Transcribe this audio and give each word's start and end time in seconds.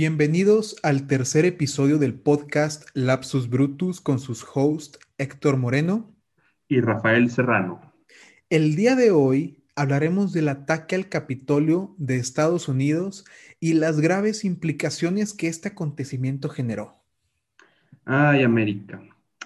Bienvenidos 0.00 0.76
al 0.84 1.08
tercer 1.08 1.44
episodio 1.44 1.98
del 1.98 2.14
podcast 2.14 2.88
Lapsus 2.94 3.50
Brutus 3.50 4.00
con 4.00 4.20
sus 4.20 4.46
hosts 4.54 5.00
Héctor 5.18 5.56
Moreno 5.56 6.14
y 6.68 6.80
Rafael 6.80 7.28
Serrano. 7.30 7.80
El 8.48 8.76
día 8.76 8.94
de 8.94 9.10
hoy 9.10 9.64
hablaremos 9.74 10.32
del 10.32 10.50
ataque 10.50 10.94
al 10.94 11.08
Capitolio 11.08 11.96
de 11.98 12.14
Estados 12.14 12.68
Unidos 12.68 13.24
y 13.58 13.72
las 13.72 14.00
graves 14.00 14.44
implicaciones 14.44 15.34
que 15.34 15.48
este 15.48 15.70
acontecimiento 15.70 16.48
generó. 16.48 16.94
Ay, 18.04 18.44
América, 18.44 19.02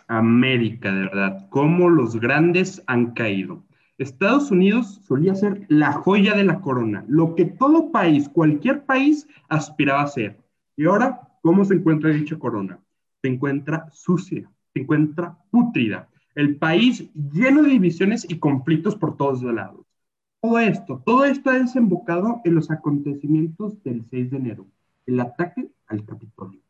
América, 0.07 0.93
de 0.93 1.01
verdad, 1.01 1.47
cómo 1.49 1.89
los 1.89 2.21
grandes 2.21 2.83
han 2.87 3.15
caído. 3.15 3.65
Estados 3.97 4.51
Unidos 4.51 5.01
solía 5.09 5.35
ser 5.35 5.65
la 5.69 5.93
joya 5.93 6.35
de 6.35 6.45
la 6.45 6.61
corona, 6.61 7.07
lo 7.09 7.37
que 7.37 7.47
todo 7.47 7.91
país, 7.91 8.29
cualquier 8.29 8.85
país, 8.85 9.27
aspiraba 9.49 10.03
a 10.03 10.09
ser. 10.09 10.42
Y 10.77 10.87
ahora, 10.87 11.21
¿cómo 11.43 11.65
se 11.65 11.75
encuentra 11.75 12.11
dicha 12.11 12.39
corona? 12.39 12.79
Se 13.21 13.29
encuentra 13.29 13.89
sucia, 13.93 14.51
se 14.73 14.81
encuentra 14.81 15.37
pútrida. 15.51 16.09
El 16.35 16.57
país 16.57 17.11
lleno 17.33 17.63
de 17.63 17.71
divisiones 17.71 18.27
y 18.29 18.39
conflictos 18.39 18.97
por 18.97 19.17
todos 19.17 19.43
lados. 19.43 19.85
Todo 20.41 20.59
esto, 20.59 21.03
todo 21.05 21.25
esto 21.25 21.51
ha 21.51 21.59
desembocado 21.59 22.41
en 22.45 22.55
los 22.55 22.71
acontecimientos 22.71 23.81
del 23.85 24.05
6 24.11 24.31
de 24.31 24.37
enero, 24.37 24.67
el 25.07 25.21
ataque 25.21 25.69
al 25.87 26.05
Capitolio. 26.05 26.61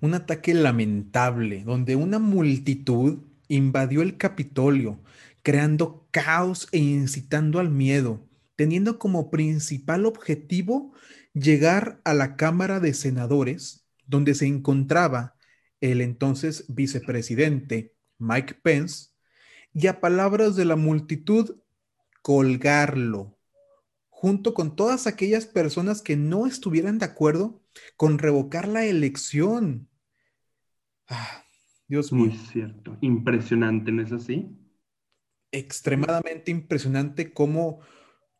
Un 0.00 0.14
ataque 0.14 0.54
lamentable, 0.54 1.62
donde 1.64 1.96
una 1.96 2.18
multitud 2.18 3.18
invadió 3.48 4.00
el 4.00 4.16
Capitolio, 4.16 4.98
creando 5.42 6.06
caos 6.10 6.68
e 6.72 6.78
incitando 6.78 7.58
al 7.58 7.68
miedo, 7.68 8.20
teniendo 8.56 8.98
como 8.98 9.30
principal 9.30 10.06
objetivo 10.06 10.92
llegar 11.32 12.00
a 12.04 12.14
la 12.14 12.36
Cámara 12.36 12.80
de 12.80 12.94
Senadores, 12.94 13.86
donde 14.06 14.34
se 14.34 14.46
encontraba 14.46 15.36
el 15.80 16.00
entonces 16.00 16.66
vicepresidente 16.68 17.94
Mike 18.18 18.54
Pence, 18.62 19.10
y 19.72 19.86
a 19.86 20.00
palabras 20.00 20.56
de 20.56 20.64
la 20.64 20.76
multitud, 20.76 21.60
colgarlo, 22.22 23.38
junto 24.08 24.52
con 24.52 24.76
todas 24.76 25.06
aquellas 25.06 25.46
personas 25.46 26.02
que 26.02 26.16
no 26.16 26.46
estuvieran 26.46 26.98
de 26.98 27.06
acuerdo 27.06 27.62
con 27.96 28.18
revocar 28.18 28.68
la 28.68 28.84
elección. 28.84 29.88
Ah, 31.08 31.44
Dios 31.88 32.12
mío. 32.12 32.26
Muy 32.26 32.36
cierto, 32.36 32.98
impresionante, 33.00 33.92
¿no 33.92 34.02
es 34.02 34.12
así? 34.12 34.56
Extremadamente 35.52 36.50
impresionante 36.50 37.32
cómo 37.32 37.80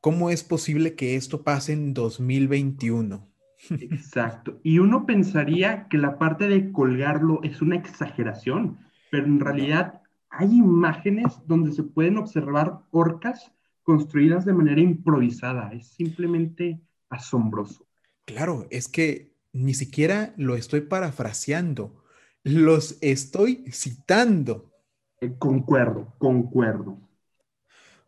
¿Cómo 0.00 0.30
es 0.30 0.42
posible 0.42 0.94
que 0.94 1.16
esto 1.16 1.42
pase 1.42 1.74
en 1.74 1.92
2021? 1.92 3.28
Exacto. 3.70 4.58
Y 4.62 4.78
uno 4.78 5.04
pensaría 5.04 5.88
que 5.88 5.98
la 5.98 6.18
parte 6.18 6.48
de 6.48 6.72
colgarlo 6.72 7.40
es 7.42 7.60
una 7.60 7.76
exageración, 7.76 8.78
pero 9.10 9.26
en 9.26 9.40
realidad 9.40 10.00
hay 10.30 10.48
imágenes 10.48 11.26
donde 11.46 11.72
se 11.72 11.82
pueden 11.82 12.16
observar 12.16 12.80
orcas 12.90 13.52
construidas 13.82 14.46
de 14.46 14.54
manera 14.54 14.80
improvisada. 14.80 15.70
Es 15.72 15.88
simplemente 15.88 16.80
asombroso. 17.10 17.86
Claro, 18.24 18.66
es 18.70 18.88
que 18.88 19.34
ni 19.52 19.74
siquiera 19.74 20.32
lo 20.38 20.56
estoy 20.56 20.80
parafraseando, 20.80 22.02
los 22.42 22.96
estoy 23.02 23.64
citando. 23.70 24.72
Eh, 25.20 25.34
concuerdo, 25.38 26.14
concuerdo. 26.16 26.98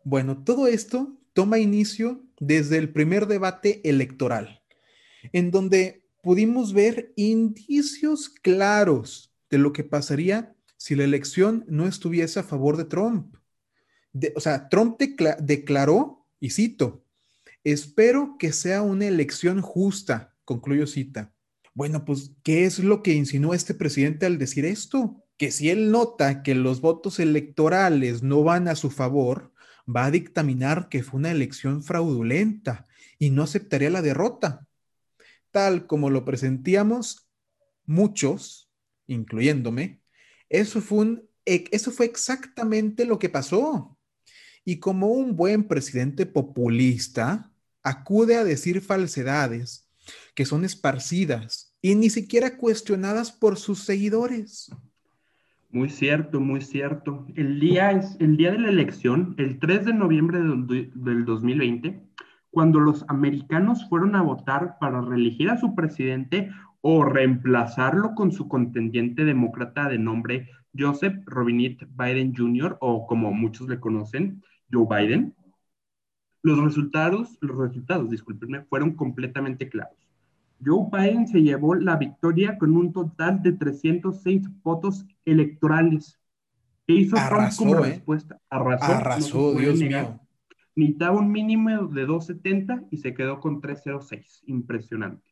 Bueno, 0.03 0.43
todo 0.43 0.65
esto 0.65 1.19
toma 1.33 1.59
inicio 1.59 2.23
desde 2.39 2.77
el 2.77 2.89
primer 2.91 3.27
debate 3.27 3.81
electoral, 3.87 4.61
en 5.31 5.51
donde 5.51 6.05
pudimos 6.21 6.73
ver 6.73 7.11
indicios 7.15 8.29
claros 8.29 9.33
de 9.49 9.57
lo 9.57 9.73
que 9.73 9.83
pasaría 9.83 10.55
si 10.77 10.95
la 10.95 11.03
elección 11.03 11.65
no 11.67 11.87
estuviese 11.87 12.39
a 12.39 12.43
favor 12.43 12.77
de 12.77 12.85
Trump. 12.85 13.37
o 14.35 14.39
sea, 14.39 14.67
Trump 14.69 14.99
declaró, 14.99 16.27
y 16.39 16.49
cito, 16.49 17.05
espero 17.63 18.35
que 18.37 18.51
sea 18.51 18.81
una 18.81 19.07
elección 19.07 19.61
justa, 19.61 20.35
concluyo 20.43 20.87
cita. 20.87 21.33
Bueno, 21.73 22.05
pues, 22.05 22.31
¿qué 22.43 22.65
es 22.65 22.79
lo 22.79 23.01
que 23.01 23.13
insinuó 23.13 23.53
este 23.53 23.73
presidente 23.73 24.25
al 24.25 24.37
decir 24.37 24.65
esto? 24.65 25.23
Que 25.37 25.51
si 25.51 25.69
él 25.69 25.89
nota 25.89 26.43
que 26.43 26.53
los 26.53 26.81
votos 26.81 27.19
electorales 27.19 28.21
no 28.21 28.43
van 28.43 28.67
a 28.67 28.75
su 28.75 28.91
favor, 28.91 29.52
va 29.87 30.05
a 30.05 30.11
dictaminar 30.11 30.89
que 30.89 31.03
fue 31.03 31.19
una 31.19 31.31
elección 31.31 31.83
fraudulenta 31.83 32.87
y 33.19 33.29
no 33.29 33.43
aceptaría 33.43 33.89
la 33.89 34.01
derrota. 34.01 34.67
Tal 35.51 35.87
como 35.87 36.09
lo 36.09 36.25
presentíamos 36.25 37.27
muchos, 37.85 38.71
incluyéndome, 39.07 40.01
eso 40.49 40.81
fue, 40.81 42.05
exactamente 42.05 43.05
lo 43.05 43.19
que 43.19 43.29
pasó. 43.29 43.97
Y 44.63 44.79
como 44.79 45.07
un 45.07 45.35
buen 45.35 45.67
presidente 45.67 46.25
populista, 46.25 47.51
acude 47.81 48.35
a 48.35 48.43
decir 48.43 48.81
falsedades 48.81 49.89
que 50.35 50.45
son 50.45 50.63
esparcidas 50.63 51.75
y 51.81 51.95
ni 51.95 52.09
siquiera 52.09 52.57
cuestionadas 52.57 53.31
por 53.31 53.57
sus 53.57 53.83
seguidores. 53.83 54.69
Muy 55.73 55.89
cierto, 55.89 56.39
muy 56.39 56.61
cierto. 56.61 57.25
El 57.35 57.59
día, 57.59 57.89
es, 57.89 58.15
el 58.19 58.37
día 58.37 58.51
de 58.51 58.59
la 58.59 58.69
elección, 58.69 59.33
el 59.39 59.57
3 59.57 59.85
de 59.85 59.93
noviembre 59.95 60.39
del, 60.39 61.25
2020, 61.25 61.99
cuando 62.51 62.79
los 62.79 63.03
americanos 63.09 63.89
fueron 63.89 64.15
a 64.15 64.21
votar 64.21 64.77
para 64.79 65.01
reelegir 65.01 65.49
a 65.49 65.57
su 65.57 65.73
presidente 65.73 66.51
o 66.81 67.03
reemplazarlo 67.05 68.13
con 68.13 68.31
su 68.31 68.47
contendiente 68.47 69.25
demócrata 69.25 69.89
de 69.89 69.97
nombre 69.97 70.47
Joseph 70.77 71.23
Robinette 71.25 71.87
Biden 71.89 72.35
Jr., 72.35 72.77
o 72.79 73.07
como 73.07 73.33
muchos 73.33 73.67
le 73.67 73.79
conocen, 73.79 74.43
Joe 74.71 74.85
Biden, 74.87 75.33
los 76.43 76.59
resultados, 76.63 77.39
los 77.41 77.57
resultados, 77.57 78.11
discúlpenme, 78.11 78.61
fueron 78.65 78.93
completamente 78.93 79.69
claros. 79.69 80.02
Joe 80.63 80.87
Biden 80.91 81.27
se 81.27 81.41
llevó 81.41 81.75
la 81.75 81.95
victoria 81.95 82.57
con 82.57 82.75
un 82.75 82.93
total 82.93 83.41
de 83.41 83.53
306 83.53 84.47
votos 84.61 85.05
electorales. 85.25 86.19
¿Qué 86.87 86.93
hizo 86.93 87.15
Trump 87.15 87.49
como 87.57 87.77
¿eh? 87.77 87.89
respuesta? 87.89 88.39
Arrasó. 88.49 88.91
Arrasó, 88.91 89.53
Dios 89.53 89.79
mío. 89.79 90.19
Necesitaba 90.75 91.19
un 91.19 91.31
mínimo 91.31 91.87
de 91.87 92.05
270 92.05 92.85
y 92.91 92.97
se 92.97 93.13
quedó 93.13 93.39
con 93.39 93.61
306. 93.61 94.43
Impresionante. 94.47 95.31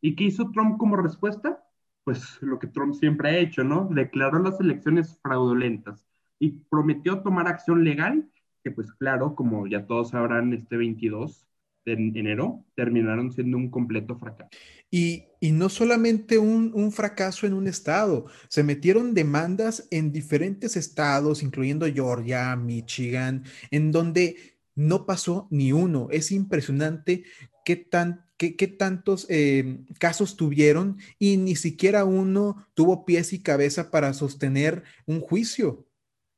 ¿Y 0.00 0.14
qué 0.14 0.24
hizo 0.24 0.50
Trump 0.50 0.78
como 0.78 0.96
respuesta? 0.96 1.62
Pues 2.04 2.38
lo 2.40 2.58
que 2.58 2.66
Trump 2.66 2.94
siempre 2.94 3.30
ha 3.30 3.38
hecho, 3.38 3.64
¿no? 3.64 3.88
Declaró 3.90 4.38
las 4.38 4.60
elecciones 4.60 5.18
fraudulentas 5.22 6.06
y 6.38 6.50
prometió 6.50 7.22
tomar 7.22 7.48
acción 7.48 7.84
legal, 7.84 8.28
que 8.62 8.70
pues 8.70 8.92
claro, 8.92 9.34
como 9.34 9.66
ya 9.66 9.86
todos 9.86 10.10
sabrán, 10.10 10.52
este 10.52 10.76
22 10.76 11.46
en 11.86 12.16
enero 12.16 12.64
terminaron 12.74 13.32
siendo 13.32 13.56
un 13.56 13.70
completo 13.70 14.18
fracaso. 14.18 14.50
Y, 14.90 15.24
no 15.52 15.68
solamente 15.68 16.38
un, 16.38 16.72
un, 16.74 16.90
fracaso 16.90 17.46
en 17.46 17.52
un 17.52 17.68
estado, 17.68 18.26
se 18.48 18.64
metieron 18.64 19.14
demandas 19.14 19.86
en 19.92 20.10
diferentes 20.10 20.76
estados, 20.76 21.42
incluyendo 21.42 21.86
Georgia, 21.86 22.56
Michigan, 22.56 23.44
en 23.70 23.92
donde 23.92 24.56
no 24.74 25.06
pasó 25.06 25.46
ni 25.50 25.72
uno. 25.72 26.08
Es 26.10 26.32
impresionante 26.32 27.24
qué, 27.64 27.76
tan, 27.76 28.24
qué, 28.36 28.52
tantos 28.68 29.26
eh, 29.28 29.78
casos 29.98 30.36
tuvieron 30.36 30.98
y 31.18 31.36
ni 31.36 31.56
siquiera 31.56 32.04
uno 32.04 32.66
tuvo 32.74 33.04
pies 33.04 33.32
y 33.32 33.40
cabeza 33.42 33.90
para 33.90 34.12
sostener 34.14 34.82
un 35.06 35.20
juicio 35.20 35.85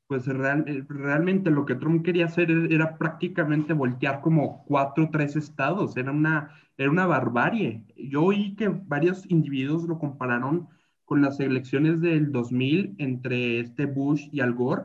pues 0.09 0.27
eh, 0.27 0.33
realmente 0.89 1.51
lo 1.51 1.65
que 1.67 1.77
Trump 1.77 2.05
quería 2.05 2.27
hacer 2.27 2.51
e-, 2.51 2.75
era 2.75 2.97
prácticamente 2.99 3.75
voltear 3.75 4.21
como 4.23 4.65
cuatro 4.65 5.05
o 5.05 5.11
tres 5.11 5.37
estados, 5.37 5.97
era 5.97 6.11
una, 6.11 6.51
era 6.77 6.91
una 6.91 7.07
barbarie. 7.07 7.85
Yo 7.97 8.25
oí 8.25 8.57
que 8.57 8.69
varios 8.69 9.31
individuos 9.31 9.85
lo 9.85 9.99
compararon 9.99 10.69
con 11.05 11.23
las 11.23 11.39
elecciones 11.41 12.01
del 12.01 12.33
2000 12.33 12.97
entre 12.99 13.61
este 13.61 13.87
Bush 13.87 14.29
y 14.33 14.41
Al 14.41 14.55
Gore, 14.55 14.85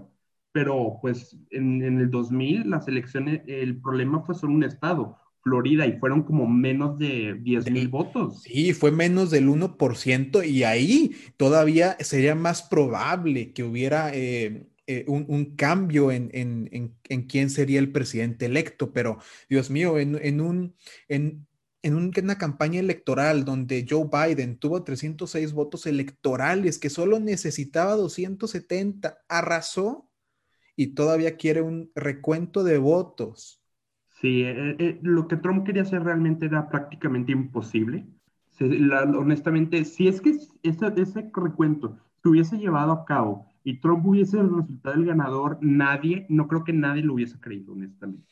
pero 0.52 1.00
pues 1.02 1.38
en, 1.50 1.82
en 1.82 2.00
el 2.00 2.12
2000 2.12 2.70
las 2.70 2.88
elecciones, 2.88 3.42
el 3.48 3.78
problema 3.82 4.22
fue 4.22 4.36
solo 4.36 4.54
un 4.54 4.64
estado, 4.64 5.18
Florida, 5.42 5.86
y 5.86 5.98
fueron 6.00 6.24
como 6.24 6.48
menos 6.48 6.98
de 6.98 7.38
10 7.42 7.72
mil 7.72 7.88
votos. 7.90 8.44
Sí, 8.44 8.74
fue 8.74 8.92
menos 8.92 9.30
del 9.30 9.50
1%, 9.50 10.48
y 10.48 10.64
ahí 10.64 11.16
todavía 11.36 11.98
sería 12.00 12.36
más 12.36 12.64
probable 12.64 13.52
que 13.52 13.64
hubiera 13.64 14.12
eh, 14.14 14.70
eh, 14.86 15.06
un, 15.08 15.56
cambio 15.56 16.12
en, 16.12 16.98
quién 17.30 17.50
sería 17.50 17.80
el 17.80 17.94
presidente 17.94 18.48
electo, 18.48 18.92
pero 18.92 19.20
Dios 19.50 19.70
mío, 19.70 19.98
en, 19.98 20.42
un, 20.42 20.76
en, 21.08 21.48
una 21.86 22.38
campaña 22.38 22.82
electoral 22.82 23.46
donde 23.46 23.86
Joe 23.90 24.10
Biden 24.12 24.58
tuvo 24.58 24.84
306 24.84 25.54
votos 25.54 25.86
electorales, 25.86 26.80
que 26.80 26.90
solo 26.90 27.20
necesitaba 27.22 27.96
270, 27.96 29.20
arrasó 29.30 30.10
y 30.76 30.88
todavía 30.88 31.38
quiere 31.38 31.62
un 31.62 31.90
recuento 31.96 32.66
de 32.66 32.78
votos. 32.78 33.62
Sí, 34.20 34.44
eh, 34.44 34.76
eh, 34.80 35.00
lo 35.02 35.30
que 35.30 35.38
Trump 35.38 35.66
quería 35.66 35.84
hacer 35.84 36.04
realmente 36.04 36.48
era 36.48 36.70
prácticamente 36.70 37.32
imposible. 37.32 38.06
honestamente, 38.60 39.86
si 39.86 40.10
es 40.10 40.20
que 40.20 40.32
ese, 40.32 40.94
ese 40.98 41.32
recuento 41.34 41.98
se 42.22 42.28
hubiese 42.28 42.58
llevado 42.58 42.92
a 42.92 43.06
cabo 43.06 43.53
y 43.64 43.80
Trump 43.80 44.06
hubiese 44.06 44.42
resultado 44.42 44.96
el 44.96 45.06
ganador, 45.06 45.58
nadie, 45.62 46.26
no 46.30 46.48
creo 46.48 46.64
que 46.64 46.74
nadie 46.74 47.02
lo 47.02 47.14
hubiese 47.14 47.40
creído, 47.40 47.74
honestamente. 47.74 48.28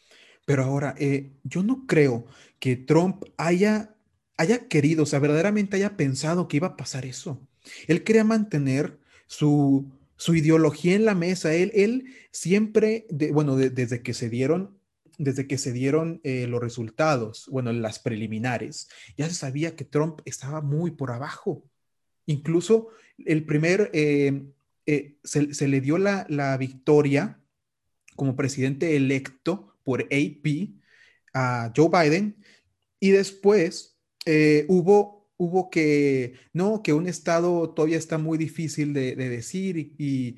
Pero 0.45 0.63
ahora, 0.63 0.95
eh, 0.97 1.31
yo 1.43 1.63
no 1.63 1.85
creo 1.87 2.25
que 2.59 2.75
Trump 2.75 3.23
haya, 3.37 3.95
haya 4.37 4.67
querido, 4.67 5.03
o 5.03 5.05
sea, 5.05 5.19
verdaderamente 5.19 5.77
haya 5.77 5.95
pensado 5.95 6.47
que 6.47 6.57
iba 6.57 6.67
a 6.67 6.77
pasar 6.77 7.05
eso. 7.05 7.39
Él 7.87 8.03
quería 8.03 8.23
mantener 8.23 8.99
su, 9.27 9.91
su 10.17 10.35
ideología 10.35 10.95
en 10.95 11.05
la 11.05 11.15
mesa. 11.15 11.53
Él, 11.53 11.71
él 11.73 12.05
siempre, 12.31 13.05
bueno, 13.31 13.55
desde 13.55 14.01
que 14.01 14.13
se 14.13 14.29
dieron, 14.29 14.77
desde 15.17 15.47
que 15.47 15.57
se 15.57 15.71
dieron 15.71 16.19
eh, 16.23 16.47
los 16.47 16.61
resultados, 16.61 17.47
bueno, 17.51 17.71
las 17.71 17.99
preliminares, 17.99 18.89
ya 19.17 19.27
se 19.27 19.35
sabía 19.35 19.75
que 19.75 19.85
Trump 19.85 20.21
estaba 20.25 20.61
muy 20.61 20.91
por 20.91 21.11
abajo. 21.11 21.63
Incluso 22.25 22.89
el 23.17 23.45
primer, 23.45 23.89
eh, 23.93 24.43
eh, 24.85 25.17
se, 25.23 25.67
le 25.67 25.81
dio 25.81 25.97
la, 25.97 26.57
victoria 26.57 27.39
como 28.15 28.35
presidente 28.35 28.95
electo 28.95 29.75
por 29.83 30.01
AP 30.03 30.75
a 31.33 31.71
Joe 31.75 31.89
Biden 31.89 32.43
y 32.99 33.11
después 33.11 33.97
hubo 34.67 35.21
hubo 35.41 35.71
que, 35.71 36.35
no, 36.53 36.83
que 36.83 36.93
un 36.93 37.07
estado 37.07 37.71
todavía 37.71 37.97
está 37.97 38.19
muy 38.19 38.37
difícil 38.37 38.93
de, 38.93 39.15
decir 39.15 39.75
y, 39.97 40.37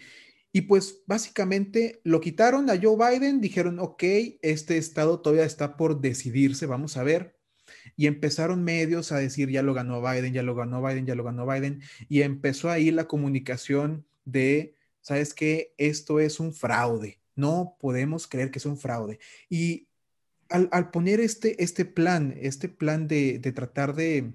y, 0.54 0.62
pues 0.62 1.04
básicamente 1.08 2.00
lo 2.06 2.22
quitaron 2.22 2.70
a 2.70 2.80
Joe 2.82 2.96
Biden, 2.96 3.42
dijeron, 3.42 3.80
ok, 3.80 4.04
este 4.42 4.78
estado 4.78 5.20
todavía 5.20 5.44
está 5.44 5.76
por 5.76 6.00
decidirse, 6.00 6.68
vamos 6.68 6.96
a 6.96 7.04
ver. 7.04 7.38
Y 7.98 8.08
empezaron 8.08 8.64
medios 8.64 9.12
a 9.12 9.18
decir, 9.18 9.50
ya 9.50 9.62
lo 9.62 9.74
ganó 9.74 10.02
Biden, 10.02 10.34
ya 10.34 10.42
lo 10.42 10.56
ganó 10.56 10.82
Biden, 10.82 11.06
ya 11.06 11.16
lo 11.16 11.26
ganó 11.26 11.46
Biden. 11.46 11.82
Y 12.08 12.22
empezó 12.22 12.70
ahí 12.70 12.90
la 12.92 13.06
comunicación 13.06 14.06
de, 14.26 14.76
¿sabes 15.02 15.34
qué? 15.34 15.74
Esto 15.78 16.20
es 16.20 16.40
un 16.40 16.54
fraude. 16.54 17.20
No 17.36 17.78
podemos 17.80 18.28
creer 18.28 18.52
que 18.52 18.60
es 18.60 18.66
un 18.66 18.78
fraude. 18.78 19.20
Y 19.50 19.88
al, 20.50 20.70
al 20.72 20.92
poner 20.92 21.20
este, 21.20 21.64
este 21.64 21.86
plan, 21.86 22.36
este 22.40 22.70
plan 22.70 23.08
de, 23.08 23.40
de 23.40 23.52
tratar 23.52 23.96
de, 23.96 24.34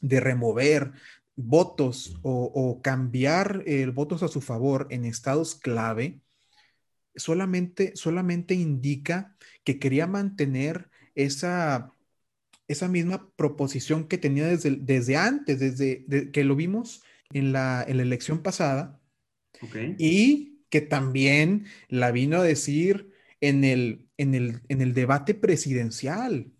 de 0.00 0.20
remover 0.20 0.92
votos 1.36 2.18
o, 2.22 2.80
cambiar 2.82 3.62
eh, 3.66 3.86
votos 3.86 4.22
a 4.22 4.28
su 4.28 4.40
favor 4.40 4.86
en 4.90 5.04
estados 5.04 5.54
clave, 5.54 6.20
solamente, 7.14 7.96
solamente 7.96 8.54
indica 8.54 9.36
que 9.64 9.78
quería 9.78 10.06
mantener 10.06 10.90
esa, 11.14 11.92
esa 12.68 12.88
misma 12.88 13.30
proposición 13.36 14.06
que 14.06 14.18
tenía 14.18 14.46
desde, 14.46 14.76
desde 14.76 15.16
antes, 15.16 15.58
desde 15.58 16.30
que 16.30 16.44
lo 16.44 16.56
vimos 16.56 17.02
en 17.32 17.52
la, 17.52 17.82
elección 17.82 18.42
pasada, 18.42 18.99
y 19.98 20.60
que 20.70 20.80
también 20.80 21.64
la 21.88 22.12
vino 22.12 22.38
a 22.38 22.42
decir 22.42 23.10
en 23.40 23.64
el, 23.64 24.06
en 24.16 24.34
el, 24.34 24.60
en 24.68 24.80
el 24.80 24.94
debate 24.94 25.34
presidencial. 25.34 26.52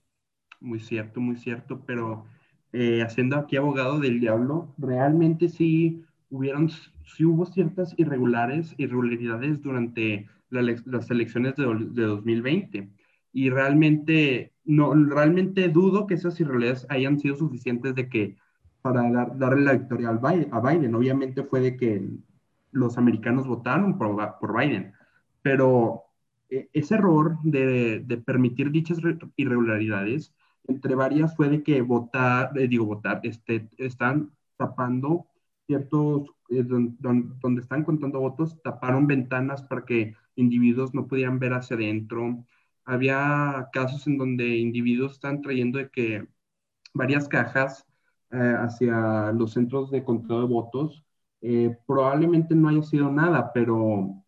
Muy 0.60 0.80
cierto, 0.80 1.20
muy 1.20 1.36
cierto, 1.36 1.84
pero 1.86 2.26
eh, 2.72 3.02
haciendo 3.02 3.36
aquí 3.36 3.56
abogado 3.56 3.98
del 3.98 4.20
diablo, 4.20 4.74
realmente 4.78 5.48
sí 5.48 6.02
hubieron, 6.28 6.70
sí 7.04 7.24
hubo 7.24 7.46
ciertas 7.46 7.94
irregulares, 7.96 8.74
irregularidades 8.78 9.62
durante 9.62 10.28
las 10.50 11.10
elecciones 11.10 11.54
de, 11.56 11.64
de, 11.90 12.02
2020. 12.02 12.90
Y 13.32 13.50
realmente, 13.50 14.52
no, 14.64 14.92
realmente 14.92 15.68
dudo 15.68 16.06
que 16.06 16.14
esas 16.14 16.38
irregularidades 16.40 16.86
hayan 16.90 17.18
sido 17.18 17.36
suficientes 17.36 17.94
de 17.94 18.08
que 18.08 18.36
para 18.82 19.26
darle 19.36 19.64
la 19.64 19.72
victoria 19.74 20.08
al 20.08 20.20
a 20.50 20.60
Biden. 20.60 20.94
Obviamente 20.94 21.42
fue 21.42 21.60
de 21.60 21.76
que 21.76 22.02
los 22.72 22.98
americanos 22.98 23.46
votaron 23.46 23.98
por, 23.98 24.56
Biden, 24.56 24.92
pero 25.42 26.04
eh, 26.48 26.68
ese 26.72 26.94
error 26.94 27.38
de, 27.42 28.00
de 28.00 28.16
permitir 28.18 28.70
dichas 28.70 28.98
irregularidades 29.36 30.34
entre 30.70 30.94
varias 30.94 31.36
fue 31.36 31.48
de 31.48 31.62
que 31.62 31.82
votar, 31.82 32.56
eh, 32.58 32.68
digo 32.68 32.86
votar, 32.86 33.20
este, 33.24 33.68
están 33.78 34.30
tapando 34.56 35.26
ciertos, 35.66 36.28
eh, 36.50 36.64
donde 36.64 37.60
están 37.60 37.84
contando 37.84 38.20
votos, 38.20 38.60
taparon 38.62 39.06
ventanas 39.06 39.62
para 39.62 39.84
que 39.84 40.14
individuos 40.36 40.94
no 40.94 41.06
pudieran 41.06 41.38
ver 41.38 41.54
hacia 41.54 41.76
adentro. 41.76 42.44
Había 42.84 43.68
casos 43.72 44.06
en 44.06 44.18
donde 44.18 44.56
individuos 44.58 45.12
están 45.12 45.42
trayendo 45.42 45.78
de 45.78 45.90
que 45.90 46.26
varias 46.94 47.28
cajas 47.28 47.86
eh, 48.32 48.54
hacia 48.58 49.32
los 49.32 49.52
centros 49.52 49.90
de 49.90 50.04
conteo 50.04 50.40
de 50.40 50.46
votos. 50.46 51.04
Probablemente 51.86 52.54
no 52.54 52.68
haya 52.68 52.82
sido 52.82 53.10
nada, 53.10 53.50
pero 53.52 54.22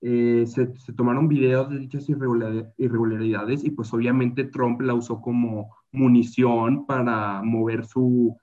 se, 0.00 0.46
se, 0.46 0.92
tomaron 0.94 1.28
videos 1.28 1.70
de 1.70 1.78
dichas 1.78 2.08
irregularidades 2.08 3.64
y 3.64 3.70
pues 3.70 3.92
obviamente 3.92 4.44
Trump 4.44 4.80
la 4.80 4.94
usó 4.94 5.20
como 5.20 5.70
munición 5.96 6.86
para 6.86 7.42
mover 7.42 7.84
su, 7.84 8.38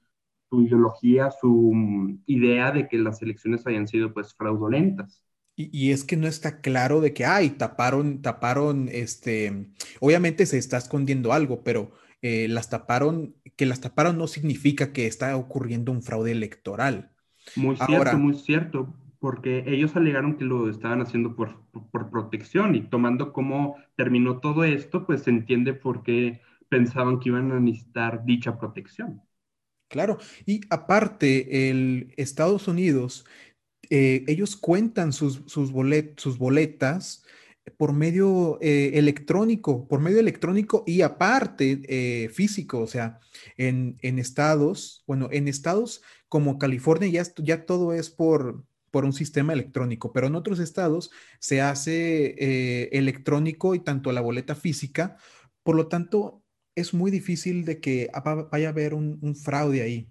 ideología, 0.51 1.31
su 1.31 1.71
mm, 1.73 2.23
idea 2.27 2.71
de 2.71 2.87
que 2.87 2.97
las 2.97 3.21
elecciones 3.21 3.65
hayan 3.65 3.87
sido 3.87 4.13
pues 4.13 4.33
fraudulentas. 4.33 5.23
Y, 5.55 5.91
es 5.91 6.03
que 6.03 6.17
no 6.17 6.27
está 6.27 6.61
claro 6.61 6.99
de 6.99 7.13
que, 7.13 7.25
ay, 7.25 7.51
taparon, 7.51 8.23
taparon, 8.23 8.89
este, 8.91 9.67
obviamente 9.99 10.47
se 10.47 10.57
está 10.57 10.77
escondiendo 10.77 11.31
algo, 11.31 11.63
pero 11.63 11.91
eh, 12.23 12.47
las 12.47 12.71
taparon, 12.71 13.35
que 13.55 13.67
las 13.67 13.79
taparon 13.79 14.17
no 14.17 14.25
significa 14.25 14.91
que 14.93 15.05
está 15.05 15.37
ocurriendo 15.37 15.91
un 15.91 16.01
fraude 16.01 16.31
electoral. 16.31 17.12
Muy 17.55 17.75
cierto, 17.75 18.17
muy 18.17 18.33
cierto, 18.35 18.93
porque 19.19 19.63
ellos 19.67 19.95
alegaron 19.95 20.37
que 20.37 20.45
lo 20.45 20.69
estaban 20.69 21.01
haciendo 21.01 21.35
por, 21.35 21.61
por 21.91 22.09
protección 22.09 22.75
y 22.75 22.81
tomando 22.81 23.31
cómo 23.33 23.77
terminó 23.95 24.39
todo 24.39 24.63
esto, 24.63 25.05
pues 25.05 25.23
se 25.23 25.29
entiende 25.29 25.73
por 25.73 26.03
qué 26.03 26.41
pensaban 26.69 27.19
que 27.19 27.29
iban 27.29 27.51
a 27.51 27.59
necesitar 27.59 28.25
dicha 28.25 28.57
protección. 28.57 29.21
Claro, 29.87 30.17
y 30.45 30.61
aparte, 30.71 31.69
el 31.69 32.13
Estados 32.17 32.67
Unidos, 32.67 33.25
eh, 33.89 34.23
ellos 34.27 34.55
cuentan 34.55 35.13
sus, 35.13 35.43
sus, 35.45 35.71
sus 36.17 36.37
boletas 36.39 37.23
por 37.77 37.93
medio 37.93 38.57
eh, 38.61 38.91
electrónico, 38.95 39.87
por 39.87 39.99
medio 39.99 40.19
electrónico 40.19 40.83
y 40.85 41.01
aparte 41.01 41.81
eh, 41.87 42.29
físico, 42.29 42.79
o 42.79 42.87
sea, 42.87 43.19
en, 43.55 43.97
en, 44.01 44.19
estados, 44.19 45.03
bueno, 45.07 45.29
en 45.31 45.47
estados 45.47 46.01
como 46.33 46.57
California 46.57 47.07
ya, 47.09 47.23
ya 47.43 47.67
todo 47.67 47.93
es 47.93 48.09
por, 48.09 48.65
por 48.89 49.05
un 49.05 49.13
sistema 49.13 49.53
electrónico, 49.53 50.11
pero 50.13 50.25
en 50.25 50.33
otros 50.33 50.57
estados 50.57 51.11
se 51.37 51.61
hace 51.61 52.87
electrónico 52.97 53.75
y 53.75 53.81
tanto 53.81 54.11
la 54.11 54.21
boleta 54.21 54.55
física, 54.55 55.15
por 55.61 55.75
lo 55.75 55.89
tanto, 55.89 56.41
es 56.73 56.95
muy 56.95 57.11
difícil 57.11 57.65
de 57.65 57.79
que 57.79 58.09
vaya 58.51 58.69
a 58.69 58.71
haber 58.71 58.95
un, 58.95 59.35
fraude 59.35 59.83
ahí. 59.83 60.09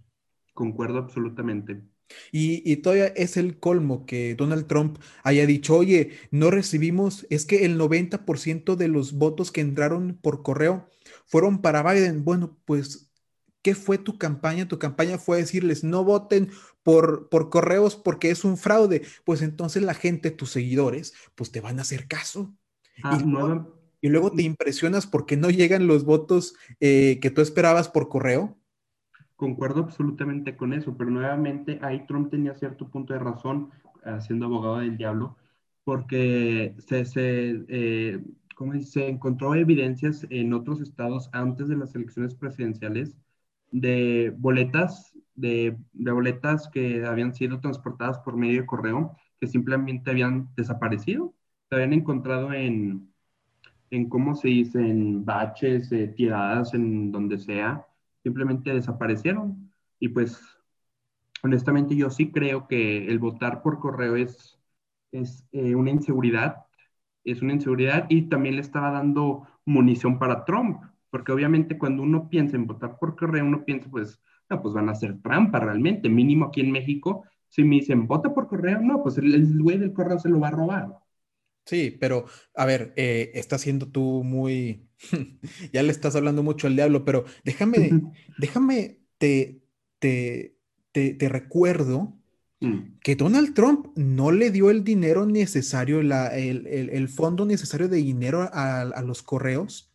Concuerdo 0.55 0.99
absolutamente. 0.99 1.83
Y, 2.31 2.77
todavía 2.77 3.07
es 3.09 3.37
el 3.37 3.59
colmo 3.59 4.07
que 4.07 4.37
Donald 4.37 4.69
Trump 4.69 4.99
haya 5.25 5.45
dicho, 5.45 5.77
oye, 5.77 6.13
no 6.31 6.53
recibimos, 6.53 7.27
es 7.31 7.47
que 7.47 7.65
el 7.65 7.77
90% 7.81 8.77
de 8.77 8.87
los 8.87 9.15
votos 9.15 9.51
que 9.51 9.61
entraron 9.61 10.21
por 10.23 10.45
correo 10.45 10.89
fueron 11.27 11.63
para 11.63 11.83
Biden. 11.83 12.23
Bueno, 12.23 12.57
pues, 12.65 13.12
¿qué 13.63 13.75
fue 13.75 13.99
tu 13.99 14.19
campaña? 14.19 14.69
Tu 14.69 14.79
campaña 14.79 15.19
fue 15.19 15.39
decirles, 15.39 15.85
no 15.85 16.05
voten 16.05 16.51
por, 16.83 17.29
por 17.29 17.49
correos 17.49 17.97
porque 17.97 18.31
es 18.31 18.45
un 18.45 18.57
fraude. 18.57 19.03
Pues 19.25 19.43
entonces 19.43 19.83
la 19.83 19.95
gente, 19.95 20.31
tus 20.31 20.51
seguidores, 20.51 21.15
pues 21.35 21.51
te 21.51 21.61
van 21.61 21.79
a 21.79 21.83
hacer 21.83 22.09
caso. 22.09 22.55
Ah, 23.03 23.19
y 23.21 23.25
y 24.05 24.09
luego 24.09 24.33
te 24.33 24.43
impresionas 24.43 25.07
porque 25.07 25.37
no 25.37 25.49
llegan 25.49 25.87
los 25.87 26.05
votos 26.05 26.57
eh, 26.81 27.21
que 27.23 27.31
tú 27.31 27.41
esperabas 27.41 27.89
por 27.89 28.09
correo. 28.09 28.59
Concuerdo 29.37 29.81
absolutamente 29.81 30.57
con 30.57 30.73
eso, 30.73 30.97
pero 30.97 31.11
nuevamente 31.11 31.79
ahí 31.83 32.05
Trump 32.07 32.31
tenía 32.31 32.55
cierto 32.55 32.89
punto 32.89 33.13
de 33.13 33.21
razón, 33.21 33.71
eh, 34.05 34.19
siendo 34.21 34.47
abogado 34.47 34.79
del 34.79 34.97
diablo, 34.97 35.37
porque 35.85 36.75
se, 36.79 37.05
se, 37.05 37.65
eh, 37.69 38.21
se 38.81 39.09
encontró 39.09 39.55
evidencias 39.55 40.27
en 40.31 40.53
otros 40.53 40.81
estados 40.81 41.31
antes 41.33 41.69
de 41.69 41.77
las 41.77 41.95
elecciones 41.95 42.35
presidenciales 42.35 43.17
de 43.73 44.33
boletas, 44.39 45.13
de, 45.35 45.77
de 45.93 46.13
boletas 46.13 46.69
que 46.69 47.05
habían 47.05 47.35
sido 47.35 47.61
transportadas 47.61 48.19
por 48.21 48.37
medio 48.37 48.61
de 48.61 48.67
correo, 48.67 49.17
que 49.41 49.49
simplemente 49.49 50.11
habían 50.11 50.49
desaparecido, 50.57 51.35
se 51.69 51.75
habían 51.75 51.95
encontrado 51.95 52.53
en, 52.53 53.13
en 53.91 54.09
cómo 54.09 54.35
se 54.35 54.49
dice, 54.49 54.79
en 54.79 55.25
baches, 55.25 55.91
eh, 55.91 56.09
tiradas, 56.09 56.75
en 56.75 57.11
donde 57.11 57.39
sea, 57.39 57.87
simplemente 58.23 58.73
desaparecieron. 58.73 59.71
Y 59.99 60.09
pues, 60.09 60.41
honestamente, 61.43 61.97
yo 61.97 62.09
sí 62.11 62.31
creo 62.31 62.69
que 62.69 63.09
el 63.09 63.19
votar 63.19 63.63
por 63.63 63.81
correo 63.81 64.17
es, 64.17 64.59
es 65.13 65.45
eh, 65.53 65.75
una 65.75 65.91
inseguridad, 65.91 66.67
es 67.25 67.43
una 67.43 67.55
inseguridad 67.55 68.07
y 68.09 68.23
también 68.23 68.57
le 68.57 68.63
estaba 68.63 68.91
dando 68.91 69.47
munición 69.65 70.19
para 70.19 70.45
Trump, 70.45 70.83
porque 71.13 71.31
obviamente 71.31 71.77
cuando 71.77 72.03
uno 72.03 72.31
piensa 72.31 72.57
en 72.57 72.67
votar 72.67 72.99
por 72.99 73.17
correo, 73.17 73.45
uno 73.45 73.67
piensa, 73.67 73.91
pues, 73.91 74.19
no, 74.49 74.63
pues 74.63 74.73
van 74.73 74.89
a 74.89 74.93
hacer 74.93 75.21
trampa 75.21 75.61
realmente, 75.61 76.09
mínimo 76.09 76.47
aquí 76.47 76.63
en 76.63 76.73
México. 76.73 77.25
Si 77.51 77.63
me 77.65 77.77
dicen, 77.77 78.07
vota 78.07 78.33
por 78.33 78.49
correo, 78.49 78.81
no, 78.81 79.03
pues 79.03 79.19
el, 79.19 79.63
güey 79.63 79.77
del 79.77 79.93
correo 79.93 80.19
se 80.19 80.31
lo 80.31 80.41
va 80.41 80.49
a 80.49 80.53
robar. 80.53 80.89
Sí, 81.67 81.95
pero 82.01 82.25
a 82.55 82.65
ver, 82.65 82.95
eh, 82.97 83.31
estás 83.35 83.61
siendo 83.61 83.89
tú 83.89 84.25
muy, 84.25 84.89
ya 85.73 85.83
le 85.83 85.93
estás 85.93 86.17
hablando 86.17 86.43
mucho 86.43 86.67
al 86.67 86.77
diablo, 86.77 87.05
pero 87.05 87.27
déjame, 87.45 87.91
déjame, 88.39 89.03
te, 89.19 89.61
te, 89.99 90.57
te, 90.93 91.29
recuerdo 91.29 92.17
mm. 92.61 93.01
que 93.03 93.17
Donald 93.17 93.53
Trump 93.53 93.89
no 93.97 94.33
le 94.33 94.51
dio 94.51 94.71
el 94.71 94.83
dinero 94.83 95.27
necesario, 95.27 96.01
el, 96.01 97.09
fondo 97.11 97.45
necesario 97.45 97.89
de 97.89 97.99
dinero 97.99 98.49
a, 98.51 99.03
los 99.03 99.23
correos 99.23 99.92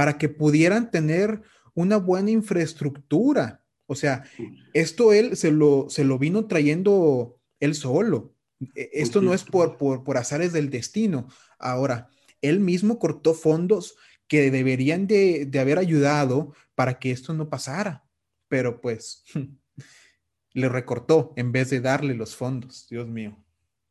para 0.00 0.16
que 0.16 0.30
pudieran 0.30 0.90
tener 0.90 1.42
una 1.74 1.98
buena 1.98 2.30
infraestructura. 2.30 3.62
O 3.84 3.94
sea, 3.94 4.24
esto 4.72 5.12
él 5.12 5.36
se 5.36 5.52
lo, 5.52 5.90
se 5.90 6.04
lo 6.04 6.18
vino 6.18 6.46
trayendo 6.46 7.38
él 7.58 7.74
solo. 7.74 8.34
E, 8.74 8.88
esto 8.94 9.20
no 9.20 9.34
es 9.34 9.44
por, 9.44 9.76
por, 9.76 10.02
por 10.02 10.16
azares 10.16 10.54
del 10.54 10.70
destino. 10.70 11.28
Ahora, 11.58 12.08
él 12.40 12.60
mismo 12.60 12.98
cortó 12.98 13.34
fondos 13.34 13.94
que 14.26 14.50
deberían 14.50 15.06
de, 15.06 15.44
de, 15.44 15.60
haber 15.60 15.76
ayudado 15.76 16.54
para 16.74 16.98
que 16.98 17.10
esto 17.10 17.34
no 17.34 17.50
pasara, 17.50 18.02
pero 18.48 18.80
pues 18.80 19.22
le 20.54 20.70
recortó 20.70 21.34
en 21.36 21.52
vez 21.52 21.68
de 21.68 21.82
darle 21.82 22.14
los 22.14 22.34
fondos, 22.36 22.86
Dios 22.88 23.06
mío. 23.06 23.36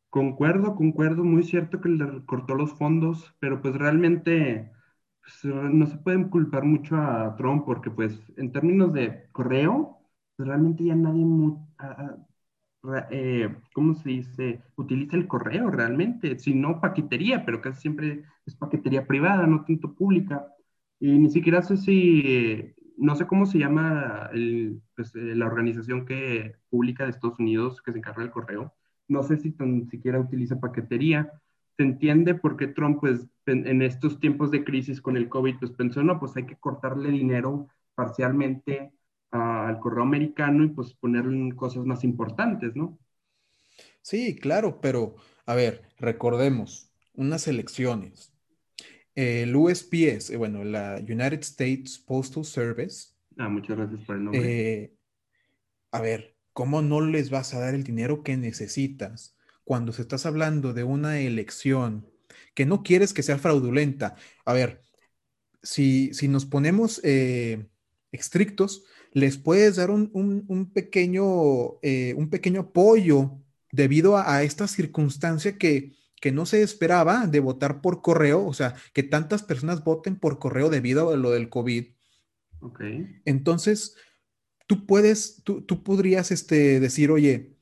Concuerdo, 0.08 0.74
concuerdo, 0.74 1.22
muy 1.22 1.44
cierto 1.44 1.80
que 1.80 1.88
le 1.88 2.04
recortó 2.04 2.56
los 2.56 2.72
fondos, 2.72 3.32
pero 3.38 3.62
pues 3.62 3.76
realmente 3.76 4.72
no 5.44 5.86
se 5.86 5.96
pueden 5.98 6.28
culpar 6.28 6.64
mucho 6.64 6.96
a 6.96 7.36
Trump 7.36 7.64
porque 7.64 7.90
pues 7.90 8.20
en 8.36 8.52
términos 8.52 8.92
de 8.92 9.28
correo, 9.32 9.98
pues, 10.36 10.48
realmente 10.48 10.84
ya 10.84 10.94
nadie, 10.94 11.24
eh, 13.10 13.54
¿cómo 13.74 13.94
se 13.94 14.08
dice? 14.10 14.62
Utiliza 14.76 15.16
el 15.16 15.26
correo 15.28 15.70
realmente, 15.70 16.38
si 16.38 16.54
no 16.54 16.80
paquetería, 16.80 17.44
pero 17.44 17.60
casi 17.60 17.80
siempre 17.82 18.24
es 18.46 18.56
paquetería 18.56 19.06
privada, 19.06 19.46
no 19.46 19.64
tanto 19.64 19.94
pública. 19.94 20.46
Y 20.98 21.18
ni 21.18 21.30
siquiera 21.30 21.62
sé 21.62 21.76
si, 21.76 22.74
no 22.96 23.14
sé 23.16 23.26
cómo 23.26 23.46
se 23.46 23.58
llama 23.58 24.30
pues, 24.96 25.14
eh, 25.16 25.34
la 25.34 25.46
organización 25.46 26.06
que 26.06 26.56
publica 26.70 27.04
de 27.04 27.10
Estados 27.10 27.38
Unidos 27.38 27.82
que 27.82 27.92
se 27.92 27.98
encarga 27.98 28.22
del 28.22 28.30
correo. 28.32 28.74
No 29.08 29.22
sé 29.22 29.36
si 29.38 29.52
tan 29.52 29.88
siquiera 29.88 30.20
utiliza 30.20 30.60
paquetería. 30.60 31.30
Se 31.80 31.84
entiende 31.84 32.34
porque 32.34 32.66
Trump, 32.66 33.00
pues, 33.00 33.26
en 33.46 33.80
estos 33.80 34.20
tiempos 34.20 34.50
de 34.50 34.64
crisis 34.64 35.00
con 35.00 35.16
el 35.16 35.30
COVID, 35.30 35.60
pues 35.60 35.70
pensó, 35.70 36.02
no, 36.02 36.20
pues 36.20 36.36
hay 36.36 36.44
que 36.44 36.56
cortarle 36.56 37.10
dinero 37.10 37.68
parcialmente 37.94 38.92
al 39.30 39.80
correo 39.80 40.02
americano 40.02 40.62
y 40.62 40.68
pues 40.68 40.92
ponerle 40.92 41.56
cosas 41.56 41.86
más 41.86 42.04
importantes, 42.04 42.76
¿no? 42.76 42.98
Sí, 44.02 44.36
claro, 44.36 44.82
pero 44.82 45.14
a 45.46 45.54
ver, 45.54 45.88
recordemos, 45.96 46.92
unas 47.14 47.48
elecciones. 47.48 48.30
El 49.14 49.56
USPS, 49.56 50.34
eh, 50.34 50.36
bueno, 50.36 50.64
la 50.64 50.96
United 50.96 51.40
States 51.40 51.98
Postal 51.98 52.44
Service. 52.44 53.14
Ah, 53.38 53.48
muchas 53.48 53.78
gracias 53.78 54.02
por 54.04 54.16
el 54.16 54.24
nombre. 54.24 54.82
Eh, 54.82 54.94
a 55.92 56.02
ver, 56.02 56.36
¿cómo 56.52 56.82
no 56.82 57.00
les 57.00 57.30
vas 57.30 57.54
a 57.54 57.60
dar 57.60 57.74
el 57.74 57.84
dinero 57.84 58.22
que 58.22 58.36
necesitas 58.36 59.34
cuando 59.70 59.92
se 59.92 60.02
estás 60.02 60.26
hablando 60.26 60.72
de 60.72 60.82
una 60.82 61.20
elección 61.20 62.10
que 62.56 62.66
no 62.66 62.82
quieres 62.82 63.14
que 63.14 63.22
sea 63.22 63.38
fraudulenta? 63.38 64.16
A 64.44 64.52
ver, 64.52 64.82
si, 65.62 66.12
si 66.12 66.26
nos 66.26 66.44
ponemos 66.44 67.00
eh, 67.04 67.68
estrictos, 68.10 68.82
les 69.12 69.38
puedes 69.38 69.76
dar 69.76 69.90
un, 69.92 70.72
pequeño, 70.74 71.78
eh, 71.82 72.14
un 72.16 72.30
pequeño 72.30 72.62
apoyo 72.62 73.38
debido 73.70 74.16
a, 74.16 74.42
esta 74.42 74.66
circunstancia 74.66 75.56
que, 75.56 75.92
no 76.32 76.46
se 76.46 76.62
esperaba 76.62 77.28
de 77.28 77.38
votar 77.38 77.80
por 77.80 78.02
correo, 78.02 78.44
o 78.44 78.52
sea, 78.52 78.74
que 78.92 79.04
tantas 79.04 79.44
personas 79.44 79.84
voten 79.84 80.16
por 80.18 80.40
correo 80.40 80.68
debido 80.68 81.10
a 81.10 81.16
lo 81.16 81.30
del 81.30 81.48
COVID. 81.48 81.86
Entonces, 83.24 83.94
tú 84.66 84.84
puedes, 84.84 85.44
tú, 85.44 85.64
podrías 85.84 86.32
este, 86.32 86.80
decir, 86.80 87.12
oye, 87.12 87.59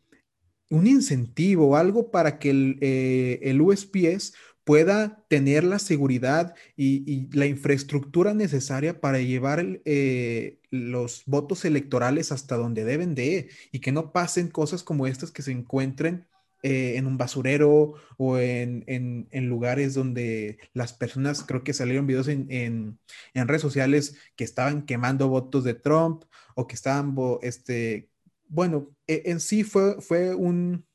un 0.70 0.86
incentivo, 0.86 1.76
algo 1.76 2.10
para 2.10 2.38
que 2.38 2.50
el, 2.50 2.78
eh, 2.80 3.40
el 3.42 3.60
USPS 3.60 4.34
pueda 4.68 5.24
tener 5.28 5.64
la 5.64 5.78
seguridad 5.78 6.54
y, 6.76 7.34
la 7.34 7.46
infraestructura 7.46 8.34
necesaria 8.34 9.00
para 9.00 9.18
llevar 9.18 9.80
eh, 9.86 10.58
los 10.70 11.22
votos 11.24 11.64
electorales 11.64 12.32
hasta 12.32 12.58
donde 12.58 12.84
deben 12.84 13.14
de 13.14 13.48
y 13.72 13.78
que 13.80 13.92
no 13.92 14.12
pasen 14.12 14.48
cosas 14.48 14.82
como 14.82 15.06
estas 15.06 15.30
que 15.30 15.40
se 15.40 15.52
encuentren 15.52 16.26
eh, 16.62 16.96
en 16.96 17.06
un 17.06 17.16
basurero 17.16 17.94
o 18.18 18.36
en, 18.36 19.26
lugares 19.32 19.94
donde 19.94 20.58
las 20.74 20.92
personas, 20.92 21.44
creo 21.44 21.64
que 21.64 21.72
salieron 21.72 22.06
videos 22.06 22.28
en, 22.28 22.98
redes 23.32 23.62
sociales 23.62 24.18
que 24.36 24.44
estaban 24.44 24.82
quemando 24.84 25.28
votos 25.28 25.64
de 25.64 25.72
Trump 25.72 26.24
o 26.56 26.66
que 26.66 26.74
estaban, 26.74 27.16
este, 27.40 28.10
bueno, 28.48 28.94
e, 29.06 29.22
en 29.26 29.40
sí 29.40 29.64
fue, 29.64 30.00
fue, 30.00 30.34
un, 30.34 30.86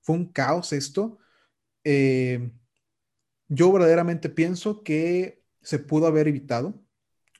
fue 0.00 0.16
un 0.16 0.32
caos 0.32 0.72
esto. 0.72 1.18
Eh, 1.84 2.50
yo 3.48 3.72
verdaderamente 3.72 4.28
pienso 4.28 4.82
que 4.82 5.42
se 5.62 5.78
pudo 5.78 6.06
haber 6.06 6.28
evitado 6.28 6.82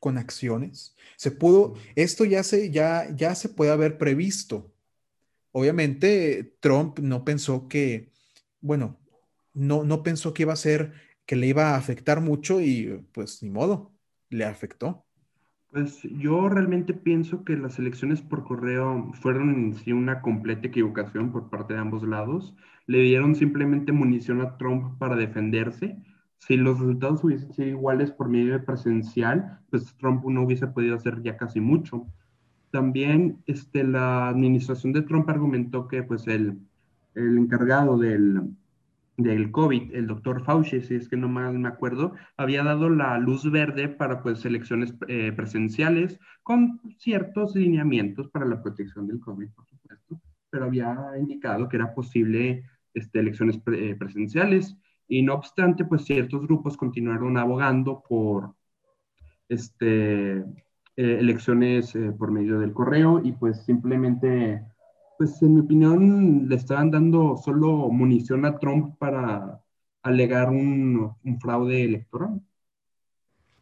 con 0.00 0.18
acciones. 0.18 0.96
Se 1.16 1.30
pudo, 1.30 1.74
esto 1.94 2.24
ya 2.24 2.42
se, 2.42 2.70
ya, 2.70 3.08
ya 3.14 3.34
se 3.34 3.48
puede 3.48 3.72
haber 3.72 3.98
previsto. 3.98 4.72
Obviamente, 5.52 6.56
Trump 6.60 6.98
no 6.98 7.24
pensó 7.24 7.68
que, 7.68 8.12
bueno, 8.60 9.00
no, 9.54 9.84
no 9.84 10.02
pensó 10.02 10.34
que 10.34 10.42
iba 10.42 10.52
a 10.52 10.56
ser, 10.56 10.92
que 11.24 11.36
le 11.36 11.46
iba 11.46 11.70
a 11.70 11.76
afectar 11.76 12.20
mucho 12.20 12.60
y 12.60 13.04
pues 13.12 13.42
ni 13.42 13.50
modo, 13.50 13.94
le 14.28 14.44
afectó. 14.44 15.05
Pues 15.76 16.00
yo 16.04 16.48
realmente 16.48 16.94
pienso 16.94 17.44
que 17.44 17.54
las 17.54 17.78
elecciones 17.78 18.22
por 18.22 18.44
correo 18.44 19.12
fueron 19.12 19.50
en 19.50 19.74
sí 19.74 19.92
una 19.92 20.22
completa 20.22 20.68
equivocación 20.68 21.30
por 21.30 21.50
parte 21.50 21.74
de 21.74 21.80
ambos 21.80 22.02
lados. 22.02 22.54
Le 22.86 23.02
dieron 23.02 23.34
simplemente 23.34 23.92
munición 23.92 24.40
a 24.40 24.56
Trump 24.56 24.96
para 24.96 25.16
defenderse. 25.16 25.98
Si 26.38 26.56
los 26.56 26.80
resultados 26.80 27.22
hubiesen 27.22 27.52
sido 27.52 27.68
iguales 27.68 28.10
por 28.10 28.30
medio 28.30 28.64
presencial, 28.64 29.58
pues 29.68 29.94
Trump 29.98 30.24
no 30.24 30.44
hubiese 30.44 30.66
podido 30.66 30.96
hacer 30.96 31.22
ya 31.22 31.36
casi 31.36 31.60
mucho. 31.60 32.06
También 32.70 33.42
este, 33.46 33.84
la 33.84 34.30
administración 34.30 34.94
de 34.94 35.02
Trump 35.02 35.28
argumentó 35.28 35.88
que 35.88 36.02
pues 36.02 36.26
el, 36.26 36.58
el 37.14 37.36
encargado 37.36 37.98
del, 37.98 38.44
del 39.16 39.50
COVID, 39.50 39.94
el 39.94 40.06
doctor 40.06 40.44
Fauci, 40.44 40.80
si 40.82 40.94
es 40.94 41.08
que 41.08 41.16
no 41.16 41.28
mal 41.28 41.58
me 41.58 41.68
acuerdo, 41.68 42.14
había 42.36 42.62
dado 42.62 42.90
la 42.90 43.18
luz 43.18 43.50
verde 43.50 43.88
para 43.88 44.22
pues 44.22 44.44
elecciones 44.44 44.94
eh, 45.08 45.32
presenciales 45.32 46.20
con 46.42 46.80
ciertos 46.98 47.54
lineamientos 47.54 48.28
para 48.28 48.44
la 48.44 48.62
protección 48.62 49.06
del 49.06 49.20
COVID, 49.20 49.48
por 49.50 49.66
supuesto, 49.66 50.20
pero 50.50 50.66
había 50.66 50.94
indicado 51.18 51.68
que 51.68 51.76
era 51.76 51.94
posible 51.94 52.64
este, 52.92 53.20
elecciones 53.20 53.58
eh, 53.72 53.96
presenciales. 53.98 54.76
Y 55.08 55.22
no 55.22 55.34
obstante, 55.34 55.84
pues 55.84 56.04
ciertos 56.04 56.42
grupos 56.42 56.76
continuaron 56.76 57.38
abogando 57.38 58.02
por 58.08 58.54
este, 59.48 60.38
eh, 60.38 60.44
elecciones 60.96 61.96
por 62.18 62.32
medio 62.32 62.58
del 62.58 62.72
correo 62.72 63.20
y 63.22 63.32
pues 63.32 63.64
simplemente 63.64 64.62
pues 65.18 65.40
en 65.42 65.54
mi 65.54 65.60
opinión 65.60 66.48
le 66.48 66.56
estaban 66.56 66.90
dando 66.90 67.36
solo 67.36 67.88
munición 67.88 68.44
a 68.44 68.58
Trump 68.58 68.96
para 68.98 69.62
alegar 70.02 70.50
un, 70.50 71.14
fraude 71.40 71.84
electoral. 71.84 72.40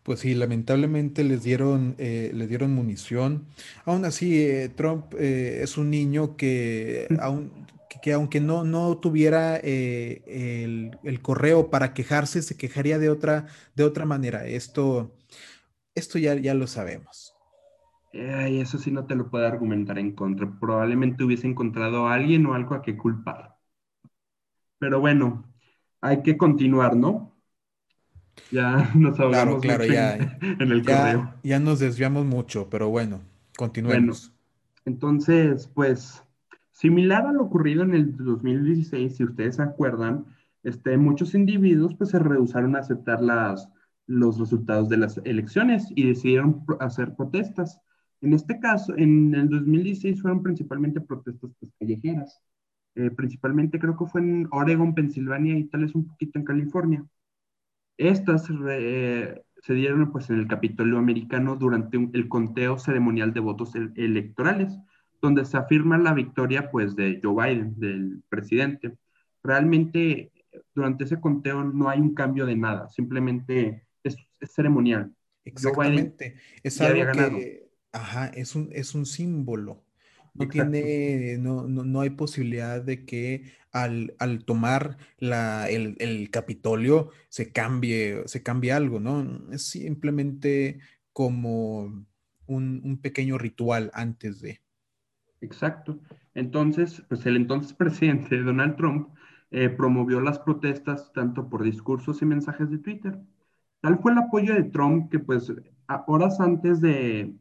Pues 0.02 0.20
sí, 0.20 0.34
lamentablemente 0.34 1.24
les 1.24 1.42
dieron, 1.42 1.94
eh, 1.98 2.30
les 2.34 2.48
dieron 2.48 2.74
munición. 2.74 3.46
Aún 3.86 4.04
así, 4.04 4.42
eh, 4.42 4.68
Trump 4.68 5.14
eh, 5.18 5.60
es 5.62 5.78
un 5.78 5.90
niño 5.90 6.36
que, 6.36 7.08
que, 8.02 8.12
aunque 8.12 8.40
no, 8.40 8.64
no 8.64 8.98
tuviera 8.98 9.56
el, 9.56 10.98
el, 11.02 11.22
correo 11.22 11.70
para 11.70 11.94
quejarse, 11.94 12.42
se 12.42 12.56
quejaría 12.56 12.98
de 12.98 13.08
otra, 13.08 13.46
de 13.74 13.84
otra 13.84 14.04
manera. 14.04 14.46
Esto, 14.46 15.10
esto 15.94 16.18
ya, 16.18 16.34
ya 16.34 16.52
lo 16.52 16.66
sabemos. 16.66 17.33
Eso 18.14 18.78
sí 18.78 18.92
no 18.92 19.06
te 19.06 19.16
lo 19.16 19.28
puedo 19.28 19.44
argumentar 19.44 19.98
en 19.98 20.12
contra. 20.12 20.48
Probablemente 20.60 21.24
hubiese 21.24 21.48
encontrado 21.48 22.06
a 22.06 22.14
alguien 22.14 22.46
o 22.46 22.54
algo 22.54 22.76
a 22.76 22.82
que 22.82 22.96
culpar. 22.96 23.56
Pero 24.78 25.00
bueno, 25.00 25.44
hay 26.00 26.22
que 26.22 26.36
continuar, 26.36 26.94
¿no? 26.94 27.34
Ya 28.52 28.88
nos 28.94 29.18
hablamos 29.18 29.60
claro, 29.60 29.84
ya, 29.84 30.14
en 30.40 30.70
el 30.70 30.84
correo. 30.84 31.34
Ya 31.42 31.58
nos 31.58 31.80
desviamos 31.80 32.24
mucho, 32.24 32.68
pero 32.70 32.88
bueno, 32.88 33.20
continuemos. 33.56 34.28
Bueno, 34.28 34.34
entonces, 34.84 35.66
pues, 35.74 36.22
similar 36.70 37.26
a 37.26 37.32
lo 37.32 37.42
ocurrido 37.42 37.82
en 37.82 37.94
el 37.94 38.16
2016, 38.16 39.16
si 39.16 39.24
ustedes 39.24 39.56
se 39.56 39.62
acuerdan, 39.62 40.24
este, 40.62 40.96
muchos 40.96 41.34
individuos 41.34 41.96
pues 41.96 42.10
se 42.10 42.20
rehusaron 42.20 42.76
a 42.76 42.80
aceptar 42.80 43.20
las, 43.20 43.68
los 44.06 44.38
resultados 44.38 44.88
de 44.88 44.98
las 44.98 45.20
elecciones 45.24 45.88
y 45.96 46.06
decidieron 46.06 46.64
hacer 46.78 47.16
protestas 47.16 47.80
En 48.20 48.32
este 48.32 48.58
caso, 48.58 48.96
en 48.96 49.34
el 49.34 49.48
2016 49.48 50.22
fueron 50.22 50.42
principalmente 50.42 51.00
protestas 51.00 51.50
pues, 51.58 51.72
callejeras. 51.78 52.40
Eh, 52.96 53.10
principalmente 53.10 53.78
creo 53.78 53.96
que 53.96 54.06
fue 54.06 54.20
en 54.20 54.48
Oregon, 54.52 54.94
Pensilvania 54.94 55.58
y 55.58 55.64
tal 55.64 55.82
vez 55.82 55.94
un 55.94 56.06
poquito 56.06 56.38
en 56.38 56.44
California. 56.44 57.04
Estas 57.96 58.46
se 58.46 59.74
dieron 59.74 60.12
pues 60.12 60.30
en 60.30 60.38
el 60.38 60.48
Capitolio 60.48 60.98
americano 60.98 61.56
durante 61.56 61.96
el 61.96 62.28
conteo 62.28 62.78
ceremonial 62.78 63.32
de 63.32 63.40
votos 63.40 63.74
electorales, 63.74 64.76
donde 65.20 65.44
se 65.44 65.56
afirma 65.56 65.98
la 65.98 66.12
victoria 66.12 66.70
pues 66.70 66.96
de 66.96 67.20
Joe 67.22 67.54
Biden, 67.54 67.78
del 67.78 68.22
presidente. 68.28 68.96
Realmente 69.42 70.32
durante 70.74 71.04
ese 71.04 71.20
conteo 71.20 71.64
no 71.64 71.88
hay 71.88 72.00
un 72.00 72.14
cambio 72.14 72.46
de 72.46 72.56
nada, 72.56 72.88
simplemente 72.90 73.86
es, 74.02 74.16
ceremonial. 74.42 75.12
Exactamente. 75.44 76.36
Es 76.62 76.80
algo 76.80 77.12
que, 77.12 77.63
ajá, 77.94 78.26
es 78.26 78.54
un, 78.54 78.68
es 78.72 78.94
un 78.94 79.06
símbolo. 79.06 79.82
No 80.34 80.48
tiene, 80.48 81.38
no, 81.38 81.68
no, 81.68 81.84
no, 81.84 82.00
hay 82.00 82.10
posibilidad 82.10 82.82
de 82.82 83.04
que 83.04 83.52
al, 83.70 84.16
al 84.18 84.44
tomar 84.44 84.96
la, 85.18 85.70
el, 85.70 85.94
el, 86.00 86.28
Capitolio 86.30 87.10
se 87.28 87.52
cambie, 87.52 88.26
se 88.26 88.42
cambie 88.42 88.72
algo, 88.72 88.98
¿no? 88.98 89.24
Es 89.52 89.68
simplemente 89.68 90.80
como 91.12 92.04
un, 92.46 92.80
un 92.84 92.98
pequeño 93.00 93.38
ritual 93.38 93.92
antes 93.94 94.40
de. 94.40 94.60
Exacto. 95.40 96.00
Entonces, 96.34 97.00
pues 97.08 97.24
el 97.26 97.36
entonces 97.36 97.72
presidente 97.72 98.42
Donald 98.42 98.74
Trump 98.74 99.10
eh, 99.52 99.68
promovió 99.68 100.20
las 100.20 100.40
protestas 100.40 101.12
tanto 101.12 101.48
por 101.48 101.62
discursos 101.62 102.20
y 102.22 102.24
mensajes 102.24 102.70
de 102.70 102.78
Twitter. 102.78 103.20
Tal 103.80 104.00
fue 104.00 104.10
el 104.10 104.18
apoyo 104.18 104.52
de 104.52 104.64
Trump 104.64 105.12
que 105.12 105.20
pues 105.20 105.52
horas 106.08 106.40
antes 106.40 106.80
de, 106.80 107.36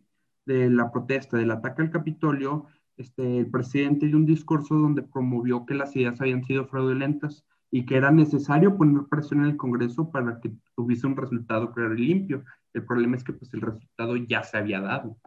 de 0.46 0.70
la 0.70 0.92
protesta, 0.92 1.38
del 1.38 1.52
ataque 1.52 1.82
al 1.82 1.92
Capitolio, 1.92 2.68
este, 2.98 3.40
el 3.40 3.48
presidente 3.48 4.08
dio 4.08 4.18
un 4.18 4.26
discurso 4.26 4.76
donde 4.76 5.02
promovió 5.02 5.66
que 5.66 5.74
las 5.74 5.96
ideas 5.96 6.22
habían 6.22 6.44
sido 6.44 6.68
fraudulentas 6.68 7.46
y 7.72 7.86
que 7.86 7.96
era 7.96 8.12
necesario 8.12 8.78
poner 8.78 9.04
presión 9.10 9.42
en 9.42 9.48
el 9.48 9.58
Congreso 9.58 10.12
para 10.12 10.40
que 10.40 10.52
tuviese 10.76 11.08
un 11.08 11.18
resultado 11.18 11.74
claro 11.74 11.96
y 11.96 12.06
limpio. 12.06 12.44
El 12.74 12.86
problema 12.86 13.18
es 13.18 13.24
que 13.24 13.34
pues 13.34 13.52
el 13.54 13.62
resultado 13.62 14.16
ya 14.16 14.44
se 14.44 14.58
había 14.58 14.80
dado. 14.80 15.18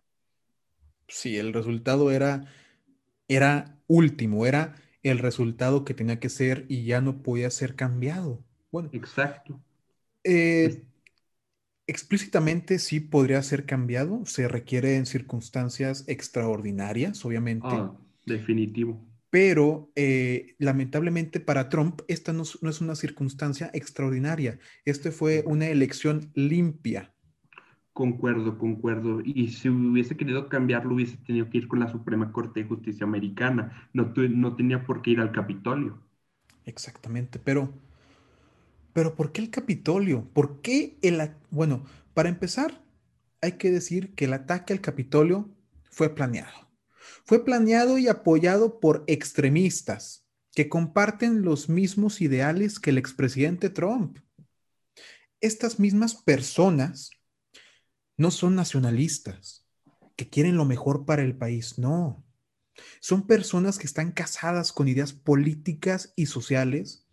Sí, 1.09 1.37
el 1.37 1.53
resultado 1.53 2.11
era, 2.11 2.45
era 3.29 3.77
último, 3.89 4.47
era 4.47 4.75
el 5.03 5.19
resultado 5.19 5.85
que 5.85 5.95
tenía 5.95 6.21
que 6.21 6.29
ser 6.29 6.67
y 6.69 6.85
ya 6.85 7.01
no 7.01 7.23
podía 7.23 7.51
ser 7.51 7.75
cambiado. 7.75 8.45
Bueno. 8.71 8.91
Exacto. 8.93 9.61
Eh, 10.23 10.85
explícitamente 11.87 12.79
sí 12.79 13.01
podría 13.01 13.43
ser 13.43 13.65
cambiado, 13.65 14.25
se 14.27 14.49
requiere 14.49 14.97
en 14.97 15.07
circunstancias 15.07 16.05
extraordinarias, 16.09 17.25
obviamente. 17.25 17.69
Ah, 17.71 17.93
definitivo. 18.25 19.01
Pero 19.31 19.91
eh, 19.97 20.55
lamentablemente 20.59 21.41
para 21.41 21.69
Trump 21.69 22.01
esta 22.09 22.33
no, 22.33 22.43
es 22.43 22.81
una 22.81 22.95
circunstancia 22.95 23.71
extraordinaria, 23.75 24.59
esta 24.85 25.11
fue 25.11 25.43
una 25.47 25.67
elección 25.67 26.31
limpia. 26.35 27.13
Concuerdo, 27.93 28.59
concuerdo. 28.59 29.23
Y 29.25 29.49
si 29.49 29.71
hubiese 29.71 30.17
querido 30.17 30.51
cambiarlo, 30.51 30.95
hubiese 30.95 31.17
tenido 31.17 31.49
que 31.49 31.59
ir 31.59 31.69
con 31.69 31.81
la 31.81 31.91
Suprema 31.91 32.31
Corte 32.31 32.61
de 32.61 32.69
Justicia 32.69 33.05
Americana. 33.05 33.89
No, 33.95 34.13
no 34.15 34.55
tenía 34.55 34.85
por 34.85 35.01
qué 35.01 35.13
ir 35.13 35.21
al 35.21 35.33
Capitolio. 35.33 35.99
Exactamente, 36.67 37.39
pero 37.39 37.73
pero 38.97 39.15
¿por 39.15 39.31
qué 39.31 39.43
el 39.43 39.51
Capitolio? 39.51 40.27
¿Por 40.33 40.63
qué 40.63 40.99
el... 41.03 41.21
Bueno, 41.51 41.85
para 42.15 42.31
empezar, 42.31 42.83
hay 43.43 43.59
que 43.59 43.71
decir 43.71 44.15
que 44.15 44.25
el 44.25 44.33
ataque 44.33 44.73
al 44.73 44.81
Capitolio 44.81 45.55
fue 45.91 46.15
planeado. 46.15 46.71
Fue 47.27 47.45
planeado 47.45 47.99
y 47.99 48.09
apoyado 48.09 48.81
por 48.81 49.05
extremistas 49.07 50.27
que 50.55 50.71
comparten 50.71 51.43
los 51.43 51.69
mismos 51.69 52.23
ideales 52.23 52.81
que 52.81 52.89
el 52.89 52.97
expresidente 52.97 53.69
Trump. 53.69 54.19
Estas 55.43 55.79
mismas 55.79 56.15
personas 56.15 57.11
no 58.17 58.31
son 58.31 58.55
nacionalistas, 58.55 59.69
que 60.17 60.31
quieren 60.31 60.57
lo 60.57 60.65
mejor 60.65 61.05
para 61.05 61.21
el 61.21 61.37
país, 61.37 61.79
no. 61.79 62.25
Son 63.01 63.27
personas 63.27 63.79
que 63.79 63.87
están 63.87 64.11
casadas 64.11 64.73
con 64.73 64.89
ideas 64.89 65.13
políticas 65.13 66.15
y 66.17 66.25
sociales 66.25 67.06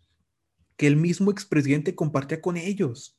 que 0.76 0.86
el 0.86 0.96
mismo 0.96 1.30
expresidente 1.30 1.94
compartía 1.94 2.40
con 2.40 2.56
ellos 2.56 3.18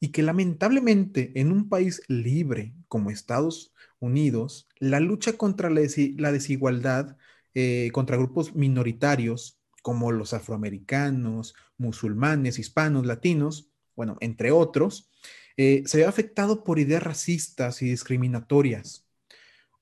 y 0.00 0.08
que 0.08 0.22
lamentablemente 0.22 1.32
en 1.38 1.52
un 1.52 1.68
país 1.68 2.02
libre 2.08 2.74
como 2.88 3.10
Estados 3.10 3.74
Unidos, 3.98 4.68
la 4.78 4.98
lucha 4.98 5.34
contra 5.34 5.68
la, 5.68 5.80
desigualdad 5.80 7.16
eh, 7.54 7.90
contra 7.92 8.16
grupos 8.16 8.54
minoritarios 8.54 9.60
como 9.82 10.12
los 10.12 10.32
afroamericanos, 10.32 11.54
musulmanes, 11.76 12.58
hispanos, 12.58 13.06
latinos, 13.06 13.70
bueno, 13.94 14.16
entre 14.20 14.50
otros, 14.52 15.10
eh, 15.56 15.82
se 15.86 15.98
ve 15.98 16.04
afectado 16.06 16.64
por 16.64 16.78
ideas 16.78 17.02
racistas 17.02 17.82
y 17.82 17.90
discriminatorias. 17.90 19.06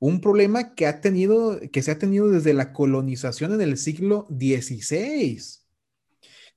Un 0.01 0.21
problema 0.21 0.75
que, 0.75 0.87
ha 0.87 1.01
tenido, 1.01 1.61
que 1.73 1.83
se 1.83 1.91
ha 1.91 1.99
tenido 1.99 2.29
desde 2.29 2.55
la 2.55 2.73
colonización 2.73 3.53
en 3.55 3.61
el 3.61 3.77
siglo 3.77 4.27
XVI 4.31 5.68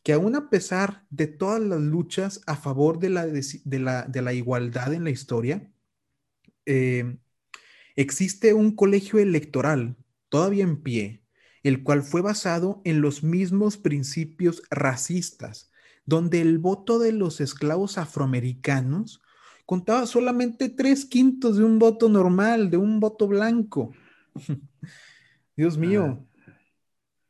que 0.04 0.14
aún 0.14 0.36
a 0.36 0.50
pesar 0.50 1.06
de 1.10 1.28
todas 1.28 1.62
las 1.62 1.80
luchas 1.80 2.42
a 2.48 2.56
favor 2.56 3.00
de 3.00 3.10
la, 3.10 3.28
de 3.28 4.22
la, 4.22 4.34
igualdad 4.34 4.94
en 4.94 5.04
la 5.04 5.12
historia, 5.12 5.72
eh, 6.66 7.18
existe 7.96 8.54
un 8.54 8.76
colegio 8.76 9.20
electoral 9.20 9.96
todavía 10.30 10.64
en 10.64 10.82
pie, 10.82 11.24
el 11.64 11.84
cual 11.84 12.02
fue 12.02 12.22
basado 12.22 12.82
en 12.84 13.02
los 13.02 13.24
mismos 13.24 13.78
principios 13.78 14.64
racistas, 14.72 15.72
donde 16.06 16.42
el 16.42 16.58
voto 16.58 16.98
de 16.98 17.12
los 17.12 17.40
esclavos 17.42 17.98
afroamericanos 18.00 19.22
contaba 19.68 20.08
solamente 20.08 20.70
tres 20.70 21.06
quintos 21.06 21.58
de 21.58 21.64
un 21.64 21.78
voto 21.78 22.10
normal, 22.10 22.72
de 22.72 22.78
un 22.78 23.00
voto 23.00 23.28
blanco. 23.28 23.94
Dios 25.56 25.78
mío, 25.78 26.26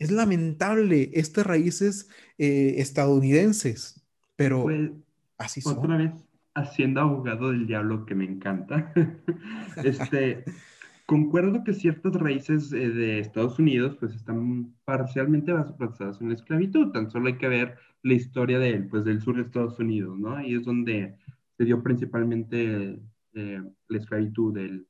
es 0.01 0.09
lamentable 0.09 1.11
estas 1.13 1.45
raíces 1.45 2.09
eh, 2.39 2.73
estadounidenses, 2.77 4.03
pero 4.35 4.63
pues, 4.63 4.89
así 5.37 5.61
son. 5.61 5.77
Otra 5.77 5.97
vez, 5.97 6.11
haciendo 6.55 7.01
abogado 7.01 7.51
del 7.51 7.67
diablo 7.67 8.07
que 8.07 8.15
me 8.15 8.25
encanta. 8.25 8.91
este, 9.83 10.43
concuerdo 11.05 11.63
que 11.63 11.75
ciertas 11.75 12.15
raíces 12.15 12.73
eh, 12.73 12.89
de 12.89 13.19
Estados 13.19 13.59
Unidos 13.59 13.95
pues 13.99 14.15
están 14.15 14.73
parcialmente 14.85 15.53
basadas 15.53 16.19
en 16.19 16.29
la 16.29 16.33
esclavitud. 16.33 16.91
Tan 16.91 17.11
solo 17.11 17.27
hay 17.27 17.37
que 17.37 17.47
ver 17.47 17.77
la 18.01 18.13
historia 18.13 18.57
de, 18.57 18.79
pues, 18.81 19.05
del 19.05 19.21
sur 19.21 19.35
de 19.35 19.43
Estados 19.43 19.77
Unidos, 19.77 20.17
¿no? 20.17 20.35
Ahí 20.35 20.55
es 20.55 20.65
donde 20.65 21.15
se 21.59 21.63
dio 21.63 21.83
principalmente 21.83 22.99
eh, 23.35 23.61
la 23.87 23.97
esclavitud, 23.99 24.57
el, 24.57 24.87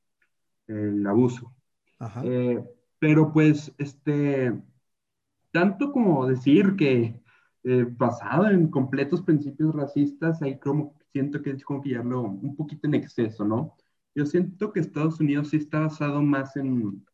el 0.67 1.05
abuso. 1.05 1.53
pero 2.97 3.33
pues, 3.33 3.73
este, 3.77 4.53
tanto 5.51 5.91
como 5.91 6.25
decir 6.27 6.75
que 6.75 7.21
eh, 7.63 7.85
basado 7.89 8.47
en 8.47 8.69
completos 8.69 9.21
principios 9.21 9.75
racistas, 9.75 10.41
ahí 10.41 10.57
como 10.57 10.95
siento 11.11 11.41
que 11.41 11.51
es 11.51 11.63
como 11.63 11.81
pillarlo 11.81 12.21
un 12.21 12.55
poquito 12.55 12.87
en 12.87 12.95
exceso, 12.95 13.45
¿no? 13.45 13.75
Yo 14.15 14.25
siento 14.25 14.71
que 14.73 14.79
Estados 14.79 15.19
Unidos 15.19 15.49
sí 15.49 15.57
está 15.57 15.81
basado 15.81 16.21
más 16.21 16.55
en, 16.57 17.05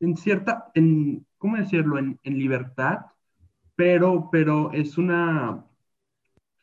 en 0.00 0.16
cierta, 0.16 0.70
en, 0.74 1.24
¿cómo 1.38 1.56
decirlo?, 1.56 1.98
en, 1.98 2.18
en 2.24 2.38
libertad, 2.38 3.06
pero, 3.76 4.28
pero 4.32 4.72
es 4.72 4.98
una, 4.98 5.64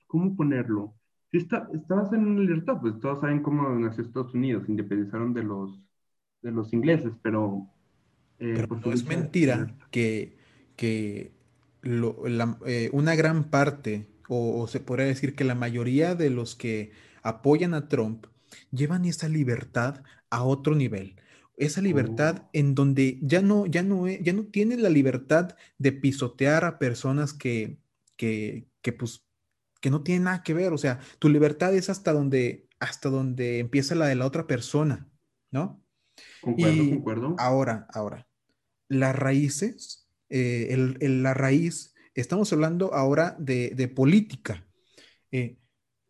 ¿cómo 0.08 0.36
ponerlo? 0.36 0.94
Si 1.32 1.38
está, 1.38 1.70
está 1.74 1.96
basado 1.96 2.18
en 2.18 2.38
libertad, 2.38 2.80
pues 2.82 3.00
todos 3.00 3.22
saben 3.22 3.42
cómo 3.42 3.70
nació 3.70 4.04
Estados 4.04 4.34
Unidos, 4.34 4.68
independizaron 4.68 5.34
de 5.34 5.44
los, 5.44 5.82
de 6.42 6.52
los 6.52 6.74
ingleses, 6.74 7.14
pero... 7.22 7.68
Eh, 8.40 8.56
pero 8.56 8.82
no 8.84 8.92
es 8.92 9.06
mentira 9.06 9.74
que 9.90 10.41
que 10.82 11.32
eh, 11.84 12.90
una 12.92 13.14
gran 13.14 13.52
parte, 13.52 14.08
o, 14.28 14.68
se 14.68 14.80
podría 14.80 15.06
decir 15.06 15.36
que 15.36 15.44
la 15.44 15.54
mayoría 15.54 16.16
de 16.16 16.32
los 16.32 16.56
que 16.56 16.92
apoyan 17.22 17.76
a 17.76 17.88
Trump, 17.88 18.26
llevan 18.72 19.06
esa 19.06 19.30
libertad 19.30 20.02
a 20.32 20.44
otro 20.44 20.74
nivel. 20.74 21.18
Esa 21.56 21.82
libertad 21.82 22.46
oh. 22.46 22.50
en 22.54 22.74
donde 22.74 23.20
ya 23.22 23.44
no, 23.44 23.68
ya 23.68 23.84
no, 23.84 24.08
ya 24.08 24.34
no 24.34 24.46
tienes 24.46 24.80
la 24.80 24.90
libertad 24.90 25.56
de 25.78 25.92
pisotear 25.92 26.66
a 26.66 26.80
personas 26.80 27.34
que, 27.34 27.78
que, 28.16 28.68
que, 28.82 28.92
pues, 28.92 29.24
que 29.82 29.92
no 29.92 30.02
tienen 30.02 30.24
nada 30.24 30.42
que 30.42 30.56
ver. 30.56 30.74
O 30.74 30.80
sea, 30.80 31.00
tu 31.20 31.30
libertad 31.30 31.76
es 31.76 31.92
hasta 31.92 32.12
donde, 32.12 32.68
hasta 32.80 33.10
donde 33.10 33.60
empieza 33.60 33.94
la 33.94 34.08
de 34.08 34.16
la 34.16 34.26
otra 34.26 34.48
persona, 34.48 35.08
¿no? 35.52 35.80
Concuerdo, 36.42 36.90
concuerdo. 36.90 37.36
Ahora, 37.38 37.86
ahora, 37.94 38.28
las 38.88 39.16
raíces 39.16 40.01
eh, 40.32 40.96
la 41.00 41.34
raíz, 41.34 41.94
estamos 42.16 42.52
hablando 42.54 42.94
ahora 42.94 43.36
de, 43.40 43.88
política. 43.94 44.68
Eh, 45.32 45.58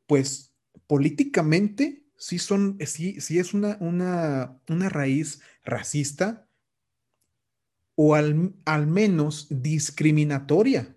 pues 0.07 0.53
políticamente 0.87 2.05
sí 2.17 2.39
son, 2.39 2.77
sí, 2.85 3.19
sí 3.19 3.39
es 3.39 3.53
una, 3.53 3.77
una, 3.79 4.59
una 4.67 4.89
raíz 4.89 5.41
racista 5.63 6.47
o 7.95 8.15
al, 8.15 8.53
al, 8.65 8.87
menos 8.87 9.47
discriminatoria. 9.49 10.95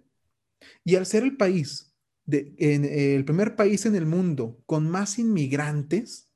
Y 0.85 0.97
al 0.97 1.07
ser 1.07 1.23
el 1.23 1.37
país, 1.37 1.95
de, 2.27 2.55
el 2.59 3.25
primer 3.25 3.57
país 3.57 3.87
en 3.87 3.95
el 3.95 4.07
mundo 4.07 4.63
con 4.67 4.89
más 4.89 5.19
inmigrantes, 5.19 6.31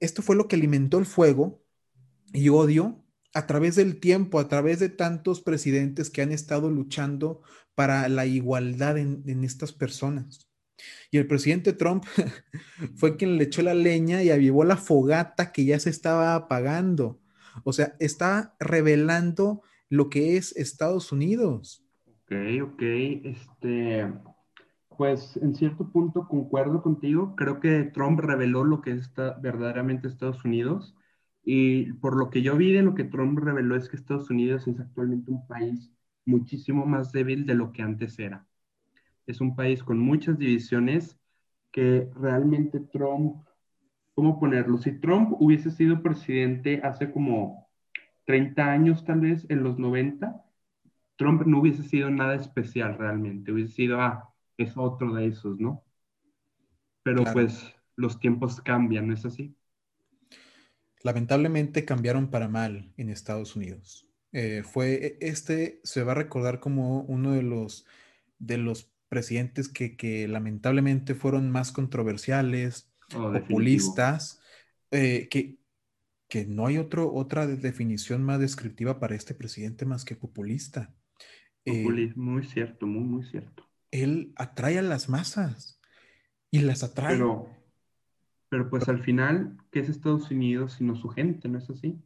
esto 0.00 0.22
fue 0.22 0.36
lo 0.36 0.48
que 0.48 0.56
alimentó 0.56 0.98
el 0.98 1.06
fuego 1.06 1.62
y 2.32 2.48
odio 2.48 3.05
a 3.36 3.46
través 3.46 3.76
del 3.76 4.00
tiempo, 4.00 4.38
a 4.38 4.48
través 4.48 4.80
de 4.80 4.88
tantos 4.88 5.42
presidentes 5.42 6.08
que 6.08 6.22
han 6.22 6.32
estado 6.32 6.70
luchando 6.70 7.42
para 7.74 8.08
la 8.08 8.24
igualdad 8.24 8.96
en, 8.96 9.44
estas 9.44 9.74
personas. 9.74 10.48
Y 11.10 11.18
el 11.18 11.26
presidente 11.26 11.74
Trump 11.74 12.04
fue 12.96 13.18
quien 13.18 13.36
le 13.36 13.44
echó 13.44 13.60
la 13.60 13.74
leña 13.74 14.22
y 14.22 14.30
avivó 14.30 14.64
la 14.64 14.78
fogata 14.78 15.52
que 15.52 15.66
ya 15.66 15.78
se 15.78 15.90
estaba 15.90 16.34
apagando. 16.34 17.20
O 17.62 17.74
sea, 17.74 17.94
está 18.00 18.56
revelando 18.58 19.60
lo 19.90 20.08
que 20.08 20.38
es 20.38 20.56
Estados 20.56 21.12
Unidos. 21.12 21.84
Ok, 22.06 22.32
ok. 22.62 22.82
Este, 22.82 24.12
pues 24.96 25.36
en 25.42 25.54
cierto 25.54 25.92
punto 25.92 26.26
concuerdo 26.26 26.82
contigo. 26.82 27.36
Creo 27.36 27.60
que 27.60 27.84
Trump 27.84 28.18
reveló 28.20 28.64
lo 28.64 28.80
que 28.80 28.92
es 28.92 29.12
verdaderamente 29.42 30.08
Estados 30.08 30.42
Unidos. 30.42 30.96
Y 31.46 31.94
por 31.94 32.14
lo 32.16 32.28
que 32.28 32.42
yo 32.42 32.56
vi 32.58 32.72
de 32.72 32.82
lo 32.82 32.94
que 32.94 33.04
Trump 33.04 33.38
reveló 33.38 33.76
es 33.76 33.88
que 33.88 33.96
Estados 33.96 34.28
Unidos 34.28 34.68
es 34.68 34.78
actualmente 34.78 35.30
un 35.30 35.46
país 35.46 35.90
muchísimo 36.26 36.84
más 36.84 37.12
débil 37.12 37.46
de 37.46 37.54
lo 37.54 37.72
que 37.72 37.80
antes 37.80 38.18
era 38.18 38.46
es 39.26 39.40
un 39.40 39.54
país 39.54 39.82
con 39.82 39.98
muchas 39.98 40.38
divisiones 40.38 41.18
que 41.72 42.08
realmente 42.14 42.80
Trump, 42.80 43.44
¿cómo 44.14 44.38
ponerlo? 44.40 44.78
Si 44.78 44.92
Trump 44.92 45.34
hubiese 45.40 45.70
sido 45.70 46.02
presidente 46.02 46.80
hace 46.82 47.10
como 47.10 47.68
30 48.24 48.64
años 48.64 49.04
tal 49.04 49.20
vez, 49.20 49.44
en 49.48 49.62
los 49.62 49.78
90, 49.78 50.42
Trump 51.16 51.42
no 51.46 51.60
hubiese 51.60 51.82
sido 51.82 52.10
nada 52.10 52.34
especial 52.36 52.96
realmente, 52.98 53.52
hubiese 53.52 53.74
sido, 53.74 54.00
ah, 54.00 54.32
es 54.56 54.76
otro 54.76 55.14
de 55.14 55.26
esos, 55.26 55.58
¿no? 55.58 55.82
Pero 57.02 57.24
pues 57.32 57.74
los 57.96 58.18
tiempos 58.18 58.60
cambian, 58.60 59.08
¿no 59.08 59.14
es 59.14 59.24
así? 59.24 59.54
Lamentablemente 61.02 61.84
cambiaron 61.84 62.30
para 62.30 62.48
mal 62.48 62.92
en 62.96 63.10
Estados 63.10 63.56
Unidos. 63.56 64.08
Eh, 64.32 64.62
fue, 64.64 64.94
e, 64.94 65.18
este 65.20 65.80
se 65.84 66.02
va 66.02 66.12
a 66.12 66.16
recordar 66.16 66.60
como 66.60 67.02
uno 67.02 67.32
de 67.32 67.42
los, 67.42 67.86
de 68.38 68.58
los 68.58 68.90
presidentes 69.08 69.68
que, 69.68 70.28
lamentablemente 70.28 71.14
fueron 71.14 71.50
más 71.50 71.72
controversiales, 71.72 72.92
oh, 73.14 73.32
populistas, 73.32 74.40
eh, 74.90 75.28
que, 75.30 75.58
que 76.28 76.44
no 76.44 76.66
hay 76.66 76.78
otro, 76.78 77.12
otra 77.14 77.46
definición 77.46 78.24
más 78.24 78.40
descriptiva 78.40 78.98
para 78.98 79.14
este 79.14 79.34
presidente 79.34 79.84
más 79.84 80.04
que 80.04 80.16
populista. 80.16 80.94
Eh, 81.64 82.12
muy 82.14 82.44
cierto, 82.44 82.86
muy, 82.86 83.04
muy 83.04 83.24
cierto. 83.24 83.68
Él 83.90 84.32
atrae 84.36 84.78
a 84.78 84.82
las 84.82 85.08
masas 85.08 85.80
y 86.50 86.60
las 86.60 86.82
atrae. 86.82 87.14
Pero, 87.14 87.48
pero 88.48 88.70
pues 88.70 88.88
al 88.88 89.02
final, 89.02 89.56
¿qué 89.70 89.80
es 89.80 89.88
Estados 89.88 90.30
Unidos 90.30 90.74
sino 90.74 90.94
su 90.94 91.08
gente? 91.08 91.48
¿No 91.48 91.58
es 91.58 91.68
así? 91.68 91.98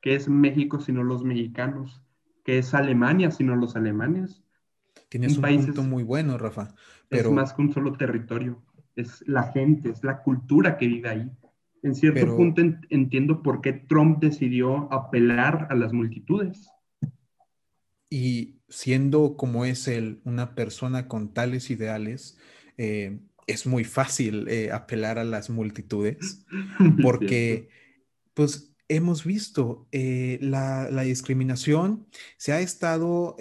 ¿Qué 0.00 0.14
es 0.14 0.28
México 0.28 0.80
sino 0.80 1.02
los 1.02 1.24
mexicanos? 1.24 2.02
¿Qué 2.44 2.58
es 2.58 2.74
Alemania 2.74 3.30
sino 3.30 3.56
los 3.56 3.76
alemanes? 3.76 4.42
Tienes 5.08 5.36
un, 5.36 5.42
punto 5.42 5.82
muy 5.82 6.02
bueno, 6.02 6.38
Rafa. 6.38 6.74
Pero... 7.08 7.28
Es 7.28 7.34
más 7.34 7.52
que 7.52 7.62
un 7.62 7.72
solo 7.72 7.96
territorio. 7.96 8.62
Es 8.94 9.26
la 9.26 9.44
gente, 9.44 9.90
es 9.90 10.04
la 10.04 10.22
cultura 10.22 10.76
que 10.76 10.86
vive 10.86 11.08
ahí. 11.08 11.30
En 11.82 11.94
cierto 11.94 12.36
punto 12.36 12.62
entiendo 12.90 13.42
por 13.42 13.60
qué 13.60 13.72
Trump 13.72 14.20
decidió 14.20 14.92
apelar 14.92 15.66
a 15.70 15.74
las 15.74 15.92
multitudes. 15.92 16.68
Y 18.10 18.60
siendo 18.68 19.36
como 19.36 19.64
es 19.64 19.88
él, 19.88 20.20
una 20.24 20.54
persona 20.54 21.08
con 21.08 21.32
tales 21.32 21.70
ideales, 21.70 22.38
eh, 22.76 23.20
es 23.50 23.66
muy 23.66 23.84
fácil 23.84 24.48
eh, 24.48 24.70
apelar 24.72 25.18
a 25.18 25.24
las 25.24 25.50
multitudes 25.50 26.44
porque, 27.02 27.68
pues, 28.34 28.72
hemos 28.88 29.24
visto 29.24 29.86
eh, 29.92 30.38
la, 30.40 30.90
la, 30.90 31.02
discriminación 31.02 32.08
se 32.36 32.52
ha 32.52 32.60
estado 32.60 33.36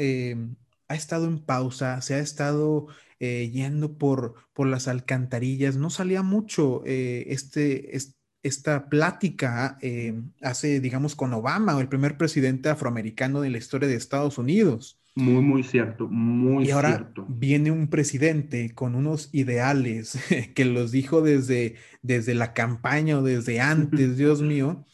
ha 0.90 0.96
estado 0.96 1.28
en 1.28 1.40
pausa, 1.40 2.02
se 2.02 2.16
ha 2.16 2.20
estado 2.20 2.88
eh, 3.20 3.50
yendo 3.54 3.98
por, 3.98 4.36
por 4.54 4.68
las 4.68 4.88
alcantarillas. 4.88 5.78
No 5.78 5.90
salía 5.90 6.24
mucho 6.24 6.84
eh, 6.86 7.26
este, 7.30 7.96
esta 8.44 8.90
plática 8.90 9.78
eh, 9.82 10.22
hace, 10.42 10.80
digamos, 10.80 11.16
con 11.16 11.34
Obama, 11.34 11.80
el 11.80 11.90
primer 11.90 12.18
presidente 12.18 12.70
afroamericano 12.70 13.42
de 13.42 13.52
la 13.52 13.58
historia 13.60 13.88
de 13.88 13.96
Estados 13.96 14.38
Unidos. 14.38 14.99
Muy, 15.16 15.42
muy 15.42 15.64
cierto, 15.64 16.08
muy 16.08 16.68
y 16.68 16.72
ahora 16.72 17.12
Viene 17.28 17.72
un 17.72 17.90
presidente 17.90 18.74
con 18.74 18.96
unos 18.96 19.30
ideales 19.34 20.18
que 20.56 20.66
los 20.66 20.92
dijo 20.92 21.22
desde, 21.22 21.76
desde 22.02 22.36
la 22.36 22.54
campaña 22.54 23.20
o 23.20 23.24
desde 23.24 23.60
antes, 23.60 24.18
Dios 24.18 24.42
mío, 24.42 24.86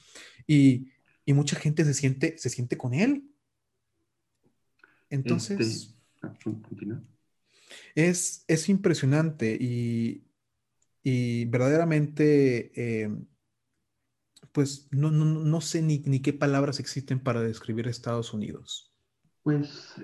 y, 0.47 0.89
y 1.25 1.33
mucha 1.33 1.57
gente 1.57 1.85
se 1.85 1.93
siente, 1.93 2.37
se 2.37 2.49
siente 2.49 2.77
con 2.77 2.93
él. 2.93 3.29
Entonces, 5.09 5.95
este, 6.23 6.49
ah, 6.91 7.01
es, 7.93 8.43
es, 8.47 8.69
impresionante 8.69 9.55
y, 9.59 10.25
y 11.03 11.45
verdaderamente, 11.45 12.71
eh, 12.75 13.09
pues 14.51 14.87
no, 14.91 15.11
no, 15.11 15.25
no 15.25 15.61
sé 15.61 15.81
ni, 15.81 15.99
ni, 15.99 16.21
qué 16.21 16.33
palabras 16.33 16.79
existen 16.79 17.19
para 17.19 17.41
describir 17.41 17.87
Estados 17.87 18.33
Unidos. 18.33 18.94
Pues 19.45 20.03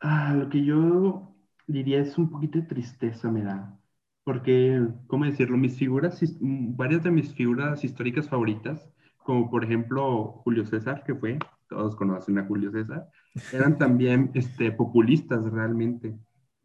ah, 0.00 0.34
lo 0.34 0.50
que 0.50 0.62
yo 0.62 1.34
diría 1.66 1.98
es 1.98 2.18
un 2.18 2.28
poquito 2.28 2.58
de 2.58 2.66
tristeza 2.66 3.30
me 3.30 3.42
da, 3.42 3.80
porque, 4.22 4.86
¿cómo 5.06 5.24
decirlo? 5.24 5.56
Mis 5.56 5.78
figuras, 5.78 6.20
varias 6.40 7.02
de 7.02 7.10
mis 7.10 7.32
figuras 7.32 7.82
históricas 7.84 8.28
favoritas, 8.28 8.86
como 9.16 9.48
por 9.50 9.64
ejemplo 9.64 10.42
Julio 10.44 10.66
César, 10.66 11.04
que 11.06 11.14
fue, 11.14 11.38
todos 11.70 11.96
conocen 11.96 12.36
a 12.38 12.44
Julio 12.44 12.70
César, 12.70 13.08
eran 13.50 13.78
también 13.78 14.30
este, 14.34 14.70
populistas 14.72 15.50
realmente. 15.50 16.14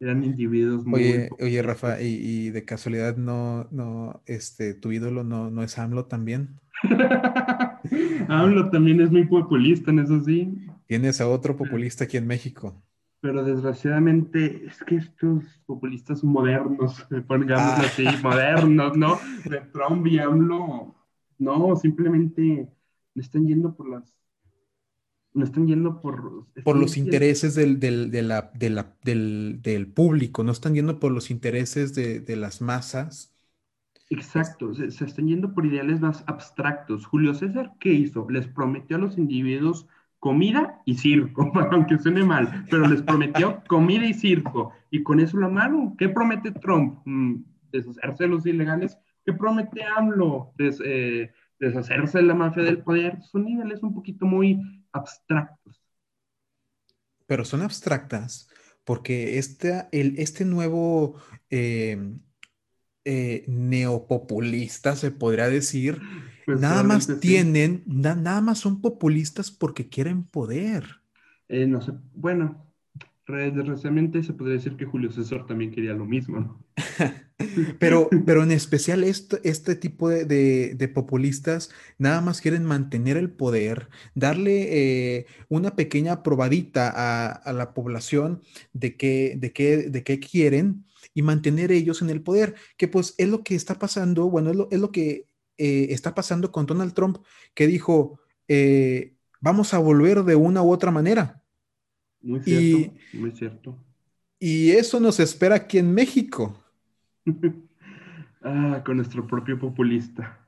Eran 0.01 0.25
individuos 0.25 0.85
muy... 0.85 1.01
Oye, 1.01 1.29
oye 1.39 1.61
Rafa, 1.61 2.01
¿y, 2.01 2.49
de 2.49 2.65
casualidad 2.65 3.15
no, 3.15 3.69
no, 3.71 4.21
este, 4.25 4.73
tu 4.73 4.91
ídolo 4.91 5.23
no, 5.23 5.49
no 5.49 5.63
es 5.63 5.79
AMLO 5.79 6.07
también? 6.07 6.59
AMLO 8.27 8.69
también 8.69 8.99
es 8.99 9.11
muy 9.11 9.25
populista, 9.27 9.91
en 9.91 9.99
eso 9.99 10.19
sí. 10.19 10.57
Tienes 10.91 11.21
a 11.21 11.29
otro 11.29 11.55
populista 11.55 12.03
aquí 12.03 12.17
en 12.17 12.27
México. 12.27 12.83
Pero 13.21 13.45
desgraciadamente 13.45 14.65
es 14.65 14.83
que 14.83 14.97
estos 14.97 15.45
populistas 15.65 16.21
modernos, 16.21 17.07
pongámoslo 17.29 17.85
ah. 17.85 17.85
así, 17.85 18.05
modernos, 18.21 18.97
¿no? 18.97 19.17
De 19.45 19.61
Trump 19.71 20.05
y 20.07 20.19
AMLO, 20.19 20.93
no, 21.37 21.75
simplemente 21.77 22.67
están 23.15 23.47
yendo 23.47 23.73
por 23.73 23.89
las 23.89 24.13
no 25.33 25.45
están 25.45 25.65
yendo 25.65 26.01
por... 26.01 26.47
Por 26.61 26.75
los 26.75 26.97
intereses 26.97 27.55
del, 27.55 27.79
del, 27.79 28.11
de 28.11 28.21
la, 28.21 28.51
del, 28.53 29.61
del, 29.61 29.87
público, 29.87 30.43
no 30.43 30.51
están 30.51 30.75
yendo 30.75 30.99
por 30.99 31.13
los 31.13 31.31
intereses 31.31 31.95
de, 31.95 32.19
de 32.19 32.35
las 32.35 32.59
masas. 32.59 33.33
Exacto, 34.09 34.73
se, 34.73 34.91
se, 34.91 35.05
están 35.05 35.29
yendo 35.29 35.53
por 35.53 35.65
ideales 35.65 36.01
más 36.01 36.25
abstractos. 36.27 37.05
Julio 37.05 37.33
César, 37.33 37.75
¿qué 37.79 37.93
hizo? 37.93 38.29
Les 38.29 38.45
prometió 38.45 38.97
a 38.97 38.99
los 38.99 39.17
individuos 39.17 39.87
comida 40.21 40.79
y 40.85 40.95
circo, 40.95 41.51
aunque 41.71 41.97
suene 41.97 42.23
mal, 42.23 42.65
pero 42.69 42.87
les 42.87 43.01
prometió 43.01 43.63
comida 43.67 44.05
y 44.05 44.13
circo. 44.13 44.71
Y 44.91 45.03
con 45.03 45.19
eso 45.19 45.37
la 45.37 45.49
mano, 45.49 45.95
¿qué 45.97 46.07
promete 46.07 46.51
Trump? 46.51 47.01
Mm, 47.05 47.43
deshacerse 47.71 48.23
de 48.23 48.29
los 48.29 48.45
ilegales. 48.45 48.97
¿Qué 49.25 49.33
promete 49.33 49.83
AMLO? 49.83 50.53
Eh, 50.59 51.31
deshacerse 51.59 52.19
de 52.19 52.23
la 52.23 52.35
mafia 52.35 52.63
del 52.63 52.83
poder. 52.83 53.19
Son 53.23 53.47
ideales 53.47 53.81
un 53.81 53.95
poquito 53.95 54.27
muy 54.27 54.61
abstractos. 54.93 55.83
Pero 57.25 57.43
son 57.43 57.63
abstractas 57.63 58.47
porque 58.83 59.39
este, 59.39 59.87
el, 59.91 60.15
este 60.17 60.45
nuevo 60.45 61.15
eh, 61.49 61.97
eh, 63.05 63.45
neopopulista, 63.47 64.95
se 64.95 65.11
podría 65.11 65.47
decir, 65.47 66.01
pues 66.45 66.59
nada 66.61 66.83
más 66.83 67.19
tienen, 67.19 67.83
nada 67.85 68.41
más 68.41 68.59
son 68.59 68.81
populistas 68.81 69.51
porque 69.51 69.89
quieren 69.89 70.23
poder. 70.23 71.01
Eh, 71.47 71.67
no 71.67 71.81
sé, 71.81 71.93
bueno, 72.13 72.71
Desgraciadamente 73.31 74.23
se 74.23 74.33
podría 74.33 74.55
decir 74.55 74.75
que 74.75 74.85
Julio 74.85 75.11
César 75.11 75.45
también 75.45 75.71
quería 75.71 75.93
lo 75.93 76.05
mismo. 76.05 76.61
pero, 77.79 78.09
pero 78.25 78.43
en 78.43 78.51
especial 78.51 79.03
este, 79.03 79.39
este 79.43 79.75
tipo 79.75 80.09
de, 80.09 80.91
populistas 80.93 81.71
nada 81.97 82.19
más 82.21 82.41
quieren 82.41 82.65
mantener 82.65 83.17
el 83.17 83.29
poder, 83.29 83.89
darle 84.15 84.67
eh, 84.71 85.25
una 85.47 85.75
pequeña 85.75 86.23
probadita 86.23 86.91
a, 86.93 87.53
la 87.53 87.73
población 87.73 88.41
de 88.73 88.97
qué, 88.97 89.35
de, 89.37 89.53
qué, 89.53 89.89
de 89.89 90.03
qué 90.03 90.19
quieren 90.19 90.85
y 91.13 91.21
mantener 91.21 91.71
ellos 91.71 92.01
en 92.01 92.09
el 92.09 92.21
poder, 92.21 92.55
que 92.77 92.87
pues 92.87 93.15
es 93.17 93.29
lo 93.29 93.43
que 93.43 93.55
está 93.55 93.75
pasando, 93.75 94.29
bueno, 94.29 94.51
es 94.51 94.55
lo, 94.55 94.67
es 94.71 94.79
lo 94.79 94.91
que 94.91 95.27
eh, 95.57 95.87
está 95.89 96.15
pasando 96.15 96.51
con 96.51 96.65
Donald 96.65 96.93
Trump, 96.93 97.17
que 97.53 97.67
dijo, 97.67 98.19
eh, 98.47 99.15
vamos 99.39 99.73
a 99.73 99.79
volver 99.79 100.23
de 100.23 100.35
una 100.35 100.61
u 100.61 100.71
otra 100.71 100.91
manera. 100.91 101.43
Muy 102.21 102.41
cierto, 102.41 102.93
muy 103.13 103.31
cierto. 103.31 103.77
Y 104.39 104.71
eso 104.71 104.99
nos 104.99 105.19
espera 105.19 105.55
aquí 105.55 105.77
en 105.77 105.93
México. 105.93 106.57
ah, 108.41 108.81
con 108.85 108.97
nuestro 108.97 109.27
propio 109.27 109.59
populista. 109.59 110.47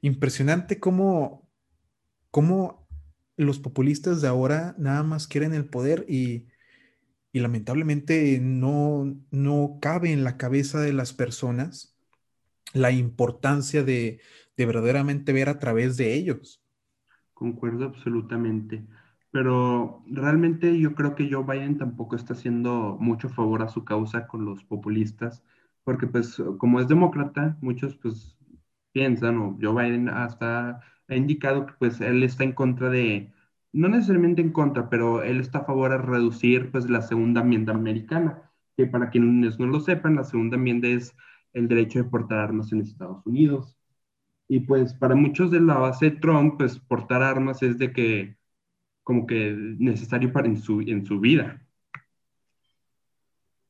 Impresionante 0.00 0.78
cómo, 0.80 1.48
cómo 2.30 2.86
los 3.36 3.58
populistas 3.58 4.20
de 4.20 4.28
ahora 4.28 4.74
nada 4.78 5.02
más 5.02 5.26
quieren 5.26 5.54
el 5.54 5.64
poder 5.64 6.04
y, 6.08 6.48
lamentablemente 7.40 8.38
no, 8.40 9.16
no 9.30 9.78
cabe 9.80 10.12
en 10.12 10.24
la 10.24 10.36
cabeza 10.36 10.80
de 10.80 10.92
las 10.92 11.12
personas 11.12 11.96
la 12.74 12.90
importancia 12.90 13.82
de, 13.84 14.20
de 14.56 14.66
verdaderamente 14.66 15.32
ver 15.32 15.48
a 15.48 15.58
través 15.58 15.96
de 15.96 16.14
ellos. 16.14 16.62
Concuerdo 17.34 17.84
absolutamente. 17.86 18.86
Pero 19.30 20.02
realmente 20.06 20.78
yo 20.78 20.94
creo 20.94 21.14
que 21.14 21.28
Joe 21.30 21.44
Biden 21.44 21.78
tampoco 21.78 22.16
está 22.16 22.34
haciendo 22.34 22.96
mucho 23.00 23.28
favor 23.28 23.62
a 23.62 23.68
su 23.68 23.84
causa 23.84 24.26
con 24.26 24.44
los 24.44 24.62
populistas, 24.64 25.42
porque 25.84 26.06
pues 26.06 26.40
como 26.58 26.80
es 26.80 26.88
demócrata, 26.88 27.56
muchos 27.60 27.96
pues 27.96 28.36
piensan, 28.92 29.38
o 29.38 29.58
Joe 29.60 29.84
Biden 29.84 30.08
hasta 30.08 30.80
ha 31.08 31.16
indicado 31.16 31.66
que 31.66 31.72
pues 31.78 32.00
él 32.00 32.22
está 32.22 32.44
en 32.44 32.52
contra 32.52 32.90
de, 32.90 33.32
no 33.72 33.88
necesariamente 33.88 34.42
en 34.42 34.52
contra, 34.52 34.88
pero 34.88 35.22
él 35.22 35.40
está 35.40 35.60
a 35.60 35.64
favor 35.64 35.90
de 35.90 35.98
reducir 35.98 36.70
pues 36.70 36.88
la 36.90 37.02
segunda 37.02 37.40
enmienda 37.40 37.72
americana, 37.72 38.50
que 38.76 38.86
para 38.86 39.10
quienes 39.10 39.58
no 39.58 39.66
lo 39.66 39.80
sepan, 39.80 40.16
la 40.16 40.24
segunda 40.24 40.56
enmienda 40.56 40.88
es 40.88 41.14
el 41.52 41.68
derecho 41.68 42.02
de 42.02 42.10
portar 42.10 42.38
armas 42.38 42.72
en 42.72 42.80
Estados 42.80 43.24
Unidos. 43.26 43.78
Y 44.48 44.60
pues 44.60 44.94
para 44.94 45.14
muchos 45.14 45.50
de 45.50 45.60
la 45.60 45.78
base 45.78 46.10
de 46.10 46.16
Trump, 46.18 46.56
pues 46.58 46.78
portar 46.78 47.22
armas 47.22 47.62
es 47.62 47.78
de 47.78 47.92
que 47.92 48.36
como 49.02 49.26
que 49.26 49.54
necesario 49.78 50.32
para 50.32 50.48
en 50.48 50.58
su, 50.58 50.80
en 50.82 51.04
su 51.06 51.20
vida. 51.20 51.62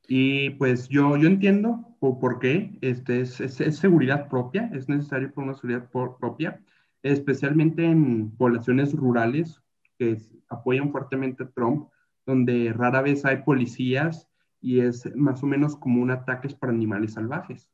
Y 0.09 0.51
pues 0.51 0.89
yo, 0.89 1.17
yo 1.17 1.29
entiendo 1.29 1.97
por, 2.01 2.39
qué 2.39 2.77
este 2.83 3.21
es, 3.21 3.41
es, 3.41 3.77
seguridad 3.77 4.29
propia, 4.29 4.71
es 4.75 4.89
necesario 4.89 5.33
por 5.33 5.45
una 5.45 5.55
seguridad 5.55 5.89
propia, 5.91 6.61
especialmente 7.03 7.85
en 7.85 8.31
poblaciones 8.37 8.93
rurales 8.93 9.63
que 9.99 10.19
apoyan 10.49 10.91
fuertemente 10.91 11.45
a 11.45 11.51
Trump, 11.51 11.89
donde 12.27 12.73
rara 12.73 13.03
vez 13.03 13.25
hay 13.25 13.39
policías 13.39 14.29
y 14.61 14.81
es 14.81 15.15
más 15.17 15.43
o 15.43 15.47
menos 15.47 15.77
como 15.77 16.01
un 16.01 16.11
ataque 16.11 16.49
para 16.59 16.73
animales 16.73 17.15
salvajes. 17.15 17.69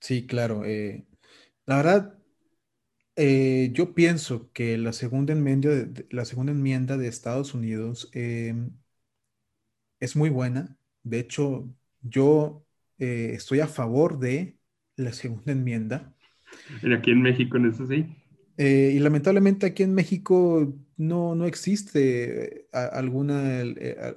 Sí, 0.00 0.26
claro. 0.26 0.64
Eh, 0.64 1.06
la 1.66 1.76
verdad, 1.76 2.18
eh, 3.16 3.70
yo 3.72 3.94
pienso 3.94 4.52
que 4.52 4.78
la 4.78 4.92
segunda 4.92 5.32
enmienda 5.32 5.70
de, 5.70 6.06
la 6.10 6.24
segunda 6.24 6.52
enmienda 6.52 6.96
de 6.96 7.08
Estados 7.08 7.54
Unidos 7.54 8.10
em, 8.12 8.70
es 10.00 10.16
muy 10.16 10.30
buena. 10.30 10.76
De 11.02 11.18
hecho, 11.18 11.68
yo 12.00 12.64
eh, 12.98 13.32
estoy 13.34 13.60
a 13.60 13.66
favor 13.66 14.18
de 14.18 14.58
la 14.96 15.12
segunda 15.12 15.52
enmienda. 15.52 16.14
¿Y 16.82 16.92
aquí 16.92 17.10
en 17.10 17.22
México 17.22 17.56
en 17.56 17.66
eso 17.66 17.86
sí? 17.86 18.06
Eh, 18.58 18.92
y 18.96 18.98
lamentablemente 18.98 19.66
aquí 19.66 19.84
en 19.84 19.94
México 19.94 20.74
no, 20.96 21.36
no 21.36 21.46
existe 21.46 22.66
alguna, 22.72 23.62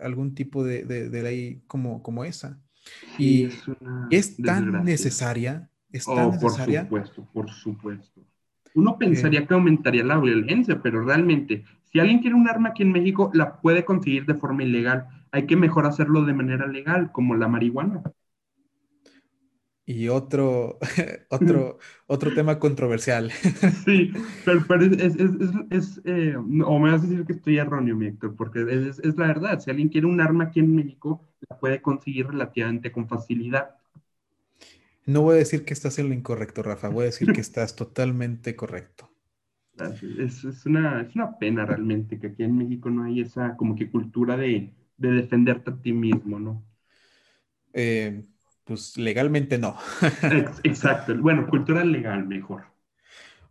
algún 0.02 0.34
tipo 0.34 0.64
de, 0.64 1.10
ley 1.12 1.62
como, 1.68 2.02
como 2.02 2.26
esa. 2.26 2.60
y 3.20 3.50
es, 4.10 4.38
tan 4.38 4.84
necesaria, 4.84 5.70
es 5.92 6.06
tan 6.06 6.26
oh, 6.26 6.32
necesaria. 6.32 6.90
Por 6.90 7.08
supuesto, 7.08 7.30
por 7.32 7.52
supuesto. 7.52 8.22
Uno 8.74 8.98
pensaría 8.98 9.46
que 9.46 9.54
aumentaría 9.54 10.04
la 10.04 10.18
violencia, 10.20 10.82
pero 10.82 11.04
realmente, 11.04 11.64
si 11.92 12.00
alguien 12.00 12.20
quiere 12.20 12.36
un 12.36 12.50
arma 12.50 12.70
aquí 12.70 12.84
en 12.84 12.92
México, 12.92 13.30
la 13.34 13.60
puede 13.62 13.86
conseguir 13.86 14.26
de 14.26 14.36
forma 14.36 14.64
ilegal. 14.64 15.08
Hay 15.32 15.46
que 15.46 15.56
mejor 15.56 15.86
hacerlo 15.86 16.26
de 16.26 16.34
manera 16.34 16.66
legal, 16.66 17.12
como 17.12 17.36
la 17.36 17.48
marihuana. 17.48 18.02
Y 19.92 20.08
otro, 20.08 20.80
otro, 21.30 21.78
otro 22.08 22.34
tema 22.34 22.60
controversial. 22.60 23.32
Sí, 23.86 24.12
pero, 24.46 24.86
es, 25.70 26.02
eh, 26.06 26.36
o 26.38 26.80
me 26.80 26.92
vas 26.92 27.04
a 27.04 27.08
decir 27.08 27.26
que 27.26 27.34
estoy 27.34 27.58
erróneo, 27.58 27.96
mi 27.96 28.08
Héctor, 28.08 28.36
porque 28.36 28.62
es, 28.62 29.04
la 29.18 29.28
verdad. 29.28 29.60
Si 29.60 29.70
alguien 29.70 29.90
quiere 29.90 30.08
un 30.08 30.22
arma 30.22 30.46
aquí 30.46 30.62
en 30.62 30.74
México, 30.74 31.28
la 31.50 31.60
puede 31.60 31.82
conseguir 31.82 32.28
relativamente 32.28 32.92
con 32.92 33.08
facilidad. 33.08 33.76
No 35.06 35.24
voy 35.24 35.36
a 35.36 35.40
decir 35.40 35.66
que 35.66 35.74
estás 35.74 36.00
en 36.00 36.08
lo 36.08 36.14
incorrecto, 36.14 36.64
Rafa, 36.64 36.88
voy 36.88 37.04
a 37.04 37.06
decir 37.06 37.34
que 37.34 37.42
estás 37.42 37.76
totalmente 37.76 38.56
correcto. 38.56 39.10
Es, 40.20 40.66
una, 40.66 41.38
pena 41.40 41.66
realmente 41.66 42.20
que 42.20 42.28
aquí 42.28 42.44
en 42.44 42.58
México 42.58 42.90
no 42.90 43.04
hay 43.04 43.22
esa 43.22 43.58
como 43.58 43.76
que 43.76 43.90
cultura 43.90 44.38
de, 44.38 44.74
defenderte 44.98 45.72
a 45.72 45.82
ti 45.82 45.92
mismo, 45.92 46.40
¿no? 46.40 46.64
Eh, 47.74 48.24
pues 48.72 48.98
legalmente 48.98 49.58
no. 49.58 49.76
Exacto, 50.64 51.14
bueno, 51.18 51.46
cultura 51.48 51.84
legal 51.84 52.26
mejor. 52.26 52.64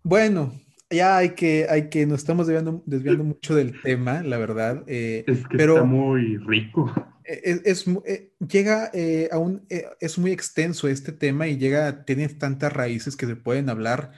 Bueno, 0.02 0.52
ya 0.88 1.18
hay 1.18 1.30
que, 1.35 1.66
hay 1.68 1.90
que, 1.90 2.06
nos 2.06 2.20
estamos 2.20 2.46
desviando, 2.46 2.83
desviando 2.87 3.24
mucho 3.24 3.54
del 3.54 3.78
tema, 3.83 4.22
la 4.22 4.38
verdad. 4.38 4.83
Eh, 4.87 5.24
es 5.26 5.46
que 5.46 5.59
está 5.59 5.85
muy 5.85 6.38
rico. 6.38 6.90
E, 7.24 7.61
es, 7.66 7.85
eh, 8.06 8.33
llega 8.38 8.90
eh, 8.94 9.28
a 9.30 9.37
un, 9.37 9.66
eh, 9.68 9.85
es 10.00 10.18
muy 10.18 10.33
extenso 10.33 10.88
este 10.88 11.12
tema 11.12 11.48
y 11.48 11.59
llega, 11.59 12.06
tiene 12.06 12.28
tantas 12.28 12.72
raíces 12.72 13.14
que 13.14 13.26
se 13.26 13.37
pueden 13.37 13.68
hablar, 13.68 14.12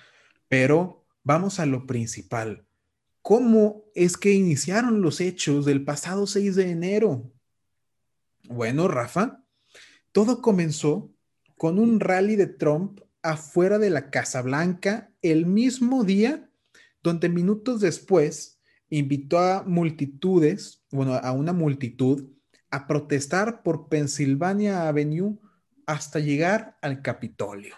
pero 0.46 1.04
vamos 1.24 1.58
a 1.58 1.66
lo 1.66 1.84
principal. 1.88 2.64
¿Cómo 3.22 3.84
es 3.96 4.16
que 4.16 4.32
iniciaron 4.32 5.02
los 5.02 5.20
hechos 5.20 5.64
del 5.64 5.84
pasado 5.84 6.28
6 6.28 6.54
de 6.54 6.70
enero? 6.70 7.32
Bueno, 8.48 8.86
Rafa, 8.86 9.41
todo 10.12 10.40
comenzó 10.40 11.10
con 11.56 11.78
un 11.78 12.00
rally 12.00 12.36
de 12.36 12.46
Trump 12.46 13.00
afuera 13.22 13.78
de 13.78 13.90
la 13.90 14.10
Casa 14.10 14.42
Blanca 14.42 15.10
el 15.22 15.46
mismo 15.46 16.04
día 16.04 16.48
donde 17.02 17.28
minutos 17.28 17.80
después 17.80 18.60
invitó 18.88 19.38
a 19.38 19.64
multitudes, 19.64 20.84
bueno, 20.90 21.14
a 21.14 21.32
una 21.32 21.52
multitud 21.52 22.28
a 22.70 22.86
protestar 22.86 23.62
por 23.62 23.88
Pennsylvania 23.88 24.88
Avenue 24.88 25.38
hasta 25.86 26.20
llegar 26.20 26.76
al 26.80 27.02
Capitolio. 27.02 27.74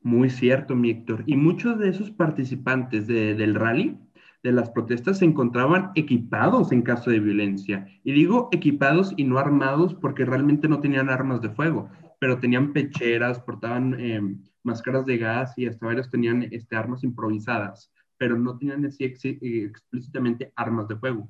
Muy 0.00 0.30
cierto, 0.30 0.74
mi 0.74 0.90
Héctor. 0.90 1.22
Y 1.26 1.36
muchos 1.36 1.78
de 1.78 1.90
esos 1.90 2.10
participantes 2.10 3.06
del 3.06 3.54
rally, 3.54 3.98
de 4.42 4.52
las 4.52 4.70
protestas, 4.70 5.18
se 5.18 5.24
encontraban 5.24 5.92
equipados 5.94 6.72
en 6.72 6.82
caso 6.82 7.10
de 7.10 7.20
violencia. 7.20 7.86
Y 8.02 8.12
digo 8.12 8.48
equipados 8.52 9.14
y 9.16 9.24
no 9.24 9.38
armados 9.38 9.94
porque 9.94 10.24
realmente 10.24 10.68
no 10.68 10.80
tenían 10.80 11.10
armas 11.10 11.40
de 11.40 11.50
fuego, 11.50 11.88
pero 12.18 12.38
tenían 12.38 12.72
pecheras, 12.72 13.40
portaban 13.40 13.98
em, 14.00 14.42
máscaras 14.62 15.06
de 15.06 15.18
gas 15.18 15.56
y 15.56 15.66
hasta 15.66 15.86
varios 15.86 16.10
tenían 16.10 16.42
este, 16.50 16.76
armas 16.76 17.04
improvisadas, 17.04 17.92
pero 18.18 18.38
no 18.38 18.58
tenían 18.58 18.84
así 18.84 19.04
explícitamente 19.04 20.52
armas 20.56 20.88
de 20.88 20.96
fuego. 20.96 21.28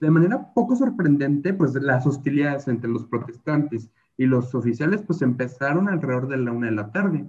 De 0.00 0.10
manera 0.10 0.52
poco 0.54 0.76
sorprendente, 0.76 1.54
pues 1.54 1.74
las 1.74 2.06
hostilidades 2.06 2.68
entre 2.68 2.90
los 2.90 3.06
protestantes 3.06 3.90
y 4.18 4.26
los 4.26 4.54
oficiales 4.54 5.02
pues 5.02 5.22
empezaron 5.22 5.88
alrededor 5.88 6.28
de 6.28 6.36
la 6.36 6.52
una 6.52 6.66
de 6.66 6.72
la 6.72 6.92
tarde. 6.92 7.26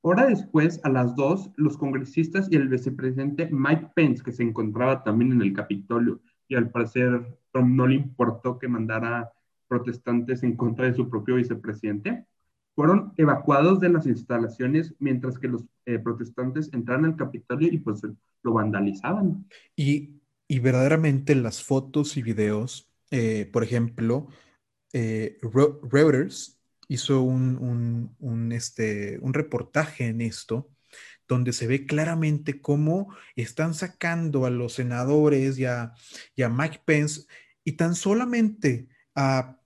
Hora 0.00 0.26
después, 0.26 0.80
a 0.84 0.88
las 0.88 1.16
dos, 1.16 1.50
los 1.56 1.76
congresistas 1.76 2.48
y 2.50 2.56
el 2.56 2.68
vicepresidente 2.68 3.48
Mike 3.50 3.90
Pence, 3.94 4.22
que 4.22 4.32
se 4.32 4.42
encontraba 4.42 5.02
también 5.02 5.32
en 5.32 5.42
el 5.42 5.52
Capitolio, 5.52 6.20
y 6.46 6.54
al 6.54 6.70
parecer 6.70 7.38
Trump 7.52 7.74
no 7.74 7.86
le 7.86 7.96
importó 7.96 8.58
que 8.58 8.68
mandara 8.68 9.32
protestantes 9.66 10.42
en 10.42 10.56
contra 10.56 10.86
de 10.86 10.94
su 10.94 11.10
propio 11.10 11.34
vicepresidente, 11.34 12.24
fueron 12.74 13.12
evacuados 13.16 13.80
de 13.80 13.88
las 13.88 14.06
instalaciones 14.06 14.94
mientras 14.98 15.38
que 15.38 15.48
los 15.48 15.64
eh, 15.84 15.98
protestantes 15.98 16.72
entraron 16.72 17.06
al 17.06 17.16
Capitolio 17.16 17.68
y 17.72 17.78
pues 17.78 18.02
lo 18.42 18.52
vandalizaban. 18.52 19.46
Y 19.74 20.18
y 20.48 20.58
verdaderamente 20.60 21.34
las 21.34 21.62
fotos 21.62 22.16
y 22.16 22.22
videos, 22.22 22.90
eh, 23.10 23.48
por 23.52 23.62
ejemplo, 23.62 24.28
eh, 24.94 25.38
Reuters 25.42 26.57
hizo 26.88 27.22
un, 27.22 28.50
este, 28.52 29.18
un 29.20 29.34
reportaje 29.34 30.06
en 30.06 30.20
esto, 30.22 30.70
donde 31.28 31.52
se 31.52 31.66
ve 31.66 31.86
claramente 31.86 32.60
cómo 32.60 33.14
están 33.36 33.74
sacando 33.74 34.46
a 34.46 34.50
los 34.50 34.72
senadores 34.72 35.58
y 35.58 35.66
a, 35.66 35.92
Mike 36.36 36.80
Pence, 36.84 37.26
y 37.62 37.72
tan 37.72 37.94
solamente 37.94 38.88
a, 39.14 39.60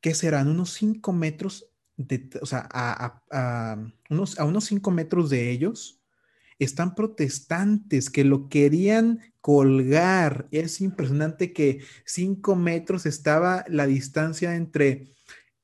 ¿qué 0.00 0.14
serán? 0.14 0.48
Unos 0.48 0.72
cinco 0.72 1.12
metros, 1.12 1.68
de, 1.96 2.30
o 2.40 2.46
sea, 2.46 2.66
a, 2.72 3.92
unos, 4.08 4.38
a 4.38 4.44
unos 4.44 4.64
cinco 4.64 4.90
metros 4.90 5.28
de 5.28 5.50
ellos, 5.50 6.02
están 6.58 6.94
protestantes 6.94 8.08
que 8.08 8.24
lo 8.24 8.48
querían 8.48 9.20
colgar. 9.40 10.48
Es 10.52 10.80
impresionante 10.80 11.52
que 11.52 11.80
cinco 12.04 12.56
metros 12.56 13.04
estaba 13.04 13.64
la 13.68 13.86
distancia 13.86 14.54
entre, 14.54 15.08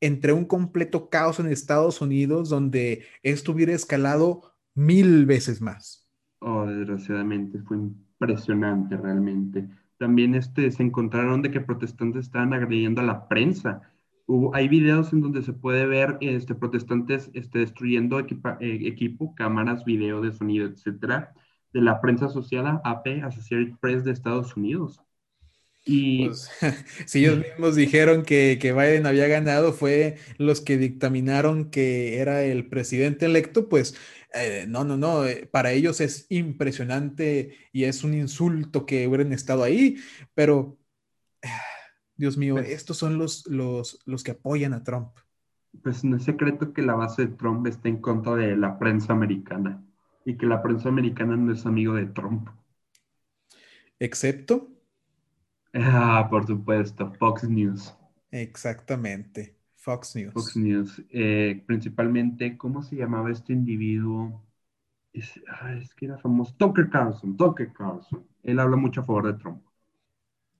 entre 0.00 0.32
un 0.32 0.44
completo 0.44 1.08
caos 1.08 1.40
en 1.40 1.46
Estados 1.46 2.00
Unidos, 2.00 2.48
donde 2.48 3.04
esto 3.22 3.52
hubiera 3.52 3.72
escalado 3.72 4.54
mil 4.74 5.26
veces 5.26 5.60
más. 5.60 6.08
Oh, 6.40 6.66
desgraciadamente, 6.66 7.58
fue 7.62 7.78
impresionante 7.78 8.96
realmente. 8.96 9.68
También 9.98 10.34
este, 10.34 10.70
se 10.70 10.82
encontraron 10.82 11.42
de 11.42 11.50
que 11.50 11.60
protestantes 11.60 12.26
estaban 12.26 12.52
agrediendo 12.52 13.00
a 13.00 13.04
la 13.04 13.26
prensa. 13.26 13.82
Hubo, 14.26 14.54
hay 14.54 14.68
videos 14.68 15.12
en 15.12 15.20
donde 15.20 15.42
se 15.42 15.52
puede 15.52 15.86
ver 15.86 16.16
este, 16.20 16.54
protestantes 16.54 17.30
este, 17.34 17.60
destruyendo 17.60 18.20
eh, 18.20 18.26
equipo, 18.60 19.34
cámaras, 19.34 19.84
video 19.84 20.20
de 20.20 20.32
sonido, 20.32 20.66
etcétera, 20.66 21.34
de 21.72 21.80
la 21.80 22.00
prensa 22.00 22.26
asociada 22.26 22.80
AP, 22.84 23.22
Associated 23.24 23.76
Press 23.80 24.04
de 24.04 24.12
Estados 24.12 24.56
Unidos. 24.56 25.02
Y 25.90 26.26
pues, 26.26 26.50
si 27.06 27.20
ellos 27.20 27.38
mismos 27.38 27.74
dijeron 27.74 28.22
que, 28.22 28.58
que, 28.60 28.74
Biden 28.74 29.06
había 29.06 29.26
ganado, 29.26 29.72
fue 29.72 30.18
los 30.36 30.60
que 30.60 30.76
dictaminaron 30.76 31.70
que 31.70 32.18
era 32.18 32.42
el 32.42 32.68
presidente 32.68 33.24
electo, 33.24 33.70
pues 33.70 33.96
eh, 34.34 34.66
no, 34.68 34.84
no, 34.84 34.98
no, 34.98 35.24
eh, 35.24 35.48
para 35.50 35.72
ellos 35.72 36.02
es 36.02 36.26
impresionante 36.28 37.56
y 37.72 37.84
es 37.84 38.04
un 38.04 38.12
insulto 38.12 38.84
que 38.84 39.08
hubieran 39.08 39.32
estado 39.32 39.64
ahí, 39.64 39.96
pero 40.34 40.76
Dios 42.16 42.36
mío, 42.36 42.56
pues 42.56 42.68
estos 42.68 42.98
son 42.98 43.16
los, 43.16 43.46
los, 43.46 44.02
los 44.04 44.22
que 44.22 44.32
apoyan 44.32 44.74
a 44.74 44.84
Trump. 44.84 45.08
Pues 45.82 46.04
no 46.04 46.18
es 46.18 46.24
secreto 46.24 46.74
que 46.74 46.82
la 46.82 46.96
base 46.96 47.26
de 47.26 47.34
Trump 47.34 47.66
está 47.66 47.88
en 47.88 48.02
contra 48.02 48.34
de 48.34 48.58
la 48.58 48.78
prensa 48.78 49.14
americana 49.14 49.82
y 50.26 50.36
que 50.36 50.44
la 50.44 50.62
prensa 50.62 50.90
americana 50.90 51.34
no 51.34 51.50
es 51.50 51.64
amigo 51.64 51.94
de 51.94 52.06
Trump. 52.06 52.50
Excepto 53.98 54.77
Ah, 55.74 56.26
por 56.30 56.46
supuesto, 56.46 57.12
Fox 57.18 57.44
News. 57.44 57.94
Exactamente, 58.30 59.56
Fox 59.76 60.16
News. 60.16 60.32
Fox 60.34 60.56
News. 60.56 61.02
Eh, 61.10 61.62
principalmente, 61.66 62.56
¿cómo 62.56 62.82
se 62.82 62.96
llamaba 62.96 63.30
este 63.30 63.52
individuo? 63.52 64.42
Es, 65.12 65.40
ah, 65.48 65.74
es, 65.74 65.94
que 65.94 66.06
era 66.06 66.18
famoso. 66.18 66.54
Tucker 66.56 66.88
Carlson, 66.90 67.36
Tucker 67.36 67.72
Carlson. 67.72 68.26
Él 68.42 68.58
habla 68.58 68.76
mucho 68.76 69.00
a 69.00 69.04
favor 69.04 69.26
de 69.26 69.38
Trump. 69.38 69.62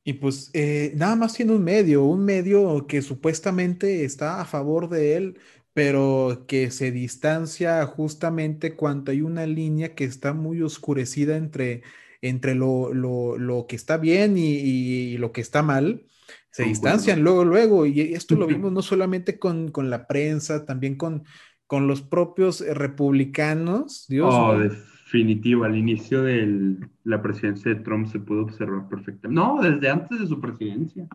Y 0.05 0.15
pues 0.15 0.51
eh, 0.55 0.93
nada 0.97 1.17
más 1.17 1.35
tiene 1.35 1.53
un 1.53 1.63
medio, 1.65 2.05
un 2.05 2.25
medio 2.25 2.87
que 2.87 3.03
supuestamente 3.03 4.05
está 4.05 4.41
a 4.41 4.47
favor 4.47 4.89
de 4.89 5.17
él, 5.17 5.39
pero 5.75 6.47
que 6.49 6.71
se 6.71 6.91
distancia 6.93 7.85
justamente 7.87 8.75
cuando 8.75 9.13
hay 9.13 9.21
una 9.21 9.47
línea 9.47 9.95
que 9.95 10.05
está 10.05 10.33
muy 10.33 10.63
oscurecida 10.63 11.37
entre 11.37 11.83
entre 12.21 12.55
lo, 12.55 12.93
lo, 12.93 13.39
lo 13.39 13.67
que 13.67 13.77
está 13.77 13.97
bien 13.97 14.37
y, 14.37 14.57
y, 14.57 15.19
lo 15.19 15.33
que 15.33 15.41
está 15.41 15.63
mal, 15.63 16.05
se 16.51 16.65
distancian 16.65 17.23
luego, 17.23 17.45
luego. 17.45 17.87
Y 17.87 18.01
esto 18.15 18.35
lo 18.35 18.47
vimos 18.47 18.73
no 18.73 18.83
solamente 18.83 19.39
con, 19.39 19.71
con 19.71 19.91
la 19.91 20.07
prensa, 20.07 20.65
también 20.65 20.97
con, 20.97 21.25
con 21.67 21.87
los 21.87 22.03
propios 22.03 22.61
eh, 22.61 22.75
republicanos. 22.75 24.07
Dios 24.09 24.35
oh, 24.35 24.59
definitivo. 24.59 25.65
Al 25.65 25.77
inicio 25.77 26.23
de 26.23 26.77
la 27.05 27.23
presidencia 27.23 27.73
de 27.73 27.81
Trump 27.81 28.09
se 28.09 28.19
pudo 28.19 28.43
observar 28.43 28.89
perfectamente. 28.89 29.41
No, 29.41 29.61
desde 29.63 29.89
antes 29.89 30.19
de 30.19 30.27
su 30.27 30.41
presidencia. 30.41 31.07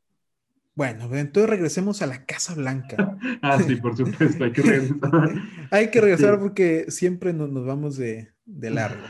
Bueno, 0.75 1.03
entonces 1.15 1.49
regresemos 1.49 2.01
a 2.01 2.07
la 2.07 2.25
Casa 2.25 2.55
Blanca. 2.55 3.17
ah, 3.41 3.61
sí, 3.61 3.75
por 3.75 3.95
supuesto, 3.95 4.43
hay 4.43 4.51
que 4.51 4.61
regresar. 4.61 5.33
hay 5.71 5.91
que 5.91 6.01
regresar 6.01 6.39
porque 6.39 6.85
siempre 6.87 7.33
nos, 7.33 7.51
nos 7.51 7.65
vamos 7.65 7.95
de, 7.97 8.29
de 8.45 8.71
largo. 8.71 9.03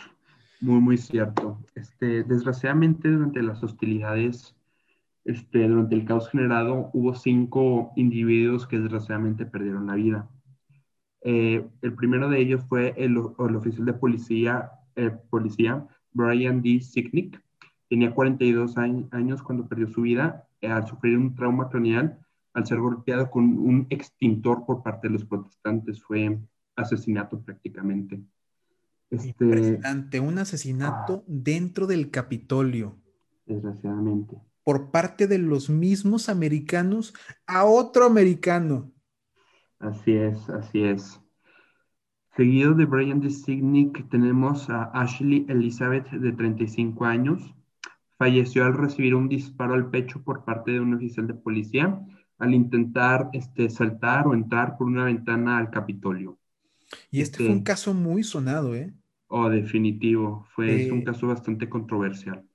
Muy, 0.64 0.80
muy 0.80 0.98
cierto. 0.98 1.60
Este, 1.76 2.24
desgraciadamente, 2.24 3.10
durante 3.10 3.44
las 3.44 3.62
hostilidades, 3.62 4.56
este, 5.26 5.68
durante 5.68 5.96
el 5.96 6.06
caos 6.06 6.30
generado, 6.30 6.90
hubo 6.94 7.14
cinco 7.16 7.92
individuos 7.98 8.66
que 8.66 8.80
desgraciadamente 8.80 9.46
perdieron 9.46 9.88
la 9.88 9.96
vida. 9.96 10.30
Eh, 11.20 11.68
el 11.82 11.94
primero 11.96 12.30
de 12.30 12.40
ellos 12.40 12.64
fue 12.70 12.94
el, 12.96 13.18
oficial 13.18 13.86
de 13.86 13.94
policía, 13.94 14.72
eh, 14.96 15.12
policía 15.30 15.86
Brian 16.14 16.62
D. 16.62 16.80
Sicknick. 16.80 17.44
Tenía 17.90 18.14
42 18.16 18.78
años 18.78 19.44
cuando 19.44 19.68
perdió 19.68 19.90
su 19.90 20.04
vida 20.04 20.48
eh, 20.62 20.70
al 20.70 20.88
sufrir 20.88 21.18
un 21.18 21.36
trauma 21.36 21.70
craneal 21.70 22.18
al 22.54 22.66
ser 22.66 22.80
golpeado 22.80 23.30
con 23.30 23.44
un 23.58 23.86
extintor 23.90 24.66
por 24.66 24.82
parte 24.82 25.10
de 25.10 25.14
los 25.14 25.26
protestantes. 25.26 26.02
Fue 26.02 26.40
asesinato 26.78 27.42
prácticamente. 27.42 28.24
Este, 29.14 30.20
un 30.20 30.40
asesinato 30.40 31.22
ah. 31.22 31.24
dentro 31.28 31.86
del 31.86 32.10
Capitolio. 32.10 32.98
Desgraciadamente. 33.46 34.38
Por 34.64 34.90
parte 34.92 35.28
de 35.28 35.38
los 35.38 35.70
mismos 35.70 36.30
americanos 36.30 37.14
a 37.46 37.66
otro 37.66 38.06
americano. 38.06 38.92
Así 39.78 40.14
es, 40.14 40.50
así 40.50 40.84
es. 40.84 41.20
Seguido 42.36 42.74
de 42.74 42.86
Brian 42.86 43.20
Designick 43.20 44.10
tenemos 44.10 44.70
a 44.70 44.86
Ashley 44.86 45.46
Elizabeth 45.48 46.10
de 46.10 46.32
35 46.32 47.06
años. 47.06 47.54
Falleció 48.18 48.66
al 48.66 48.74
recibir 48.74 49.14
un 49.14 49.30
disparo 49.30 49.76
al 49.76 49.92
pecho 49.92 50.24
por 50.24 50.44
parte 50.44 50.72
de 50.72 50.80
un 50.80 50.96
oficial 50.96 51.28
de 51.28 51.36
policía 51.36 52.02
al 52.40 52.54
intentar 52.54 53.30
este, 53.34 53.70
saltar 53.70 54.28
o 54.28 54.34
entrar 54.34 54.78
por 54.78 54.88
una 54.88 55.06
ventana 55.06 55.60
al 55.60 55.70
Capitolio. 55.70 56.40
Y 57.12 57.22
este, 57.22 57.38
fue 57.38 57.48
un 57.48 57.52
este 57.54 57.64
caso 57.64 57.94
muy 57.94 58.24
sonado, 58.24 58.76
¿eh? 58.76 58.94
Oh, 59.36 59.50
definitivo. 59.50 60.46
Fue 60.54 60.92
un 60.92 61.00
eh, 61.00 61.04
caso 61.04 61.26
bastante 61.26 61.68
controversial. 61.68 62.48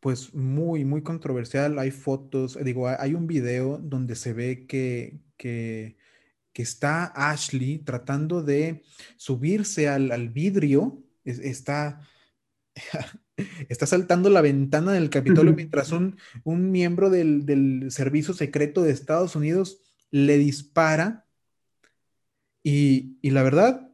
Pues 0.00 0.32
muy, 0.32 0.82
muy 0.82 1.02
controversial. 1.02 1.78
Hay 1.78 1.90
fotos, 1.90 2.58
digo, 2.64 2.88
hay 2.88 3.12
un 3.12 3.26
video 3.26 3.76
donde 3.76 4.16
se 4.16 4.32
ve 4.32 4.66
que, 4.66 5.20
que, 5.36 5.98
está 6.54 7.12
Ashley 7.14 7.80
tratando 7.80 8.42
de 8.42 8.82
subirse 9.18 9.90
al, 9.90 10.30
vidrio. 10.30 11.04
está, 11.22 12.00
está 13.68 13.84
saltando 13.84 14.30
la 14.30 14.40
ventana 14.40 14.92
del 14.92 15.10
Capitolio 15.10 15.52
mientras 15.54 15.92
un, 15.92 16.16
un 16.44 16.70
miembro 16.70 17.10
del, 17.10 17.44
del 17.44 17.90
Servicio 17.90 18.32
Secreto 18.32 18.80
de 18.80 18.92
Estados 18.92 19.36
Unidos 19.36 19.82
le 20.10 20.38
dispara. 20.38 21.26
Y, 22.62 23.18
y 23.20 23.32
la 23.32 23.42
verdad, 23.42 23.91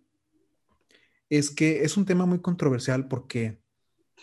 es 1.30 1.50
que 1.50 1.84
es 1.84 1.96
un 1.96 2.04
tema 2.04 2.26
muy 2.26 2.40
controversial 2.40 3.08
porque 3.08 3.60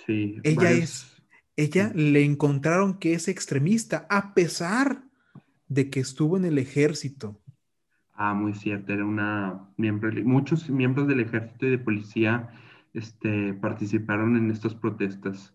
ella 0.08 0.72
es, 0.72 1.22
ella 1.56 1.91
le 1.96 2.24
encontraron 2.24 3.00
que 3.00 3.13
es 3.13 3.28
extremista 3.28 4.08
a 4.10 4.34
pesar 4.34 5.04
de 5.68 5.89
que 5.89 6.00
estuvo 6.00 6.38
en 6.38 6.46
el 6.46 6.58
ejército. 6.58 7.41
Ah, 8.13 8.34
muy 8.34 8.54
cierto, 8.54 8.94
era 8.94 9.06
una 9.06 9.70
miembro, 9.78 10.12
muchos 10.24 10.70
miembros 10.70 11.08
del 11.08 11.20
ejército 11.20 11.65
y 11.65 11.72
de 11.72 11.78
policía 11.78 12.50
este, 12.94 13.54
participaron 13.54 14.38
en 14.38 14.52
estas 14.52 14.74
protestas. 14.74 15.54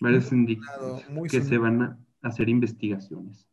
Varios 0.00 0.30
indicados 0.32 1.04
que 1.30 1.42
se 1.42 1.58
van 1.58 1.82
a 1.82 1.98
hacer 2.22 2.48
investigaciones. 2.48 3.46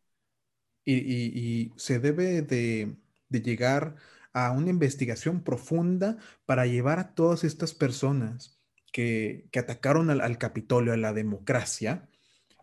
Y, 0.84 1.72
se 1.76 1.98
debe 1.98 2.42
de, 2.42 2.96
de 3.30 3.40
llegar 3.40 3.96
a 4.34 4.50
una 4.50 4.68
investigación 4.68 5.42
profunda 5.42 6.18
para 6.44 6.66
llevar 6.66 6.98
a 6.98 7.14
todas 7.14 7.44
estas 7.44 7.72
personas 7.72 8.60
que, 8.92 9.48
atacaron 9.56 10.10
al, 10.10 10.38
Capitolio, 10.38 10.92
a 10.92 10.96
la 10.96 11.12
democracia, 11.12 12.08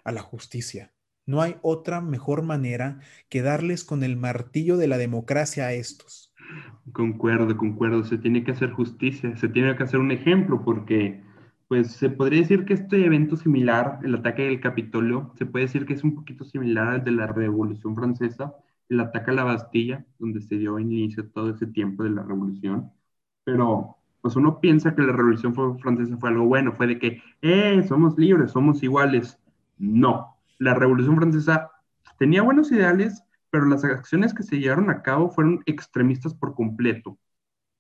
a 0.03 0.12
la 0.12 0.21
justicia. 0.21 0.93
No 1.25 1.41
hay 1.41 1.55
otra 1.62 2.01
mejor 2.01 2.41
manera 2.41 2.99
que 3.29 3.41
darles 3.41 3.84
con 3.84 4.03
el 4.03 4.17
martillo 4.17 4.77
de 4.77 4.88
la 4.88 4.97
democracia 4.97 5.65
a 5.67 5.73
estos. 5.73 6.34
Concuerdo, 6.91 7.55
concuerdo. 7.57 8.03
Se 8.03 8.17
tiene 8.17 8.43
que 8.43 8.51
hacer 8.51 8.71
justicia, 8.71 9.36
se 9.38 9.47
tiene 9.47 9.75
que 9.75 9.84
hacer 9.84 9.99
un 9.99 10.12
ejemplo 10.12 10.63
porque, 10.63 11.21
pues, 11.67 11.91
se 11.91 12.10
podría 12.10 12.41
decir 12.41 12.65
que 12.65 12.73
este 12.73 13.05
evento 13.05 13.38
similar, 13.38 13.99
el 14.03 14.15
ataque 14.15 14.43
del 14.43 14.60
Capitolio, 14.60 15.31
se 15.38 15.45
puede 15.45 15.65
decir 15.65 15.86
que 15.86 15.93
es 15.93 16.03
un 16.03 16.15
poquito 16.15 16.43
similar 16.43 16.88
al 16.88 17.03
de 17.03 17.12
la 17.12 17.27
Revolución 17.27 17.95
Francesa, 17.95 18.55
el 18.91 18.99
ataque 18.99 19.32
a 19.32 19.34
la 19.34 19.43
Bastilla, 19.45 20.06
donde 20.19 20.41
se 20.41 20.58
dio 20.58 20.77
inicio 20.77 21.30
todo 21.30 21.51
ese 21.51 21.65
tiempo 21.67 22.04
de 22.04 22.12
la 22.12 22.23
revolución. 22.23 22.91
Pero, 23.45 23.97
pues 24.21 24.36
uno 24.36 24.60
piensa 24.60 24.93
que 24.95 25.01
la 25.01 25.13
revolución 25.13 25.55
francesa 25.80 26.18
fue 26.18 26.30
algo 26.30 26.45
bueno, 26.45 26.74
fue 26.74 26.88
de 26.88 26.99
que, 26.99 27.22
eh, 27.41 27.84
somos 27.88 28.18
libres, 28.18 28.51
somos 28.51 28.84
iguales. 28.84 29.39
No, 29.78 30.38
la 30.59 30.74
revolución 30.74 31.16
francesa 31.16 31.72
tenía 32.20 32.41
buenos 32.43 32.72
ideales, 32.72 33.24
pero 33.49 33.66
las 33.66 33.84
acciones 33.86 34.34
que 34.34 34.43
se 34.43 34.59
llevaron 34.59 34.89
a 34.89 35.01
cabo 35.01 35.30
fueron 35.32 35.61
extremistas 35.66 36.34
por 36.34 36.53
completo. 36.53 37.18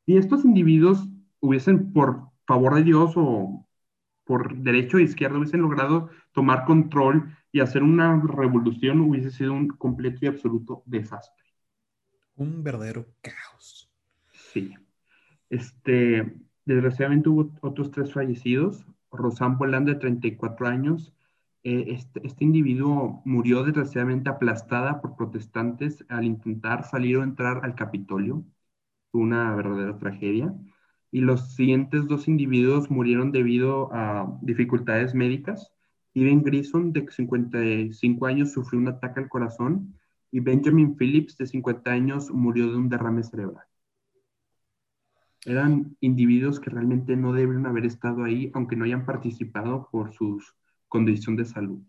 Si 0.05 0.17
estos 0.17 0.45
individuos 0.45 1.09
hubiesen, 1.41 1.91
por 1.93 2.29
favor 2.47 2.75
de 2.75 2.83
Dios 2.83 3.13
o 3.17 3.67
por 4.23 4.55
derecho 4.57 4.97
e 4.97 5.03
izquierda, 5.03 5.37
hubiesen 5.37 5.61
logrado 5.61 6.09
tomar 6.31 6.65
control 6.65 7.35
y 7.51 7.59
hacer 7.59 7.83
una 7.83 8.21
revolución 8.25 9.01
hubiese 9.01 9.31
sido 9.31 9.53
un 9.53 9.67
completo 9.67 10.19
y 10.21 10.27
absoluto 10.27 10.83
desastre. 10.85 11.43
Un 12.35 12.63
verdadero 12.63 13.07
caos. 13.21 13.91
Sí. 14.31 14.73
Este, 15.49 16.33
desgraciadamente 16.65 17.29
hubo 17.29 17.51
otros 17.61 17.91
tres 17.91 18.13
fallecidos. 18.13 18.85
Rosan 19.11 19.57
Bolán, 19.57 19.85
de 19.85 19.95
34 19.95 20.67
años. 20.67 21.13
Eh, 21.63 21.85
este, 21.89 22.25
este, 22.25 22.43
individuo 22.43 23.21
murió 23.25 23.63
desgraciadamente 23.63 24.29
aplastada 24.29 25.01
por 25.01 25.15
protestantes 25.15 26.03
al 26.09 26.23
intentar 26.23 26.83
salir 26.85 27.17
o 27.17 27.23
entrar 27.23 27.63
al 27.63 27.75
Capitolio. 27.75 28.43
Fue 29.11 29.21
una 29.21 29.55
verdadera 29.55 29.97
tragedia. 29.97 30.53
y 31.13 31.21
los 31.21 31.55
siguientes 31.55 32.07
dos 32.07 32.27
individuos 32.29 32.89
murieron 32.89 33.31
debido 33.33 33.93
a 33.93 34.37
dificultades 34.41 35.13
médicas. 35.13 35.73
Steven 36.11 36.43
Grison, 36.43 36.91
de 36.91 37.09
55 37.09 38.25
años, 38.25 38.51
sufrió 38.51 38.79
un 38.79 38.89
ataque 38.89 39.21
al 39.21 39.29
corazón 39.29 39.95
y 40.29 40.41
Benjamin 40.41 40.95
Phillips, 40.97 41.37
de 41.37 41.47
50 41.47 41.89
años, 41.89 42.29
murió 42.29 42.69
de 42.69 42.77
un 42.77 42.89
derrame 42.89 43.23
cerebral. 43.23 43.65
Eran 45.45 45.95
individuos 46.01 46.59
que 46.59 46.69
realmente 46.69 47.15
no 47.15 47.33
deben 47.33 47.65
haber 47.65 47.85
estado 47.85 48.25
ahí, 48.25 48.51
aunque 48.53 48.75
no 48.75 48.85
hayan 48.85 49.05
participado 49.05 49.87
por 49.89 50.13
su 50.13 50.41
condición 50.89 51.37
de 51.37 51.45
salud. 51.45 51.81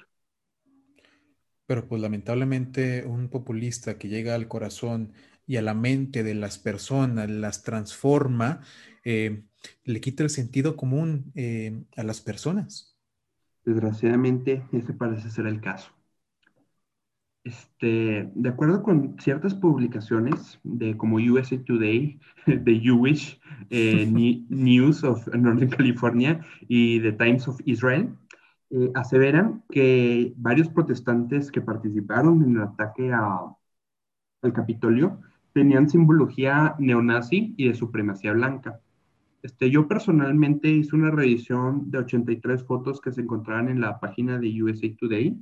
Pero 1.66 1.88
pues 1.88 2.00
lamentablemente 2.00 3.04
un 3.04 3.28
populista 3.28 3.98
que 3.98 4.08
llega 4.08 4.34
al 4.34 4.48
corazón 4.48 5.12
y 5.46 5.56
a 5.56 5.62
la 5.62 5.74
mente 5.74 6.22
de 6.22 6.34
las 6.34 6.58
personas, 6.58 7.28
las 7.28 7.62
transforma, 7.62 8.60
eh, 9.04 9.42
le 9.84 10.00
quita 10.00 10.22
el 10.22 10.30
sentido 10.30 10.76
común 10.76 11.32
eh, 11.34 11.84
a 11.96 12.04
las 12.04 12.20
personas. 12.20 12.91
Desgraciadamente, 13.64 14.64
ese 14.72 14.92
parece 14.92 15.30
ser 15.30 15.46
el 15.46 15.60
caso. 15.60 15.92
Este, 17.44 18.30
de 18.34 18.48
acuerdo 18.48 18.84
con 18.84 19.16
ciertas 19.18 19.54
publicaciones 19.54 20.60
de 20.62 20.96
como 20.96 21.16
USA 21.16 21.58
Today, 21.64 22.20
The 22.46 22.80
Jewish 22.80 23.40
eh, 23.70 24.06
News 24.48 25.02
of 25.02 25.26
Northern 25.34 25.70
California 25.70 26.44
y 26.68 27.00
The 27.00 27.12
Times 27.12 27.48
of 27.48 27.60
Israel, 27.64 28.16
aseveran 28.94 29.62
que 29.68 30.32
varios 30.36 30.68
protestantes 30.68 31.50
que 31.50 31.60
participaron 31.60 32.42
en 32.42 32.56
el 32.56 32.62
ataque 32.62 33.12
al 33.12 34.52
Capitolio 34.54 35.20
tenían 35.52 35.90
simbología 35.90 36.74
neonazi 36.78 37.54
y 37.56 37.68
de 37.68 37.74
supremacía 37.74 38.32
blanca. 38.32 38.80
Este, 39.42 39.70
yo 39.70 39.88
personalmente 39.88 40.68
hice 40.68 40.94
una 40.94 41.10
revisión 41.10 41.90
de 41.90 41.98
83 41.98 42.62
fotos 42.62 43.00
que 43.00 43.10
se 43.10 43.22
encontraban 43.22 43.68
en 43.68 43.80
la 43.80 43.98
página 43.98 44.38
de 44.38 44.62
USA 44.62 44.88
Today 44.96 45.36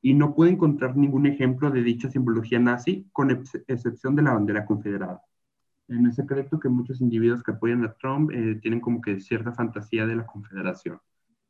y 0.00 0.14
no 0.14 0.34
pude 0.34 0.50
encontrar 0.50 0.96
ningún 0.96 1.26
ejemplo 1.26 1.70
de 1.70 1.82
dicha 1.82 2.10
simbología 2.10 2.58
nazi, 2.58 3.06
con 3.12 3.30
excepción 3.30 4.16
de 4.16 4.22
la 4.22 4.32
bandera 4.32 4.64
confederada. 4.64 5.22
En 5.88 6.06
el 6.06 6.14
secreto 6.14 6.58
que 6.58 6.70
muchos 6.70 7.02
individuos 7.02 7.42
que 7.42 7.52
apoyan 7.52 7.84
a 7.84 7.92
Trump 7.94 8.30
eh, 8.32 8.58
tienen 8.62 8.80
como 8.80 9.02
que 9.02 9.20
cierta 9.20 9.52
fantasía 9.52 10.06
de 10.06 10.16
la 10.16 10.26
confederación. 10.26 10.98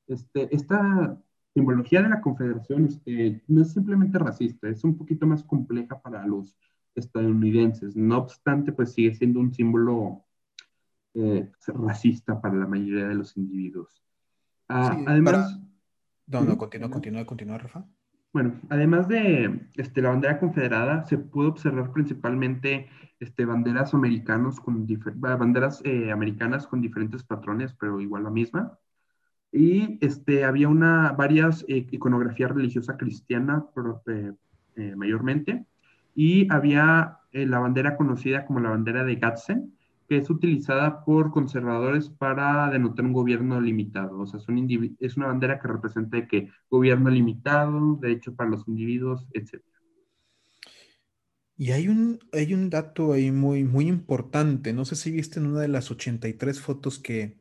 Este, 0.09 0.55
esta 0.55 1.16
simbología 1.55 2.03
de 2.03 2.09
la 2.09 2.20
confederación 2.20 2.86
este, 2.86 3.42
no 3.47 3.62
es 3.62 3.72
simplemente 3.72 4.18
racista, 4.18 4.68
es 4.68 4.82
un 4.82 4.97
poquito 4.97 5.26
más 5.26 5.45
compleja 5.45 6.01
para 6.01 6.26
los 6.26 6.57
estadounidenses. 6.97 7.95
No 7.95 8.18
obstante, 8.18 8.72
pues 8.72 8.92
sigue 8.92 9.14
siendo 9.14 9.38
un 9.38 9.55
símbolo 9.55 10.24
eh, 11.14 11.48
racista 11.68 12.40
para 12.40 12.56
la 12.56 12.66
mayoría 12.66 13.06
de 13.06 13.14
los 13.14 13.36
individuos. 13.36 14.02
Ah, 14.68 14.98
además... 15.06 15.60
No, 16.26 16.40
no, 16.40 16.58
continúa, 16.58 16.90
continúa, 16.90 17.24
continúa, 17.24 17.58
Rafa. 17.58 17.86
Bueno, 18.32 18.60
además 18.68 19.06
de 19.06 19.68
este, 19.76 20.02
la 20.02 20.08
bandera 20.08 20.40
confederada, 20.40 21.04
se 21.04 21.18
pudo 21.18 21.50
observar 21.50 21.92
principalmente 21.92 22.88
este, 23.20 23.44
banderas, 23.44 23.94
americanos 23.94 24.58
con 24.58 24.88
banderas 25.14 25.82
eh, 25.84 26.10
americanas 26.10 26.66
con 26.66 26.80
diferentes 26.80 27.22
patrones, 27.22 27.74
pero 27.74 28.00
igual 28.00 28.24
la 28.24 28.30
misma. 28.30 28.78
Y 29.52 30.04
este, 30.04 30.44
había 30.44 30.68
una, 30.68 31.12
varias 31.12 31.64
eh, 31.68 31.86
iconografía 31.92 32.48
religiosa 32.48 32.96
cristiana 32.96 33.66
mayormente. 34.96 35.64
Y 36.16 36.52
había 36.52 37.18
la 37.30 37.58
bandera 37.60 37.96
conocida 37.96 38.46
como 38.46 38.58
la 38.58 38.70
bandera 38.70 39.04
de 39.04 39.14
Gadsden, 39.16 39.74
que 40.09 40.18
es 40.18 40.28
utilizada 40.30 41.05
por 41.05 41.30
conservadores 41.30 42.09
para 42.09 42.70
denotar 42.70 43.05
un 43.05 43.12
gobierno 43.12 43.61
limitado. 43.61 44.20
O 44.20 44.26
sea, 44.26 44.40
es, 45.00 45.16
una 45.16 45.26
bandera 45.28 45.59
que 45.59 45.68
representa 45.68 46.26
que 46.26 46.50
gobierno 46.70 47.11
limitado, 47.11 47.98
derecho 48.00 48.34
para 48.34 48.50
los 48.50 48.68
individuos, 48.68 49.26
etc. 49.32 49.62
Y 51.57 51.70
hay 51.70 51.88
un, 51.88 52.18
hay 52.32 52.52
un 52.52 52.68
dato 52.68 53.12
ahí 53.12 53.30
muy, 53.30 53.64
muy 53.64 53.86
importante. 53.88 54.72
No 54.72 54.84
sé 54.84 54.96
si 54.96 55.11
viste 55.11 55.38
en 55.38 55.46
una 55.46 55.61
de 55.61 55.68
las 55.68 55.90
83 55.90 56.61
fotos 56.61 56.98
que, 56.98 57.38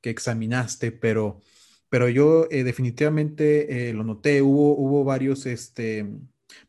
que 0.00 0.10
examinaste, 0.10 0.92
pero, 0.92 1.40
pero 1.88 2.08
yo 2.08 2.46
eh, 2.50 2.64
definitivamente 2.64 3.90
eh, 3.90 3.92
lo 3.92 4.04
noté. 4.04 4.40
Hubo, 4.40 4.76
hubo 4.76 5.04
varios, 5.04 5.46
este, 5.46 6.06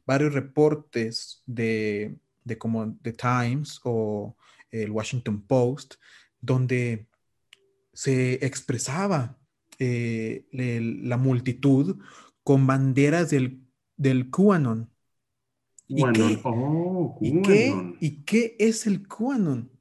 varios 0.05 0.33
reportes 0.33 1.43
de, 1.45 2.17
de 2.43 2.57
como 2.57 2.97
The 3.01 3.13
Times 3.13 3.79
o 3.83 4.35
el 4.72 4.91
Washington 4.91 5.41
Post, 5.41 5.95
donde 6.41 7.07
se 7.93 8.45
expresaba 8.45 9.39
eh, 9.80 10.45
la 10.51 11.18
multitud 11.18 11.97
con 12.43 12.68
banderas 12.68 13.30
del, 13.30 13.61
del 13.95 14.30
QAnon. 14.30 14.89
¿Y 15.88 16.03
qué, 16.13 16.41
oh, 16.43 17.18
¿y, 17.99 18.24
qué, 18.24 18.55
es 18.59 18.88
el 18.88 19.07
QAnon? 19.07 19.72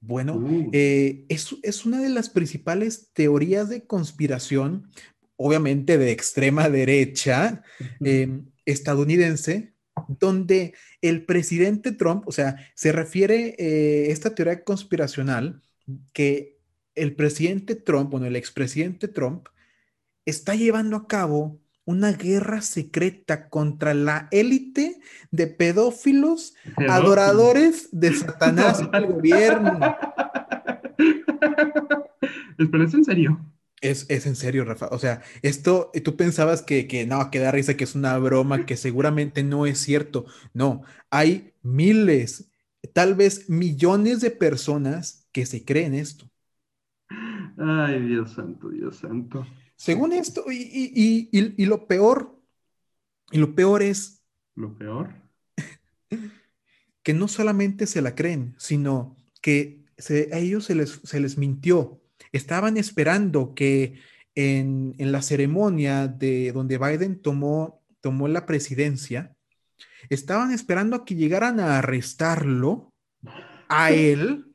Bueno, 0.00 0.36
uh. 0.36 0.70
eh, 0.72 1.26
es, 1.28 1.86
una 1.86 2.00
de 2.00 2.10
las 2.10 2.28
principales 2.28 3.10
teorías 3.12 3.68
de 3.68 3.86
conspiración, 3.86 4.90
obviamente 5.36 5.98
de 5.98 6.12
extrema 6.12 6.68
derecha 6.68 7.62
em, 8.00 8.50
estadounidense, 8.66 9.73
donde 10.08 10.74
el 11.02 11.24
presidente 11.24 11.92
Trump, 11.92 12.26
o 12.26 12.32
sea, 12.32 12.56
se 12.74 12.92
refiere 12.92 13.54
eh, 13.58 14.10
esta 14.10 14.34
teoría 14.34 14.64
conspiracional 14.64 15.62
que 16.12 16.58
el 16.94 17.14
presidente 17.14 17.74
Trump, 17.74 18.10
bueno, 18.10 18.26
el 18.26 18.36
expresidente 18.36 19.08
Trump, 19.08 19.48
está 20.24 20.54
llevando 20.54 20.96
a 20.96 21.06
cabo 21.06 21.58
una 21.84 22.12
guerra 22.12 22.62
secreta 22.62 23.48
contra 23.48 23.92
la 23.92 24.28
élite 24.30 24.98
de 25.30 25.46
pedófilos, 25.46 26.54
adoradores 26.88 27.88
de 27.92 28.12
Satanás 28.16 28.80
y 28.80 28.96
el 28.96 29.06
gobierno. 29.06 29.78
¿Pero 32.56 32.84
es 32.84 32.94
en 32.94 33.04
serio? 33.04 33.53
Es, 33.90 34.08
en 34.08 34.36
serio, 34.36 34.64
Rafa. 34.64 34.88
O 34.92 34.98
sea, 34.98 35.22
esto, 35.42 35.90
tú 36.04 36.16
pensabas 36.16 36.62
que, 36.62 36.86
que 36.88 37.06
no, 37.06 37.30
que 37.30 37.38
da 37.38 37.50
risa, 37.50 37.76
que 37.76 37.84
es 37.84 37.94
una 37.94 38.16
broma, 38.18 38.66
que 38.66 38.76
seguramente 38.76 39.42
no 39.42 39.66
es 39.66 39.78
cierto. 39.78 40.26
No, 40.52 40.82
hay 41.10 41.52
miles, 41.62 42.50
tal 42.92 43.14
vez 43.14 43.48
millones 43.50 44.20
de 44.20 44.30
personas 44.30 45.28
que 45.32 45.46
se 45.46 45.64
creen 45.64 45.94
esto. 45.94 46.30
Ay, 47.58 48.00
Dios 48.06 48.32
santo, 48.32 48.68
Dios 48.70 48.96
santo. 48.96 49.46
Según 49.76 50.12
esto, 50.12 50.44
y, 50.50 51.28
y 51.32 51.66
lo 51.66 51.86
peor, 51.86 52.40
y 53.30 53.38
lo 53.38 53.54
peor 53.54 53.82
es... 53.82 54.22
¿Lo 54.54 54.76
peor? 54.76 55.10
que 57.02 57.14
no 57.14 57.28
solamente 57.28 57.86
se 57.86 58.02
la 58.02 58.14
creen, 58.14 58.54
sino 58.58 59.16
que 59.40 59.84
a 60.32 60.38
ellos 60.38 60.64
se 60.64 60.74
les, 60.74 61.00
se 61.04 61.20
les 61.20 61.38
mintió 61.38 62.00
estaban 62.34 62.76
esperando 62.76 63.54
que 63.54 64.00
en, 64.34 64.94
la 64.98 65.22
ceremonia 65.22 66.08
de 66.08 66.50
donde 66.52 66.78
Biden 66.78 67.22
tomó, 67.22 67.80
tomó 68.00 68.26
la 68.26 68.44
presidencia, 68.44 69.36
estaban 70.10 70.50
esperando 70.50 70.96
a 70.96 71.04
que 71.04 71.14
llegaran 71.14 71.60
a 71.60 71.78
arrestarlo, 71.78 72.92
a 73.68 73.92
él, 73.92 74.46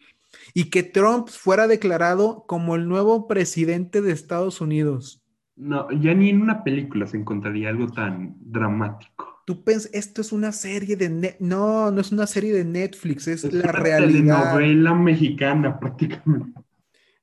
y 0.53 0.65
que 0.65 0.83
Trump 0.83 1.29
fuera 1.29 1.67
declarado 1.67 2.43
como 2.47 2.75
el 2.75 2.87
nuevo 2.87 3.27
presidente 3.27 4.01
de 4.01 4.11
Estados 4.11 4.59
Unidos. 4.59 5.23
No, 5.55 5.89
ya 5.91 6.13
ni 6.13 6.29
en 6.29 6.41
una 6.41 6.63
película 6.63 7.07
se 7.07 7.17
encontraría 7.17 7.69
algo 7.69 7.87
tan 7.87 8.35
dramático. 8.39 9.41
Tú 9.45 9.63
piensas, 9.63 9.91
esto 9.93 10.21
es 10.21 10.31
una 10.31 10.51
serie 10.51 10.95
de... 10.95 11.37
no, 11.39 11.91
no 11.91 12.01
es 12.01 12.11
una 12.11 12.27
serie 12.27 12.53
de 12.53 12.65
Netflix, 12.65 13.27
es, 13.27 13.45
es 13.45 13.53
la 13.53 13.71
realidad. 13.71 14.53
novela 14.53 14.93
mexicana 14.93 15.79
prácticamente. 15.79 16.59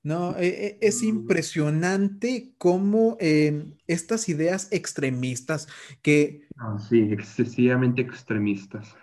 No, 0.07 0.39
e, 0.39 0.47
e, 0.47 0.79
es 0.87 1.03
impresionante 1.03 2.55
cómo 2.59 3.17
eh, 3.19 3.73
estas 3.89 4.29
ideas 4.29 4.69
extremistas 4.71 5.67
que... 6.01 6.47
Ah, 6.57 6.79
sí, 6.79 7.09
excesivamente 7.11 8.03
extremistas. 8.03 8.95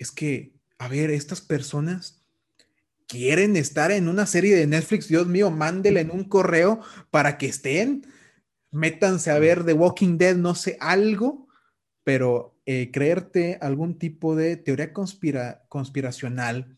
Es 0.00 0.10
que, 0.10 0.52
a 0.78 0.88
ver, 0.88 1.10
estas 1.10 1.40
personas 1.40 2.24
quieren 3.06 3.54
estar 3.54 3.92
en 3.92 4.08
una 4.08 4.26
serie 4.26 4.56
de 4.56 4.66
Netflix, 4.66 5.06
Dios 5.06 5.28
mío, 5.28 5.52
mándele 5.52 6.00
en 6.00 6.10
un 6.10 6.24
correo 6.24 6.80
para 7.12 7.38
que 7.38 7.46
estén, 7.46 8.04
métanse 8.72 9.30
a 9.30 9.38
ver 9.38 9.64
The 9.64 9.74
Walking 9.74 10.18
Dead, 10.18 10.36
no 10.36 10.56
sé, 10.56 10.76
algo, 10.80 11.46
pero 12.02 12.58
eh, 12.66 12.90
creerte 12.92 13.58
algún 13.60 13.96
tipo 13.96 14.34
de 14.34 14.56
teoría 14.56 14.92
conspiracional 14.92 16.77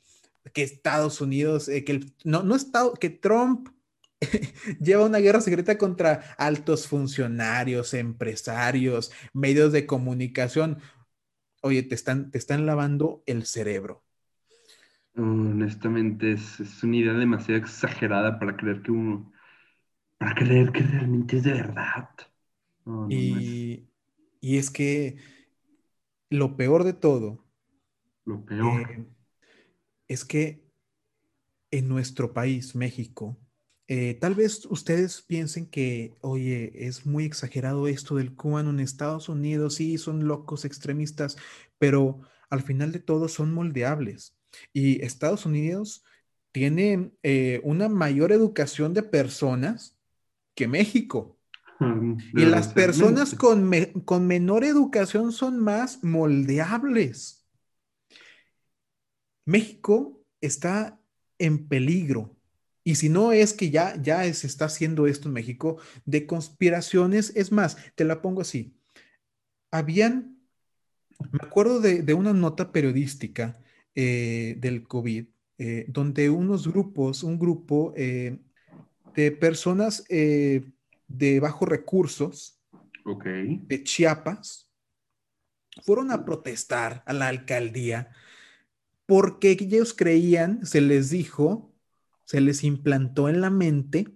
que 0.52 0.62
Estados 0.62 1.20
Unidos, 1.20 1.68
eh, 1.68 1.84
que 1.84 2.00
no, 2.24 2.42
no 2.42 2.56
Estado, 2.56 2.94
que 2.94 3.10
Trump 3.10 3.68
lleva 4.80 5.06
una 5.06 5.18
guerra 5.18 5.40
secreta 5.40 5.78
contra 5.78 6.34
altos 6.38 6.86
funcionarios, 6.88 7.94
empresarios, 7.94 9.12
medios 9.32 9.72
de 9.72 9.86
comunicación. 9.86 10.80
Oye, 11.62 11.82
te 11.84 11.94
están, 11.96 12.30
te 12.32 12.38
están 12.38 12.66
lavando 12.66 13.22
el 13.26 13.46
cerebro. 13.46 14.04
Honestamente, 15.16 16.32
es, 16.32 16.60
es 16.60 16.82
una 16.82 16.96
idea 16.96 17.12
demasiado 17.14 17.60
exagerada 17.60 18.38
para 18.38 18.56
creer 18.56 18.82
que 18.82 18.90
uno, 18.92 19.32
para 20.18 20.34
creer 20.34 20.72
que 20.72 20.82
realmente 20.82 21.38
es 21.38 21.44
de 21.44 21.52
verdad. 21.54 22.10
No, 22.84 23.08
no, 23.08 23.22
no 23.22 23.38
es 23.38 23.48
Y, 23.48 23.88
y 24.40 24.58
es 24.58 24.70
que 24.70 25.18
lo 26.30 26.56
peor 26.56 26.82
de 26.84 26.92
todo 26.94 27.44
lo 28.24 28.42
peor. 28.44 28.88
eh, 28.90 29.06
es 30.10 30.24
que 30.24 30.62
en 31.70 31.88
nuestro 31.88 32.32
país, 32.32 32.74
México, 32.74 33.38
eh, 33.88 34.14
tal 34.20 34.34
vez 34.34 34.66
ustedes 34.66 35.22
piensen 35.22 35.66
que, 35.66 36.14
oye, 36.20 36.86
es 36.86 37.06
muy 37.06 37.24
exagerado 37.24 37.88
esto 37.88 38.16
del 38.16 38.34
cubano 38.34 38.70
en 38.70 38.80
Estados 38.80 39.28
Unidos, 39.28 39.74
sí, 39.76 39.98
son 39.98 40.26
locos 40.26 40.64
extremistas, 40.64 41.36
pero 41.78 42.20
al 42.48 42.62
final 42.62 42.92
de 42.92 43.00
todo 43.00 43.28
son 43.28 43.52
moldeables. 43.54 44.36
Y 44.72 45.04
Estados 45.04 45.46
Unidos 45.46 46.04
tiene 46.52 47.12
eh, 47.22 47.60
una 47.64 47.88
mayor 47.88 48.32
educación 48.32 48.92
de 48.94 49.02
personas 49.04 49.96
que 50.56 50.66
México. 50.68 51.38
Y 52.32 52.44
las 52.44 52.68
personas 52.68 53.34
con, 53.34 53.68
me- 53.68 53.92
con 54.04 54.26
menor 54.26 54.64
educación 54.64 55.32
son 55.32 55.58
más 55.60 56.02
moldeables. 56.04 57.39
México 59.50 60.22
está 60.40 61.00
en 61.38 61.66
peligro. 61.66 62.36
Y 62.84 62.94
si 62.94 63.08
no 63.08 63.32
es 63.32 63.52
que 63.52 63.70
ya, 63.70 64.00
ya 64.00 64.32
se 64.32 64.46
está 64.46 64.66
haciendo 64.66 65.06
esto 65.06 65.28
en 65.28 65.34
México, 65.34 65.78
de 66.06 66.26
conspiraciones, 66.26 67.32
es 67.34 67.52
más, 67.52 67.76
te 67.94 68.04
la 68.04 68.22
pongo 68.22 68.40
así. 68.40 68.74
Habían, 69.70 70.38
me 71.32 71.40
acuerdo 71.42 71.80
de, 71.80 72.02
de 72.02 72.14
una 72.14 72.32
nota 72.32 72.72
periodística 72.72 73.60
eh, 73.96 74.54
del 74.58 74.86
COVID, 74.86 75.26
eh, 75.58 75.84
donde 75.88 76.30
unos 76.30 76.68
grupos, 76.68 77.24
un 77.24 77.40
grupo 77.40 77.92
eh, 77.96 78.38
de 79.16 79.32
personas 79.32 80.04
de 80.08 81.40
bajos 81.40 81.68
recursos, 81.68 82.60
de 83.04 83.82
Chiapas 83.82 84.70
fueron 85.82 86.12
a 86.12 86.24
protestar 86.24 87.02
a 87.04 87.12
la 87.12 87.26
alcaldía 87.26 88.12
porque 89.10 89.56
ellos 89.58 89.92
creían, 89.92 90.64
se 90.64 90.80
les 90.80 91.10
dijo, 91.10 91.74
se 92.22 92.40
les 92.40 92.62
implantó 92.62 93.28
en 93.28 93.40
la 93.40 93.50
mente 93.50 94.06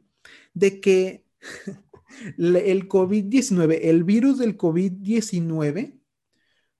de 0.52 0.80
que 0.80 1.26
el 2.38 2.88
COVID-19, 2.88 3.80
el 3.82 4.04
virus 4.04 4.38
del 4.38 4.56
COVID-19 4.56 5.98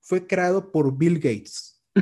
fue 0.01 0.29
creado 0.29 0.71
por 0.71 0.97
Bill 0.97 1.17
Gates. 1.17 1.83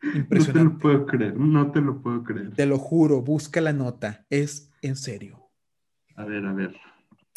No 0.00 0.12
te 0.12 0.14
lo 0.14 0.18
Impresionante. 0.20 0.80
puedo 0.80 1.06
creer, 1.06 1.36
no 1.36 1.70
te 1.70 1.80
lo 1.82 2.00
puedo 2.00 2.24
creer. 2.24 2.54
Te 2.54 2.64
lo 2.64 2.78
juro, 2.78 3.20
busca 3.20 3.60
la 3.60 3.74
nota, 3.74 4.24
es 4.30 4.70
en 4.80 4.96
serio. 4.96 5.50
A 6.14 6.24
ver, 6.24 6.46
a 6.46 6.52
ver. 6.54 6.74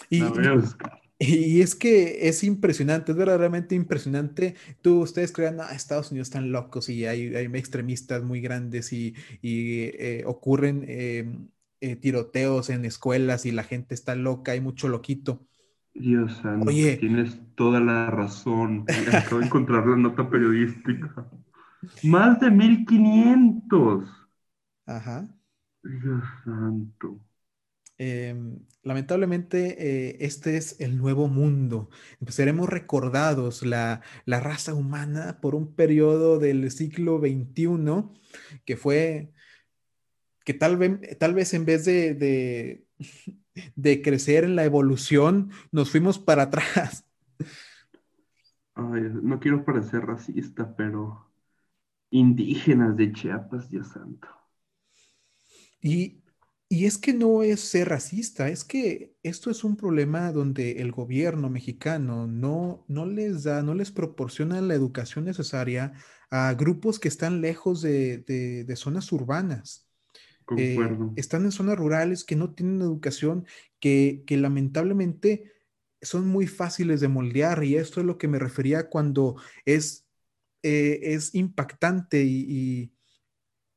Y, 0.10 0.20
La 0.20 0.30
voy 0.30 0.46
a 0.46 0.54
buscar. 0.54 1.01
Y 1.24 1.62
es 1.62 1.76
que 1.76 2.28
es 2.28 2.44
impresionante, 2.44 3.12
es 3.12 3.18
verdaderamente 3.18 3.76
impresionante. 3.76 4.56
Tú, 4.82 5.02
ustedes 5.02 5.32
crean, 5.32 5.60
ah, 5.62 5.72
Estados 5.72 6.10
Unidos 6.10 6.30
están 6.30 6.52
locos 6.52 6.90
y 6.90 7.06
hay, 7.06 7.36
hay 7.36 7.46
extremistas 7.46 8.24
muy 8.24 8.42
grandes 8.42 8.92
y, 8.92 9.14
y, 9.40 9.84
eh, 10.00 10.24
ocurren 10.26 10.84
eh, 10.88 11.32
eh, 11.80 11.96
tiroteos 11.96 12.72
en 12.72 12.86
escuelas 12.86 13.46
y 13.46 13.52
la 13.52 13.62
gente 13.62 13.94
está 13.94 14.16
loca, 14.16 14.54
hay 14.54 14.62
mucho 14.62 14.88
loquito. 14.88 15.46
Dios 15.94 16.40
santo, 16.42 16.70
Oye. 16.70 16.98
tienes 16.98 17.40
toda 17.54 17.80
la 17.80 18.10
razón. 18.10 18.86
Acabo 19.14 19.42
de 19.42 19.46
encontrar 19.46 19.86
la 19.86 19.98
nota 19.98 20.28
periodística. 20.28 21.28
Más 22.02 22.40
de 22.40 22.50
1500. 22.50 24.10
Ajá. 24.88 25.28
Dios 25.84 26.24
santo. 26.44 27.20
Em, 28.04 28.58
lamentablemente, 28.82 29.76
eh, 29.78 30.18
este 30.22 30.58
es 30.58 30.82
el 30.82 30.98
nuevo 30.98 31.28
mundo. 31.28 31.92
Seremos 32.30 32.68
recordados, 32.68 33.62
la, 33.64 34.02
la 34.26 34.40
raza 34.40 34.74
humana, 34.74 35.40
por 35.40 35.54
un 35.54 35.76
periodo 35.76 36.40
del 36.40 36.72
siglo 36.72 37.20
XXI 37.20 38.10
que 38.66 38.76
fue, 38.76 39.32
que 40.44 40.56
tal 40.56 40.78
vez, 40.78 41.20
tal 41.20 41.36
vez 41.36 41.54
en 41.54 41.64
vez 41.66 41.86
de, 41.86 42.16
de, 42.16 42.88
de 43.76 44.02
crecer 44.02 44.46
en 44.46 44.56
la 44.56 44.66
evolución, 44.66 45.52
nos 45.72 45.92
fuimos 45.92 46.18
para 46.18 46.44
atrás. 46.44 47.06
Ay, 48.74 49.12
no 49.22 49.40
quiero 49.40 49.64
parecer 49.64 50.08
racista, 50.08 50.76
pero 50.76 51.30
indígenas 52.10 52.98
de 52.98 53.14
Chiapas, 53.14 53.70
Dios 53.70 53.90
santo. 53.90 54.28
Y, 55.84 56.21
y 56.72 56.86
es 56.86 56.98
que 56.98 57.14
no 57.14 57.44
es 57.44 57.60
ser 57.60 57.90
racista, 57.90 58.48
es 58.48 58.64
que 58.64 59.14
esto 59.24 59.52
es 59.52 59.66
un 59.66 59.76
problema 59.76 60.32
donde 60.32 60.80
el 60.80 60.94
gobierno 60.94 61.50
mexicano 61.50 62.28
no, 62.28 62.86
no 62.88 63.06
les 63.06 63.44
da, 63.44 63.62
no 63.62 63.74
les 63.74 63.92
proporciona 63.92 64.62
la 64.62 64.74
educación 64.74 65.26
necesaria 65.26 65.92
a 66.30 66.54
grupos 66.54 66.98
que 66.98 67.10
están 67.10 67.42
lejos 67.42 67.82
de, 67.82 68.20
de, 68.20 68.64
de 68.64 68.76
zonas 68.78 69.12
urbanas. 69.12 69.90
Eh, 70.58 70.78
están 71.18 71.44
en 71.44 71.52
zonas 71.52 71.78
rurales 71.78 72.24
que 72.24 72.38
no 72.38 72.54
tienen 72.54 72.82
educación, 72.82 73.46
que, 73.82 74.24
que 74.26 74.38
lamentablemente 74.38 75.52
son 76.02 76.30
muy 76.30 76.48
fáciles 76.48 77.02
de 77.02 77.10
moldear 77.10 77.66
y 77.66 77.76
esto 77.76 78.00
es 78.00 78.06
lo 78.06 78.18
que 78.18 78.30
me 78.30 78.40
refería 78.40 78.88
cuando 78.88 79.36
es, 79.66 80.08
eh, 80.64 81.00
es 81.04 81.36
impactante 81.36 82.24
y, 82.24 82.46
y, 82.48 82.94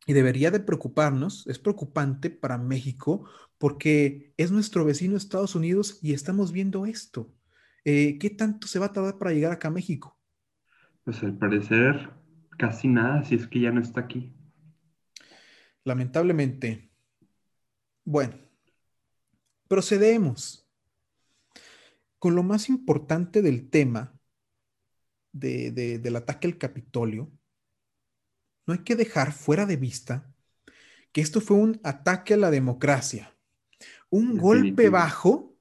y, 0.07 0.13
debería 0.13 0.51
de 0.51 0.61
preocuparnos, 0.61 1.47
es 1.47 1.59
preocupante 1.59 2.31
para 2.31 2.59
México 2.59 3.29
porque 3.59 4.35
es 4.37 4.51
nuestro 4.51 4.85
vecino 4.85 5.17
Estados 5.17 5.55
Unidos 5.55 5.99
y 6.03 6.13
estamos 6.13 6.53
viendo 6.53 6.87
esto. 6.87 7.33
Eh, 7.85 8.19
¿Qué 8.19 8.31
tanto 8.31 8.67
se 8.67 8.79
va 8.79 8.87
a 8.87 8.93
tardar 8.93 9.19
para 9.19 9.33
llegar 9.33 9.53
acá 9.53 9.69
a 9.69 9.71
México? 9.71 10.19
Pues 11.05 11.23
al 11.23 11.37
parecer 11.37 12.11
casi 12.59 12.89
nada, 12.89 13.25
si 13.25 13.35
es 13.35 13.47
que 13.47 13.61
ya 13.61 13.71
no 13.71 13.81
está 13.81 14.01
aquí. 14.01 14.35
Lamentablemente. 15.85 16.91
Bueno, 18.05 18.37
procedemos 19.69 20.67
con 22.19 22.35
lo 22.35 22.43
más 22.43 22.69
importante 22.69 23.43
del 23.43 23.69
tema 23.69 24.19
de, 25.33 25.73
de, 25.73 25.99
del 25.99 26.17
ataque 26.17 26.47
al 26.47 26.59
Capitolio. 26.59 27.31
No 28.67 28.75
hay 28.75 28.81
que 28.81 28.97
dejar 28.97 29.33
fuera 29.33 29.67
de 29.67 29.77
vista 29.77 30.33
que 31.13 31.21
esto 31.21 31.41
fue 31.41 31.57
un 31.57 31.81
ataque 31.85 32.35
a 32.35 32.37
la 32.37 32.51
democracia, 32.51 33.35
un 34.11 34.37
golpe 34.37 34.89
bajo 34.89 35.55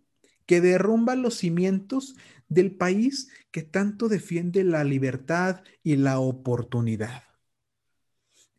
que 0.45 0.61
derrumba 0.61 1.15
los 1.15 1.37
cimientos 1.37 2.15
del 2.49 2.75
país 2.75 3.29
que 3.51 3.61
tanto 3.61 4.09
defiende 4.09 4.63
la 4.63 4.83
libertad 4.83 5.61
y 5.83 5.95
la 5.95 6.19
oportunidad. 6.19 7.23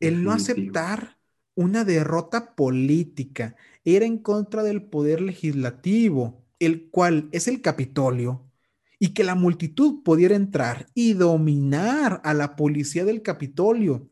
El 0.00 0.24
Definitivo. 0.24 0.24
no 0.24 0.32
aceptar 0.32 1.18
una 1.54 1.84
derrota 1.84 2.54
política, 2.54 3.56
era 3.84 4.06
en 4.06 4.18
contra 4.18 4.62
del 4.62 4.82
poder 4.82 5.20
legislativo, 5.20 6.44
el 6.58 6.90
cual 6.90 7.28
es 7.32 7.48
el 7.48 7.60
Capitolio, 7.60 8.50
y 8.98 9.08
que 9.08 9.24
la 9.24 9.34
multitud 9.34 10.02
pudiera 10.02 10.34
entrar 10.34 10.88
y 10.94 11.12
dominar 11.12 12.20
a 12.24 12.34
la 12.34 12.56
policía 12.56 13.04
del 13.04 13.22
Capitolio, 13.22 14.10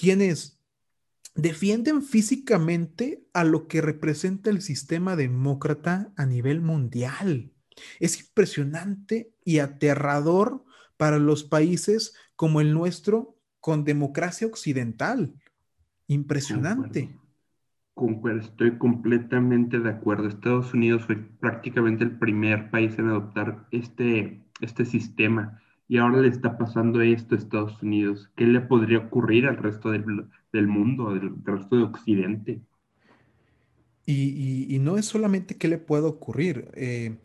quienes 0.00 0.58
defienden 1.34 2.00
físicamente 2.00 3.22
a 3.34 3.44
lo 3.44 3.68
que 3.68 3.82
representa 3.82 4.48
el 4.48 4.62
sistema 4.62 5.14
demócrata 5.14 6.10
a 6.16 6.24
nivel 6.24 6.62
mundial. 6.62 7.52
Es 7.98 8.18
impresionante 8.18 9.34
y 9.44 9.58
aterrador 9.58 10.64
para 10.96 11.18
los 11.18 11.44
países 11.44 12.14
como 12.34 12.62
el 12.62 12.72
nuestro 12.72 13.36
con 13.60 13.84
democracia 13.84 14.46
occidental. 14.46 15.34
Impresionante. 16.06 17.14
Concuerdo. 17.92 18.40
Estoy 18.40 18.78
completamente 18.78 19.80
de 19.80 19.90
acuerdo. 19.90 20.28
Estados 20.28 20.72
Unidos 20.72 21.04
fue 21.04 21.16
prácticamente 21.16 22.04
el 22.04 22.18
primer 22.18 22.70
país 22.70 22.98
en 22.98 23.08
adoptar 23.08 23.66
este, 23.70 24.42
este 24.62 24.86
sistema 24.86 25.60
y 25.90 25.98
ahora 25.98 26.20
le 26.20 26.28
está 26.28 26.56
pasando 26.56 27.02
esto 27.02 27.34
a 27.34 27.38
Estados 27.38 27.82
Unidos. 27.82 28.30
¿Qué 28.36 28.44
le 28.44 28.60
podría 28.60 28.98
ocurrir 28.98 29.46
al 29.46 29.56
resto 29.56 29.90
del, 29.90 30.04
del 30.52 30.68
mundo, 30.68 31.12
del, 31.12 31.32
resto 31.44 31.74
de 31.74 31.82
Occidente? 31.82 32.60
Y, 34.06 34.12
y, 34.12 34.66
y, 34.72 34.78
no 34.78 34.98
es 34.98 35.06
solamente 35.06 35.56
qué 35.56 35.66
le 35.66 35.78
puede 35.78 36.04
ocurrir. 36.04 36.70
Eh, 36.74 37.18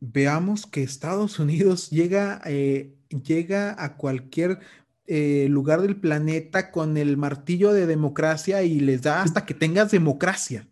veamos 0.00 0.66
que 0.66 0.82
Estados 0.82 1.38
Unidos 1.38 1.88
llega, 1.88 2.42
eh, 2.44 2.94
llega 3.08 3.82
a 3.82 3.96
cualquier 3.96 4.58
eh, 5.06 5.46
lugar 5.48 5.80
del 5.80 5.96
planeta 5.96 6.70
con 6.70 6.98
el 6.98 7.16
martillo 7.16 7.72
de 7.72 7.86
democracia 7.86 8.62
y 8.62 8.78
les 8.80 9.00
da 9.00 9.22
hasta 9.22 9.46
que 9.46 9.54
tengas 9.54 9.90
democracia. 9.90 10.68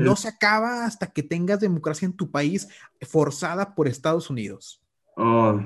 No 0.00 0.16
se 0.16 0.28
acaba 0.28 0.84
hasta 0.84 1.06
que 1.06 1.22
tengas 1.22 1.60
democracia 1.60 2.06
en 2.06 2.12
tu 2.12 2.32
país 2.32 2.68
forzada 3.02 3.76
por 3.76 3.86
Estados 3.86 4.30
Unidos. 4.30 4.82
Oh, 5.18 5.58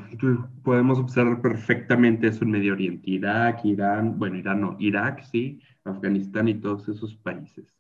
podemos 0.63 0.99
observar 1.01 1.43
perfectamente 1.43 2.29
eso 2.29 2.45
en 2.45 2.53
Medio 2.53 2.73
Oriente, 2.73 3.11
Irak, 3.11 3.65
Irán, 3.65 4.17
bueno, 4.17 4.37
Irán 4.37 4.61
no, 4.61 4.77
Irak, 4.79 5.25
sí, 5.25 5.61
Afganistán 5.83 6.47
y 6.49 6.55
todos 6.55 6.89
esos 6.89 7.17
países. 7.17 7.75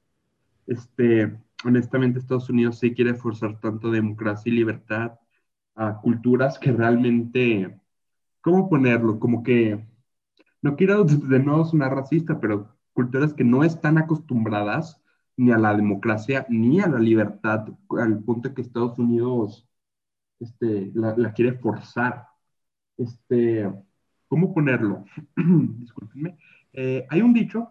Este, 0.66 1.32
honestamente, 1.64 2.18
Estados 2.18 2.50
Unidos 2.50 2.80
sí 2.80 2.92
quiere 2.92 3.14
forzar 3.14 3.60
tanto 3.60 3.90
democracia 3.90 4.52
y 4.52 4.56
libertad 4.56 5.20
a 5.76 6.00
culturas 6.00 6.58
que 6.58 6.72
realmente, 6.72 7.80
¿cómo 8.40 8.68
ponerlo? 8.68 9.20
Como 9.20 9.44
que, 9.44 9.86
no 10.62 10.76
quiero 10.76 11.04
de 11.04 11.38
nuevo 11.40 11.64
sonar 11.64 11.94
racista, 11.94 12.40
pero 12.40 12.76
culturas 12.94 13.32
que 13.34 13.44
no 13.44 13.64
están 13.64 13.98
acostumbradas 13.98 15.00
ni 15.36 15.52
a 15.52 15.58
la 15.58 15.74
democracia 15.76 16.46
ni 16.48 16.80
a 16.80 16.88
la 16.88 16.98
libertad, 16.98 17.68
al 17.90 18.24
punto 18.24 18.54
que 18.54 18.62
Estados 18.62 18.98
Unidos 18.98 19.69
este, 20.41 20.91
la, 20.95 21.32
quiere 21.32 21.53
forzar. 21.59 22.26
Este, 22.97 23.70
¿Cómo 24.28 24.53
ponerlo? 24.55 25.05
Discúlpenme. 25.36 26.38
Eh, 26.72 27.07
hay 27.09 27.22
un 27.22 27.32
dicho, 27.32 27.68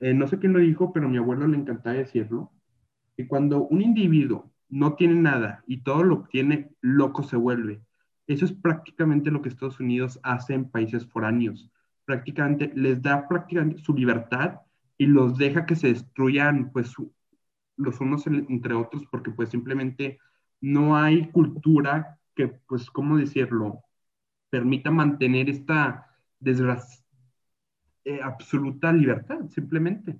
eh, 0.00 0.14
no 0.14 0.26
sé 0.26 0.38
quién 0.38 0.52
lo 0.52 0.58
dijo, 0.60 0.92
pero 0.92 1.06
a 1.06 1.08
mi 1.08 1.18
abuelo 1.18 1.46
le 1.46 1.58
encantaba 1.58 1.96
decirlo, 1.96 2.52
que 3.16 3.26
cuando 3.26 3.64
un 3.64 3.82
individuo 3.82 4.52
no 4.68 4.94
tiene 4.94 5.14
nada 5.14 5.62
y 5.66 5.82
todo 5.82 6.02
lo 6.02 6.14
obtiene, 6.14 6.70
loco 6.80 7.22
se 7.22 7.36
vuelve. 7.36 7.82
Eso 8.26 8.44
es 8.44 8.52
prácticamente 8.52 9.30
lo 9.30 9.42
que 9.42 9.48
Estados 9.48 9.80
Unidos 9.80 10.18
hace 10.22 10.54
en 10.54 10.70
países 10.70 11.06
foráneos. 11.06 11.70
Prácticamente 12.04 12.72
les 12.74 13.02
da 13.02 13.28
prácticamente 13.28 13.82
su 13.82 13.94
libertad 13.94 14.60
y 14.96 15.06
los 15.06 15.36
deja 15.36 15.66
que 15.66 15.76
se 15.76 15.88
destruyan 15.88 16.70
pues 16.72 16.94
los 17.76 18.00
unos 18.00 18.26
entre 18.26 18.74
otros 18.74 19.04
porque 19.10 19.30
pues 19.30 19.48
simplemente 19.48 20.18
no 20.62 20.96
hay 20.96 21.28
cultura 21.30 22.18
que, 22.34 22.48
pues, 22.48 22.88
¿cómo 22.88 23.18
decirlo?, 23.18 23.84
permita 24.48 24.90
mantener 24.90 25.50
esta 25.50 26.14
desgracia, 26.38 27.04
eh, 28.04 28.20
absoluta 28.22 28.92
libertad, 28.92 29.40
simplemente. 29.50 30.18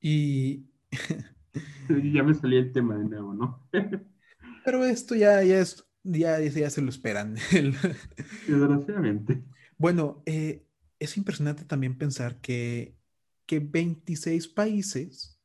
Y... 0.00 0.66
ya 2.12 2.22
me 2.22 2.34
salía 2.34 2.60
el 2.60 2.72
tema 2.72 2.96
de 2.96 3.04
nuevo, 3.04 3.34
¿no? 3.34 3.68
Pero 4.64 4.84
esto 4.84 5.14
ya, 5.14 5.42
ya, 5.42 5.60
es, 5.60 5.86
ya, 6.02 6.38
ya 6.40 6.70
se 6.70 6.82
lo 6.82 6.90
esperan. 6.90 7.36
Desgraciadamente. 8.46 9.42
Bueno, 9.78 10.22
eh, 10.26 10.66
es 10.98 11.16
impresionante 11.16 11.64
también 11.64 11.96
pensar 11.96 12.40
que, 12.40 12.96
que 13.46 13.60
26 13.60 14.48
países 14.48 15.40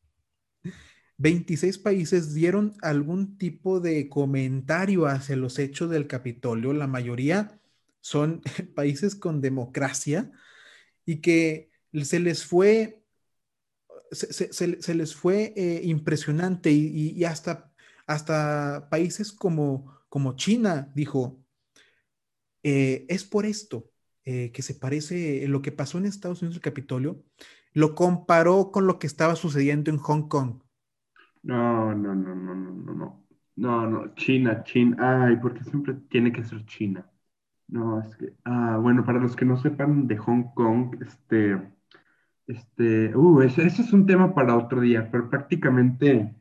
26 1.17 1.77
países 1.77 2.33
dieron 2.33 2.75
algún 2.81 3.37
tipo 3.37 3.79
de 3.79 4.09
comentario 4.09 5.05
hacia 5.05 5.35
los 5.35 5.59
hechos 5.59 5.89
del 5.89 6.07
Capitolio. 6.07 6.73
La 6.73 6.87
mayoría 6.87 7.59
son 8.01 8.41
países 8.75 9.15
con 9.15 9.41
democracia 9.41 10.31
y 11.05 11.21
que 11.21 11.71
se 12.03 12.19
les 12.19 12.45
fue, 12.45 13.03
se, 14.11 14.95
les 14.95 15.15
fue 15.15 15.53
eh, 15.55 15.81
impresionante 15.83 16.71
y, 16.71 17.23
hasta, 17.25 17.71
hasta 18.07 18.87
países 18.89 19.31
como, 19.31 19.99
como 20.09 20.35
China 20.35 20.91
dijo, 20.95 21.39
eh, 22.63 23.05
es 23.09 23.23
por 23.23 23.45
esto 23.45 23.91
eh, 24.25 24.51
que 24.53 24.61
se 24.61 24.73
parece 24.73 25.47
lo 25.47 25.61
que 25.61 25.71
pasó 25.71 25.97
en 25.97 26.05
Estados 26.05 26.41
Unidos 26.41 26.55
el 26.55 26.61
Capitolio, 26.61 27.23
lo 27.73 27.93
comparó 27.95 28.71
con 28.71 28.87
lo 28.87 28.97
que 28.99 29.07
estaba 29.07 29.35
sucediendo 29.35 29.91
en 29.91 29.97
Hong 29.97 30.27
Kong. 30.27 30.62
No, 31.43 31.93
no, 31.93 32.15
no, 32.15 32.35
no, 32.35 32.55
no, 32.55 32.71
no, 32.71 32.93
no. 32.93 33.23
No, 33.55 33.87
no, 33.87 34.13
China, 34.15 34.63
China. 34.63 34.97
Ay, 35.27 35.37
porque 35.37 35.63
siempre 35.63 35.93
tiene 36.09 36.31
que 36.31 36.43
ser 36.43 36.65
China. 36.65 37.05
No, 37.67 38.01
es 38.01 38.15
que, 38.17 38.33
ah, 38.45 38.77
bueno, 38.81 39.05
para 39.05 39.19
los 39.19 39.35
que 39.35 39.45
no 39.45 39.57
sepan 39.57 40.07
de 40.07 40.17
Hong 40.17 40.53
Kong, 40.55 40.97
este, 41.01 41.61
este, 42.47 43.15
uh, 43.17 43.41
ese, 43.41 43.67
es 43.67 43.93
un 43.93 44.05
tema 44.07 44.35
para 44.35 44.57
otro 44.57 44.81
día, 44.81 45.09
pero 45.11 45.29
prácticamente, 45.29 46.35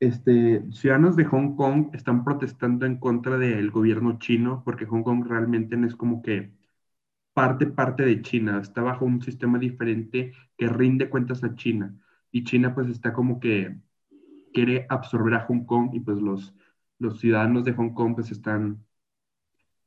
este, 0.00 0.64
ciudadanos 0.72 1.16
de 1.16 1.24
Hong 1.26 1.56
Kong 1.56 1.90
están 1.94 2.24
protestando 2.24 2.86
en 2.86 2.98
contra 2.98 3.38
del 3.38 3.70
gobierno 3.70 4.18
chino, 4.18 4.62
porque 4.64 4.86
Hong 4.86 5.02
Kong 5.02 5.26
realmente 5.28 5.76
es 5.86 5.96
como 5.96 6.22
que 6.22 6.52
parte, 7.34 7.66
parte 7.66 8.04
de 8.04 8.22
China, 8.22 8.60
está 8.60 8.82
bajo 8.82 9.04
un 9.06 9.22
sistema 9.22 9.58
diferente 9.58 10.32
que 10.56 10.68
rinde 10.68 11.10
cuentas 11.10 11.44
a 11.44 11.54
China, 11.56 11.96
y 12.32 12.44
China 12.44 12.74
pues 12.74 12.88
está 12.88 13.12
como 13.12 13.40
que 13.40 13.76
quiere 14.52 14.86
absorber 14.88 15.34
a 15.34 15.46
Hong 15.46 15.64
Kong 15.64 15.90
y 15.92 16.00
pues 16.00 16.18
los, 16.20 16.54
los 16.98 17.20
ciudadanos 17.20 17.64
de 17.64 17.72
Hong 17.72 17.94
Kong 17.94 18.14
pues 18.14 18.30
están 18.30 18.84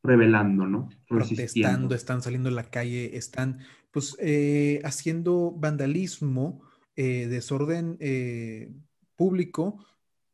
rebelando, 0.04 0.66
¿no? 0.68 0.90
Protestando, 1.08 1.96
están 1.96 2.22
saliendo 2.22 2.50
a 2.50 2.54
la 2.54 2.70
calle, 2.70 3.16
están 3.16 3.60
pues 3.92 4.18
eh, 4.20 4.82
haciendo 4.84 5.52
vandalismo, 5.52 6.62
eh, 6.96 7.28
desorden 7.28 7.98
eh, 8.00 8.72
público, 9.16 9.86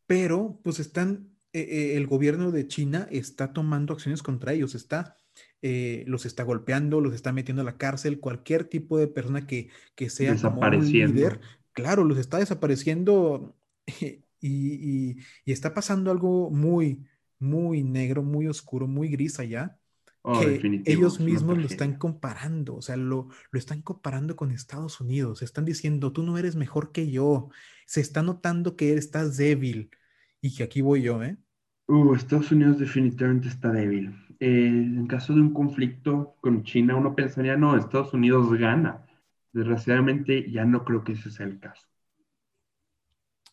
pero 0.08 0.60
pues 0.64 0.80
están, 0.80 1.30
el 1.54 2.08
gobierno 2.08 2.52
de 2.52 2.68
China 2.68 3.08
está 3.12 3.54
tomando 3.54 3.94
acciones 3.94 4.24
contra 4.24 4.54
ellos, 4.54 4.76
está, 4.76 5.18
los 5.62 6.26
está 6.26 6.44
golpeando, 6.44 7.02
los 7.02 7.14
está 7.14 7.32
metiendo 7.32 7.62
a 7.62 7.66
la 7.66 7.78
cárcel, 7.78 8.20
cualquier 8.20 8.64
tipo 8.64 8.98
de 8.98 9.08
persona 9.08 9.46
que, 9.46 9.70
que 9.96 10.10
sea 10.10 10.36
como 10.36 10.62
un 10.62 10.92
líder, 10.92 11.42
claro, 11.74 12.04
los 12.04 12.18
está 12.18 12.38
desapareciendo 12.38 13.56
y, 14.42 15.18
está 15.46 15.74
pasando 15.74 16.12
algo 16.12 16.50
muy, 16.50 17.06
muy 17.40 17.84
negro, 17.84 18.24
muy 18.24 18.48
oscuro, 18.48 18.88
muy 18.88 19.10
gris 19.10 19.40
allá. 19.40 19.78
Oh, 20.22 20.38
que 20.38 20.82
ellos 20.86 21.22
mismos 21.22 21.58
lo 21.58 21.66
están 21.66 21.96
comparando, 21.96 22.76
o 22.76 22.82
sea, 22.82 22.98
lo, 22.98 23.30
lo 23.52 23.58
están 23.58 23.82
comparando 23.82 24.36
con 24.36 24.52
Estados 24.52 25.00
Unidos, 25.00 25.42
están 25.42 25.64
diciendo, 25.64 26.12
tú 26.12 26.24
no 26.24 26.38
eres 26.38 26.58
mejor 26.58 26.92
que 26.92 27.10
yo, 27.10 27.50
se 27.86 28.02
está 28.02 28.22
notando 28.22 28.76
que 28.76 28.96
estás 28.96 29.38
débil 29.38 29.92
y 30.42 30.54
que 30.54 30.64
aquí 30.64 30.82
voy 30.82 31.04
yo, 31.04 31.24
¿eh? 31.24 31.38
Uh, 31.88 32.14
Estados 32.14 32.52
Unidos 32.52 32.78
definitivamente 32.78 33.48
está 33.48 33.72
débil. 33.72 34.14
Eh, 34.40 34.68
en 34.68 35.08
caso 35.08 35.34
de 35.34 35.42
un 35.42 35.54
conflicto 35.54 36.36
con 36.40 36.64
China, 36.64 36.96
uno 36.96 37.16
pensaría, 37.16 37.58
no, 37.58 37.76
Estados 37.76 38.14
Unidos 38.14 38.54
gana. 38.60 39.06
Desgraciadamente, 39.52 40.52
ya 40.52 40.66
no 40.66 40.86
creo 40.86 41.04
que 41.04 41.14
ese 41.14 41.32
sea 41.32 41.48
el 41.48 41.60
caso. 41.60 41.89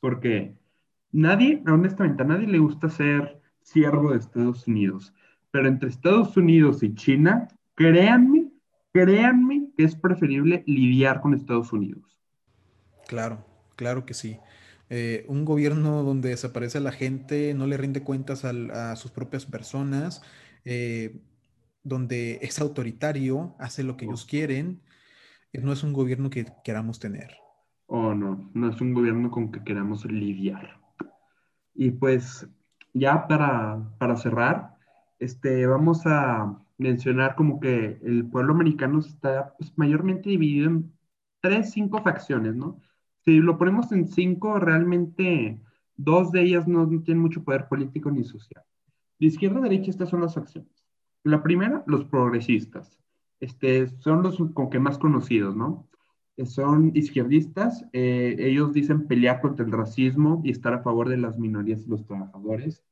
Porque 0.00 0.54
nadie, 1.12 1.62
honestamente, 1.66 2.22
a 2.22 2.26
nadie 2.26 2.46
le 2.46 2.58
gusta 2.58 2.88
ser 2.88 3.40
siervo 3.62 4.12
de 4.12 4.18
Estados 4.18 4.66
Unidos. 4.66 5.12
Pero 5.50 5.68
entre 5.68 5.88
Estados 5.88 6.36
Unidos 6.36 6.82
y 6.82 6.94
China, 6.94 7.48
créanme, 7.74 8.48
créanme 8.92 9.68
que 9.76 9.84
es 9.84 9.96
preferible 9.96 10.62
lidiar 10.66 11.20
con 11.20 11.34
Estados 11.34 11.72
Unidos. 11.72 12.20
Claro, 13.06 13.44
claro 13.76 14.04
que 14.04 14.14
sí. 14.14 14.38
Eh, 14.88 15.24
un 15.28 15.44
gobierno 15.44 16.04
donde 16.04 16.28
desaparece 16.28 16.78
la 16.80 16.92
gente, 16.92 17.54
no 17.54 17.66
le 17.66 17.76
rinde 17.76 18.02
cuentas 18.02 18.44
a, 18.44 18.94
sus 18.96 19.10
propias 19.10 19.44
personas, 19.44 20.22
eh, 20.64 21.20
donde 21.82 22.38
es 22.42 22.60
autoritario, 22.60 23.56
hace 23.58 23.82
lo 23.82 23.96
que 23.96 24.04
ellos 24.04 24.24
quieren, 24.24 24.82
eh, 25.52 25.60
no 25.60 25.72
es 25.72 25.82
un 25.82 25.92
gobierno 25.92 26.30
que 26.30 26.46
queramos 26.64 27.00
tener. 27.00 27.36
Oh, 27.86 28.14
no, 28.14 28.50
no 28.54 28.68
es 28.68 28.80
un 28.80 28.94
gobierno 28.94 29.30
con 29.30 29.52
que 29.52 29.62
queramos 29.62 30.04
lidiar. 30.04 30.80
Y 31.74 31.92
pues 31.92 32.48
ya 32.94 33.28
para, 33.28 33.90
para 33.98 34.16
cerrar, 34.16 34.76
este, 35.18 35.66
vamos 35.66 36.02
a 36.06 36.58
mencionar 36.78 37.36
como 37.36 37.60
que 37.60 37.98
el 38.02 38.28
pueblo 38.28 38.54
americano 38.54 39.00
está 39.00 39.54
pues, 39.58 39.72
mayormente 39.76 40.30
dividido 40.30 40.70
en 40.70 40.92
tres, 41.40 41.70
cinco 41.70 42.02
facciones, 42.02 42.54
¿no? 42.54 42.80
Si 43.24 43.38
lo 43.38 43.58
ponemos 43.58 43.92
en 43.92 44.08
cinco, 44.08 44.58
realmente 44.58 45.60
dos 45.96 46.32
de 46.32 46.42
ellas 46.42 46.68
no, 46.68 46.86
tienen 47.02 47.22
mucho 47.22 47.44
poder 47.44 47.68
político 47.68 48.10
ni 48.10 48.24
social. 48.24 48.64
De 49.18 49.26
izquierda 49.26 49.58
a 49.58 49.62
derecha, 49.62 49.90
estas 49.90 50.10
son 50.10 50.20
las 50.20 50.34
facciones. 50.34 50.70
La 51.22 51.42
primera, 51.42 51.82
los 51.86 52.04
progresistas. 52.04 52.98
Este, 53.40 53.88
son 54.00 54.22
los 54.22 54.36
como 54.54 54.70
que 54.70 54.78
más 54.78 54.98
conocidos, 54.98 55.56
¿no? 55.56 55.88
Son 56.44 56.92
izquierdistas, 56.94 57.86
eh, 57.92 58.36
ellos 58.38 58.74
dicen 58.74 59.06
pelear 59.06 59.40
contra 59.40 59.64
el 59.64 59.72
racismo 59.72 60.42
y 60.44 60.50
estar 60.50 60.74
a 60.74 60.82
favor 60.82 61.08
de 61.08 61.16
las 61.16 61.38
minorías 61.38 61.86
y 61.86 61.88
los 61.88 62.04
trabajadores. 62.04 62.84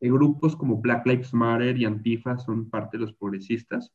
Eh, 0.00 0.10
grupos 0.10 0.54
como 0.54 0.80
Black 0.80 1.06
Lives 1.06 1.34
Matter 1.34 1.76
y 1.76 1.84
Antifa 1.84 2.38
son 2.38 2.70
parte 2.70 2.96
de 2.96 3.02
los 3.02 3.14
progresistas. 3.14 3.92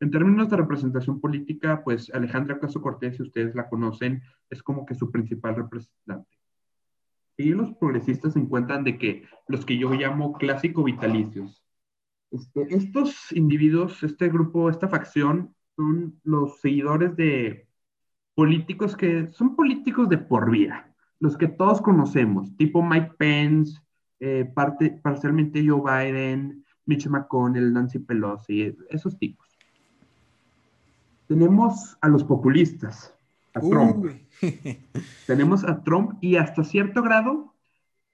En 0.00 0.10
términos 0.10 0.50
de 0.50 0.56
representación 0.56 1.20
política, 1.20 1.82
pues 1.82 2.12
Alejandra 2.14 2.58
Caso 2.60 2.80
Cortés, 2.80 3.16
si 3.16 3.22
ustedes 3.22 3.54
la 3.54 3.68
conocen, 3.68 4.22
es 4.50 4.62
como 4.62 4.86
que 4.86 4.94
su 4.94 5.10
principal 5.10 5.56
representante. 5.56 6.28
Y 7.36 7.50
los 7.50 7.72
progresistas 7.74 8.34
se 8.34 8.38
encuentran 8.38 8.84
de 8.84 8.98
que 8.98 9.24
los 9.48 9.64
que 9.64 9.76
yo 9.76 9.90
llamo 9.92 10.32
clásico 10.34 10.84
vitalicios. 10.84 11.64
Este, 12.30 12.74
estos 12.74 13.32
individuos, 13.32 14.02
este 14.02 14.28
grupo, 14.28 14.70
esta 14.70 14.88
facción, 14.88 15.54
son 15.76 16.20
los 16.22 16.60
seguidores 16.60 17.16
de 17.16 17.68
políticos 18.34 18.96
que 18.96 19.28
son 19.32 19.56
políticos 19.56 20.08
de 20.08 20.18
por 20.18 20.50
vida, 20.50 20.92
los 21.20 21.36
que 21.36 21.48
todos 21.48 21.80
conocemos, 21.80 22.56
tipo 22.56 22.82
Mike 22.82 23.12
Pence, 23.18 23.80
eh, 24.20 24.50
parte, 24.54 24.90
parcialmente 25.02 25.64
Joe 25.66 25.80
Biden, 25.80 26.64
Mitch 26.86 27.06
McConnell, 27.06 27.72
Nancy 27.72 27.98
Pelosi, 27.98 28.76
esos 28.90 29.18
tipos. 29.18 29.48
Tenemos 31.26 31.96
a 32.00 32.08
los 32.08 32.24
populistas, 32.24 33.14
a 33.54 33.60
Trump. 33.60 34.06
Tenemos 35.26 35.64
a 35.64 35.82
Trump 35.82 36.18
y 36.20 36.36
hasta 36.36 36.64
cierto 36.64 37.02
grado 37.02 37.54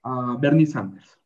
a 0.03 0.37
Bernie 0.39 0.65
Sanders. 0.65 1.17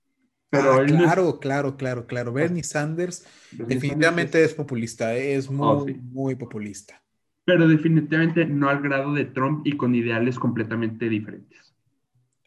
Pero 0.49 0.73
ah, 0.73 0.85
claro, 0.85 1.39
claro, 1.39 1.77
claro, 1.77 2.07
claro. 2.07 2.33
Bernie 2.33 2.63
Sanders 2.63 3.25
definitivamente 3.51 4.43
es... 4.43 4.53
populista, 4.53 5.13
es 5.15 5.49
oh, 5.49 5.51
muy, 5.51 5.93
muy 5.95 6.35
populista. 6.35 7.01
Pero 7.45 7.67
definitivamente 7.67 8.45
no 8.45 8.69
al 8.69 8.81
grado 8.81 9.13
de 9.13 9.25
Trump 9.25 9.65
y 9.65 9.77
con 9.77 9.95
ideales 9.95 10.39
completamente 10.39 11.07
diferentes. 11.07 11.75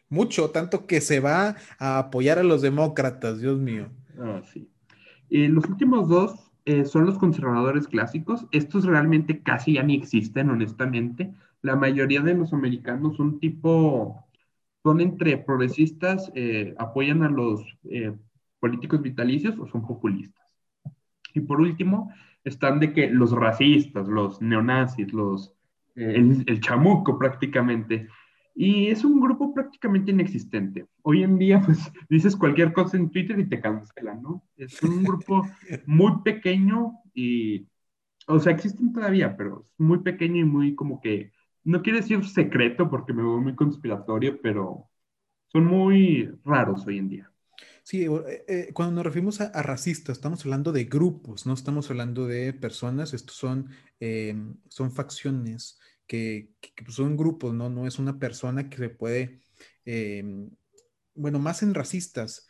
Mucho, 0.09 0.49
tanto 0.49 0.87
que 0.87 1.01
se 1.01 1.19
va 1.19 1.55
a 1.77 1.99
apoyar 1.99 2.39
a 2.39 2.43
los 2.43 2.61
demócratas, 2.61 3.39
Dios 3.39 3.59
mío. 3.59 3.89
Ah, 4.19 4.41
sí. 4.51 4.67
Y 5.29 5.47
los 5.47 5.65
últimos 5.65 6.09
dos 6.09 6.51
eh, 6.65 6.85
son 6.85 7.05
los 7.05 7.17
conservadores 7.17 7.87
clásicos. 7.87 8.47
Estos 8.51 8.85
realmente 8.85 9.41
casi 9.41 9.73
ya 9.73 9.83
ni 9.83 9.95
existen, 9.95 10.49
honestamente. 10.49 11.31
La 11.61 11.75
mayoría 11.75 12.21
de 12.21 12.33
los 12.33 12.53
americanos 12.53 13.17
son 13.17 13.39
tipo, 13.39 14.25
son 14.83 15.01
entre 15.01 15.37
progresistas, 15.37 16.31
eh, 16.35 16.73
apoyan 16.79 17.23
a 17.23 17.29
los 17.29 17.61
eh, 17.89 18.13
políticos 18.59 19.01
vitalicios 19.01 19.57
o 19.59 19.67
son 19.67 19.85
populistas. 19.85 20.45
Y 21.35 21.41
por 21.41 21.61
último, 21.61 22.11
están 22.49 22.79
de 22.79 22.93
que 22.93 23.09
los 23.09 23.31
racistas, 23.31 24.07
los 24.07 24.41
neonazis, 24.41 25.13
los, 25.13 25.53
el, 25.95 26.43
el 26.45 26.59
chamuco 26.59 27.17
prácticamente, 27.17 28.07
y 28.61 28.87
es 28.87 29.05
un 29.05 29.21
grupo 29.21 29.53
prácticamente 29.53 30.11
inexistente. 30.11 30.85
Hoy 31.03 31.23
en 31.23 31.37
día, 31.37 31.61
pues 31.61 31.79
dices 32.09 32.35
cualquier 32.35 32.73
cosa 32.73 32.97
en 32.97 33.09
Twitter 33.09 33.39
y 33.39 33.47
te 33.47 33.61
cancelan, 33.61 34.21
¿no? 34.21 34.43
Es 34.57 34.83
un 34.83 35.01
grupo 35.05 35.47
muy 35.85 36.21
pequeño 36.25 36.99
y, 37.13 37.67
o 38.27 38.37
sea, 38.37 38.51
existen 38.51 38.91
todavía, 38.91 39.37
pero 39.37 39.61
es 39.61 39.73
muy 39.77 39.99
pequeño 39.99 40.41
y 40.41 40.43
muy 40.43 40.75
como 40.75 40.99
que, 40.99 41.31
no 41.63 41.81
quiero 41.81 41.99
decir 41.99 42.25
secreto 42.25 42.89
porque 42.89 43.13
me 43.13 43.21
veo 43.21 43.39
muy 43.39 43.55
conspiratorio, 43.55 44.41
pero 44.41 44.89
son 45.47 45.65
muy 45.65 46.29
raros 46.43 46.85
hoy 46.85 46.97
en 46.97 47.07
día. 47.07 47.28
Sí, 47.89 48.03
eh, 48.05 48.45
eh, 48.47 48.69
cuando 48.71 48.93
nos 48.93 49.03
referimos 49.03 49.41
a, 49.41 49.63
racistas, 49.63 50.17
estamos 50.17 50.45
hablando 50.45 50.71
de 50.71 50.83
grupos, 50.83 51.47
no 51.47 51.55
estamos 51.55 51.89
hablando 51.89 52.27
de 52.27 52.53
personas, 52.53 53.15
estos 53.15 53.35
son, 53.35 53.69
eh, 53.99 54.35
son 54.67 54.91
facciones 54.91 55.79
que, 56.05 56.51
son 56.87 57.17
grupos, 57.17 57.55
¿no? 57.55 57.67
No 57.71 57.87
es 57.87 57.97
una 57.97 58.19
persona 58.19 58.69
que 58.69 58.77
se 58.77 58.89
puede, 58.89 59.39
em, 59.85 60.51
bueno, 61.15 61.39
más 61.39 61.63
en 61.63 61.73
racistas. 61.73 62.47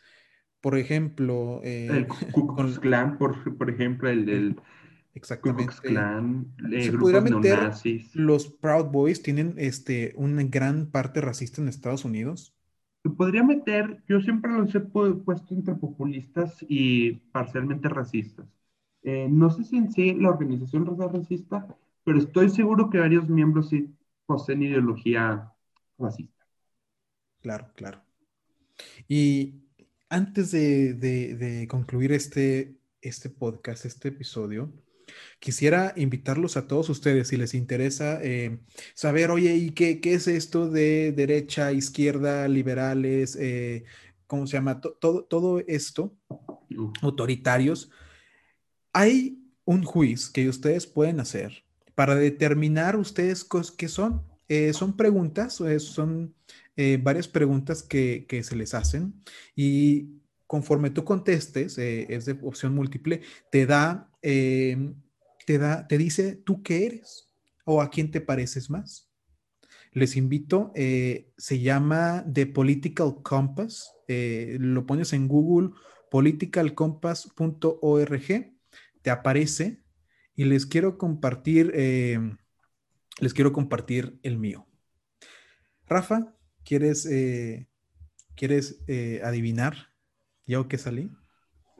Por 0.60 0.76
ejemplo, 0.76 1.62
eh, 1.64 1.86
el 1.90 2.06
Ku 2.06 2.16
Klux 2.54 2.78
Klan, 2.78 3.16
por, 3.16 3.56
por, 3.56 3.70
ejemplo, 3.70 4.10
el 4.10 4.26
del 4.26 4.56
Exactamente. 5.14 5.64
Ku 5.64 5.68
Klux 5.70 5.80
Klan, 5.80 6.52
eh, 6.70 6.82
se 6.82 6.92
podría 6.92 7.22
meter 7.22 7.72
los 8.12 8.46
Proud 8.46 8.90
Boys 8.90 9.22
tienen 9.22 9.54
este 9.56 10.12
una 10.16 10.42
gran 10.42 10.90
parte 10.90 11.22
racista 11.22 11.62
en 11.62 11.68
Estados 11.68 12.04
Unidos. 12.04 12.59
Podría 13.16 13.42
meter, 13.42 14.02
yo 14.08 14.20
siempre 14.20 14.52
los 14.52 14.74
he 14.74 14.80
puesto 14.80 15.54
entre 15.54 15.74
populistas 15.74 16.64
y 16.68 17.12
parcialmente 17.32 17.88
racistas. 17.88 18.46
Eh, 19.02 19.28
no 19.30 19.50
sé 19.50 19.64
si 19.64 19.76
en 19.78 19.90
sí 19.90 20.14
la 20.14 20.28
organización 20.28 20.84
raza 20.84 21.08
racista 21.08 21.66
pero 22.04 22.18
estoy 22.18 22.48
seguro 22.50 22.90
que 22.90 22.98
varios 22.98 23.28
miembros 23.28 23.68
sí 23.68 23.94
poseen 24.26 24.62
ideología 24.62 25.52
racista. 25.98 26.46
Claro, 27.40 27.70
claro. 27.74 28.02
Y 29.08 29.62
antes 30.08 30.50
de, 30.50 31.66
concluir 31.70 32.12
este, 32.12 32.76
este 33.00 33.30
podcast, 33.30 33.84
este 33.84 34.08
episodio, 34.08 34.72
quisiera 35.38 35.92
invitarlos 35.96 36.56
a 36.56 36.66
todos 36.66 36.88
ustedes, 36.88 37.28
si 37.28 37.36
les 37.36 37.54
interesa 37.54 38.20
eh, 38.22 38.60
saber, 38.94 39.30
oye, 39.30 39.54
¿y 39.56 39.70
qué, 39.70 40.00
qué, 40.00 40.14
es 40.14 40.28
esto 40.28 40.68
de 40.70 41.12
derecha, 41.12 41.72
izquierda, 41.72 42.46
liberales? 42.48 43.36
Eh, 43.36 43.84
¿Cómo 44.26 44.46
se 44.46 44.54
llama? 44.54 44.80
Todo, 44.80 45.24
todo 45.24 45.60
esto, 45.66 46.14
autoritarios. 47.02 47.90
Hay 48.92 49.42
un 49.64 49.82
juicio 49.82 50.30
que 50.32 50.48
ustedes 50.48 50.86
pueden 50.86 51.20
hacer 51.20 51.64
para 51.94 52.14
determinar 52.14 52.96
ustedes 52.96 53.46
qué 53.76 53.88
son. 53.88 54.22
Eh, 54.48 54.72
son 54.72 54.96
preguntas, 54.96 55.60
eh, 55.60 55.78
son 55.78 56.34
varias 57.02 57.28
preguntas 57.28 57.82
que, 57.82 58.26
se 58.42 58.56
les 58.56 58.72
hacen 58.72 59.14
y 59.54 60.19
conforme 60.50 60.90
tú 60.90 61.04
contestes, 61.04 61.78
es 61.78 62.24
de 62.24 62.36
opción 62.42 62.74
múltiple, 62.74 63.20
te 63.52 63.66
da, 63.66 64.10
te 64.20 64.76
da, 65.46 65.86
te 65.86 65.96
dice 65.96 66.34
tú 66.34 66.64
qué 66.64 66.86
eres 66.86 67.30
o 67.64 67.80
a 67.80 67.88
quién 67.88 68.10
te 68.10 68.20
pareces 68.20 68.68
más. 68.68 69.08
Les 69.92 70.16
invito, 70.16 70.72
se 70.74 71.60
llama 71.60 72.26
The 72.32 72.46
Political 72.46 73.22
Compass, 73.22 73.92
lo 74.08 74.86
pones 74.86 75.12
en 75.12 75.28
Google, 75.28 75.70
politicalcompass.org, 76.10 78.56
te 79.02 79.10
aparece 79.10 79.82
y 80.34 80.44
les 80.44 80.66
quiero 80.66 80.98
compartir, 80.98 81.70
eh, 81.74 82.18
les 83.20 83.34
quiero 83.34 83.52
compartir 83.52 84.18
el 84.22 84.38
mío. 84.38 84.66
Rafa, 85.86 86.34
¿quieres, 86.64 87.06
eh, 87.06 87.68
¿quieres 88.34 88.82
eh, 88.86 89.20
adivinar 90.50 90.64
yo 90.64 90.68
que 90.68 90.78
salí? 90.78 91.10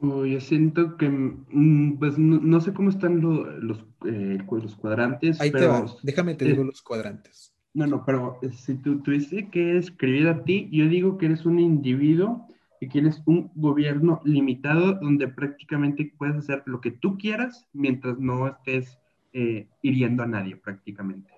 yo 0.01 0.41
siento 0.41 0.97
que, 0.97 1.09
mm, 1.09 1.99
pues 1.99 2.17
no, 2.17 2.59
sé 2.59 2.73
cómo 2.73 2.89
están 2.89 3.21
los, 3.21 3.85
los 4.01 4.75
cuadrantes. 4.75 5.39
Ahí 5.39 5.51
te 5.51 5.67
va, 5.67 5.85
déjame 6.01 6.33
te 6.35 6.45
digo 6.45 6.63
los 6.63 6.81
cuadrantes. 6.81 7.53
No, 7.73 7.85
no, 7.87 8.03
pero 8.03 8.39
si 8.51 8.75
tú 8.75 9.01
tuviste 9.01 9.49
que 9.49 9.77
escribir 9.77 10.27
a 10.27 10.43
ti, 10.43 10.67
yo 10.71 10.89
digo 10.89 11.17
que 11.17 11.27
eres 11.27 11.45
un 11.45 11.59
individuo 11.59 12.47
que 12.79 12.87
quieres 12.87 13.21
un 13.27 13.51
gobierno 13.55 14.21
limitado 14.25 14.93
donde 14.95 15.27
prácticamente 15.27 16.11
puedes 16.17 16.35
hacer 16.35 16.63
lo 16.65 16.81
que 16.81 16.89
tú 16.89 17.15
quieras 17.17 17.67
mientras 17.71 18.17
no 18.17 18.47
estés 18.47 18.97
eh, 19.33 19.67
hiriendo 19.83 20.23
a 20.23 20.27
nadie 20.27 20.55
prácticamente. 20.55 21.31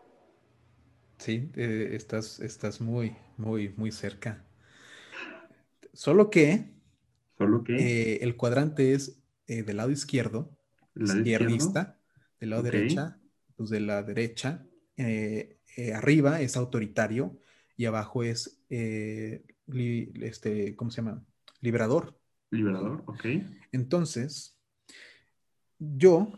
Sí, 1.17 1.49
eh, 1.55 1.89
estás, 1.91 2.39
estás 2.39 2.79
muy, 2.79 3.15
muy, 3.37 3.73
muy 3.75 3.91
cerca. 3.91 4.43
Solo 5.91 6.29
que, 6.29 6.73
Solo 7.45 7.63
que 7.63 7.75
eh, 7.75 8.23
el 8.23 8.35
cuadrante 8.35 8.93
es 8.93 9.21
del 9.47 9.77
lado 9.77 9.91
izquierdo, 9.91 10.57
izquierdista, 10.95 11.99
del 12.39 12.51
lado 12.51 12.63
derecha, 12.63 13.19
pues 13.55 13.69
de 13.69 13.79
la 13.79 14.03
derecha, 14.03 14.65
arriba 15.93 16.41
es 16.41 16.57
autoritario 16.57 17.39
y 17.75 17.85
abajo 17.85 18.23
es, 18.23 18.61
este, 18.69 20.75
¿cómo 20.75 20.91
se 20.91 21.01
llama? 21.01 21.23
Liberador. 21.61 22.17
Liberador, 22.51 23.03
ok. 23.05 23.25
Entonces, 23.71 24.57
yo, 25.79 26.31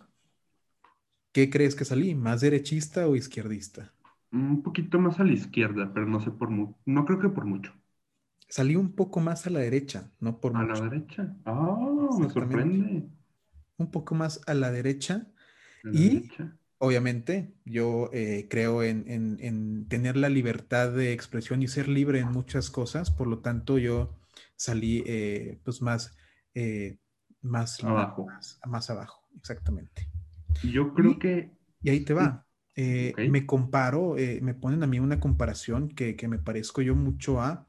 ¿qué 1.32 1.50
crees 1.50 1.76
que 1.76 1.86
salí? 1.86 2.16
¿Más 2.16 2.42
derechista 2.42 3.08
o 3.08 3.16
izquierdista? 3.16 3.94
Un 4.32 4.64
poquito 4.64 5.00
más 5.00 5.20
a 5.20 5.24
la 5.24 5.34
izquierda, 5.34 5.92
pero 5.94 6.06
no 6.06 6.20
sé 6.20 6.32
por 6.32 6.50
mucho. 6.50 6.78
No 6.86 7.06
creo 7.06 7.20
que 7.20 7.30
por 7.30 7.46
mucho. 7.46 7.74
Salí 8.48 8.76
un 8.76 8.94
poco 8.94 9.20
más 9.20 9.48
a 9.48 9.50
la 9.50 9.60
derecha, 9.60 10.12
no 10.20 10.40
por 10.40 10.54
mucho. 10.54 10.74
¿A 10.74 10.76
la 10.76 10.90
derecha? 10.90 11.36
Ah, 11.46 12.10
me 12.20 12.30
sorprende. 12.30 13.10
Un 13.78 13.92
poco 13.92 14.16
más 14.16 14.42
a 14.48 14.54
la 14.54 14.72
derecha. 14.72 15.28
y 15.92 16.30
obviamente 16.78 17.54
yo 17.66 18.10
eh, 18.14 18.48
creo 18.50 18.84
en, 18.84 19.06
en, 19.08 19.88
tener 19.88 20.18
la 20.18 20.30
libertad 20.30 20.92
de 20.92 21.14
expresión 21.14 21.62
y 21.62 21.68
ser 21.68 21.88
libre 21.88 22.20
en 22.20 22.32
muchas 22.32 22.70
cosas, 22.70 23.12
por 23.12 23.28
lo 23.28 23.40
tanto 23.40 23.78
yo 23.78 24.16
salí 24.56 25.04
eh, 25.06 25.60
pues 25.64 25.82
más, 25.82 26.16
eh, 26.54 26.98
más 27.42 27.84
abajo. 27.84 28.28
Más, 28.66 28.90
abajo, 28.90 29.28
exactamente. 29.38 30.08
Yo 30.64 30.94
creo 30.94 31.18
que... 31.20 31.52
Y 31.82 31.90
ahí 31.90 32.02
te 32.02 32.14
va. 32.14 32.46
Me 32.76 33.46
comparo, 33.46 34.16
me 34.42 34.54
ponen 34.54 34.84
a 34.84 34.88
mí 34.88 35.00
una 35.00 35.20
comparación 35.20 35.90
que, 35.90 36.28
me 36.28 36.40
parezco 36.40 36.82
yo 36.82 36.96
mucho 36.96 37.42
a 37.42 37.68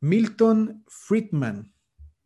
Milton 0.00 0.84
Friedman. 0.88 1.72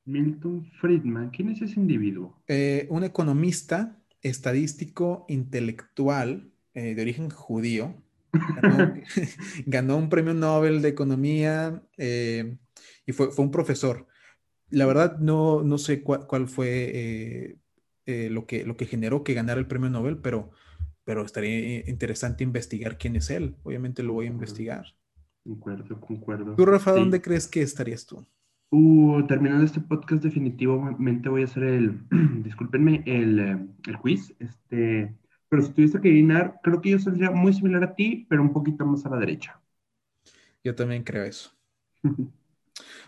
Milton 0.05 0.65
Friedman, 0.81 1.31
¿quién 1.31 1.51
es 1.51 1.63
ese 1.63 1.81
individuo? 1.81 2.43
un 2.89 3.05
economista 3.05 4.01
estadístico 4.23 5.25
intelectual 5.29 6.51
de 6.75 7.01
origen 7.01 7.31
judío. 7.31 7.95
Ganó, 9.67 9.97
un 9.97 10.09
premio 10.09 10.35
Nobel 10.35 10.83
de 10.83 10.89
Economía 10.89 11.83
y 13.07 13.13
fue, 13.13 13.31
fue 13.31 13.45
un 13.45 13.51
profesor. 13.51 14.07
La 14.71 14.87
verdad, 14.87 15.19
no, 15.19 15.63
no 15.63 15.79
sé 15.79 16.03
cuál, 16.03 16.49
fue 16.49 16.91
eh, 16.95 17.57
eh, 18.07 18.29
lo, 18.31 18.47
que, 18.47 18.65
lo 18.65 18.77
que 18.77 18.87
generó 18.87 19.23
que 19.23 19.35
ganara 19.35 19.61
el 19.61 19.67
premio 19.67 19.91
Nobel, 19.91 20.19
pero, 20.19 20.51
pero 21.05 21.25
estaría 21.25 21.89
interesante 21.89 22.45
investigar 22.45 22.99
quién 22.99 23.17
es 23.17 23.31
él. 23.31 23.57
Obviamente 23.63 24.03
lo 24.03 24.15
voy 24.15 24.27
a 24.27 24.31
investigar. 24.31 24.97
Concuerdo, 25.45 26.01
concuerdo. 26.01 26.55
¿Tú, 26.57 26.65
Rafa, 26.65 26.93
dónde 26.93 27.21
crees 27.21 27.47
que 27.47 27.61
estarías 27.61 28.07
tú? 28.07 28.25
Uh, 28.71 29.27
terminando 29.27 29.65
este 29.65 29.81
podcast, 29.81 30.25
definitivamente 30.25 31.29
voy 31.29 31.43
a 31.43 31.45
hacer 31.45 31.65
el, 31.65 32.01
discúlpenme, 32.43 33.03
el, 33.07 33.39
eh, 33.39 33.67
el 33.87 33.99
quiz. 33.99 34.35
Este, 34.39 35.15
pero 35.49 35.63
si 35.63 35.73
tuviese 35.73 36.01
que 36.01 36.09
adivinar, 36.09 36.61
creo 36.63 36.81
que 36.81 36.91
yo 36.91 36.99
sería 36.99 37.31
muy 37.31 37.53
similar 37.53 37.85
a 37.85 37.95
ti, 37.95 38.27
pero 38.29 38.43
un 38.43 38.53
poquito 38.53 38.87
más 38.87 39.05
a 39.05 39.11
la 39.11 39.19
derecha. 39.19 39.61
Yo 40.65 40.75
también 40.75 41.05
creo 41.05 41.25
eso. 41.25 41.53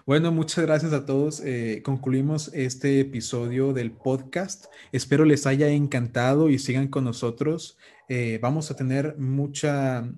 Bueno, 0.07 0.31
muchas 0.31 0.65
gracias 0.65 0.93
a 0.93 1.05
todos. 1.05 1.41
Eh, 1.41 1.83
concluimos 1.85 2.55
este 2.55 3.01
episodio 3.01 3.73
del 3.73 3.91
podcast. 3.91 4.67
Espero 4.93 5.25
les 5.25 5.49
haya 5.49 5.69
encantado 5.69 6.49
y 6.49 6.61
sigan 6.61 6.87
con 6.87 7.03
nosotros. 7.03 7.77
Eh, 8.09 8.39
vamos 8.41 8.71
a 8.71 8.77
tener 8.77 9.17
mucha, 9.19 10.09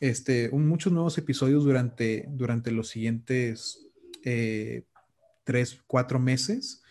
este, 0.00 0.50
muchos 0.50 0.92
nuevos 0.92 1.16
episodios 1.18 1.64
durante, 1.64 2.26
durante 2.30 2.70
los 2.70 2.88
siguientes 2.88 3.90
eh, 4.24 4.84
tres, 5.44 5.82
cuatro 5.86 6.18
meses. 6.18 6.82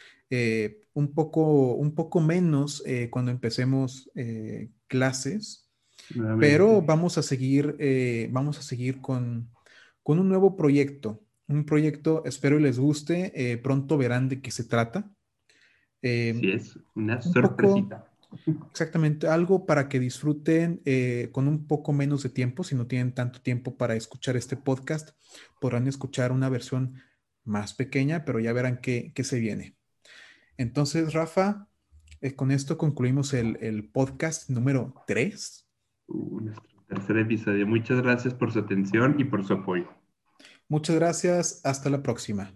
un, 0.94 1.14
poco, 1.14 1.74
un 1.76 1.94
poco 1.94 2.20
menos 2.20 2.84
cuando 3.10 3.32
empecemos 3.32 4.10
clases, 4.88 5.70
pero 6.40 6.82
vamos 6.82 7.18
a 7.18 7.24
seguir, 7.24 7.78
vamos 8.32 8.58
a 8.60 8.62
seguir 8.62 9.00
con, 9.00 9.50
con 10.04 10.20
un 10.20 10.28
nuevo 10.28 10.56
proyecto 10.56 11.22
un 11.48 11.66
proyecto, 11.66 12.24
espero 12.26 12.60
les 12.60 12.78
guste, 12.78 13.32
eh, 13.36 13.58
pronto 13.58 13.98
verán 13.98 14.28
de 14.30 14.42
qué 14.42 14.52
se 14.52 14.66
trata. 14.66 15.10
Eh, 16.02 16.36
sí, 16.40 16.52
es 16.52 16.80
una 16.94 17.22
sorpresita. 17.22 18.12
Exactamente, 18.70 19.28
algo 19.28 19.66
para 19.66 19.90
que 19.90 20.00
disfruten 20.00 20.82
eh, 20.86 21.30
con 21.32 21.48
un 21.48 21.68
poco 21.68 21.94
menos 21.94 22.24
de 22.24 22.30
tiempo, 22.30 22.64
si 22.64 22.76
no 22.76 22.88
tienen 22.88 23.14
tanto 23.14 23.42
tiempo 23.42 23.78
para 23.78 23.96
escuchar 23.96 24.36
este 24.36 24.58
podcast, 24.58 25.12
podrán 25.60 25.88
escuchar 25.88 26.32
una 26.32 26.50
versión 26.50 26.96
más 27.44 27.74
pequeña, 27.74 28.26
pero 28.26 28.40
ya 28.40 28.54
verán 28.54 28.80
qué, 28.82 29.12
se 29.24 29.40
viene. 29.40 29.76
Entonces, 30.58 31.14
Rafa, 31.14 31.68
con 32.36 32.52
esto 32.52 32.78
concluimos 32.78 33.34
el, 33.34 33.90
podcast 33.92 34.50
número 34.50 34.94
3. 35.08 35.68
Uh, 36.08 36.42
nuestro 36.42 36.68
tercer 36.88 37.18
episodio. 37.18 37.68
Muchas 37.68 38.02
gracias 38.02 38.34
por 38.34 38.52
su 38.52 38.60
atención 38.60 39.16
y 39.18 39.24
por 39.24 39.46
su 39.46 39.54
apoyo. 39.54 39.88
Muchas 40.68 40.96
gracias. 40.98 41.62
Hasta 41.64 41.90
la 41.90 42.04
próxima. 42.04 42.52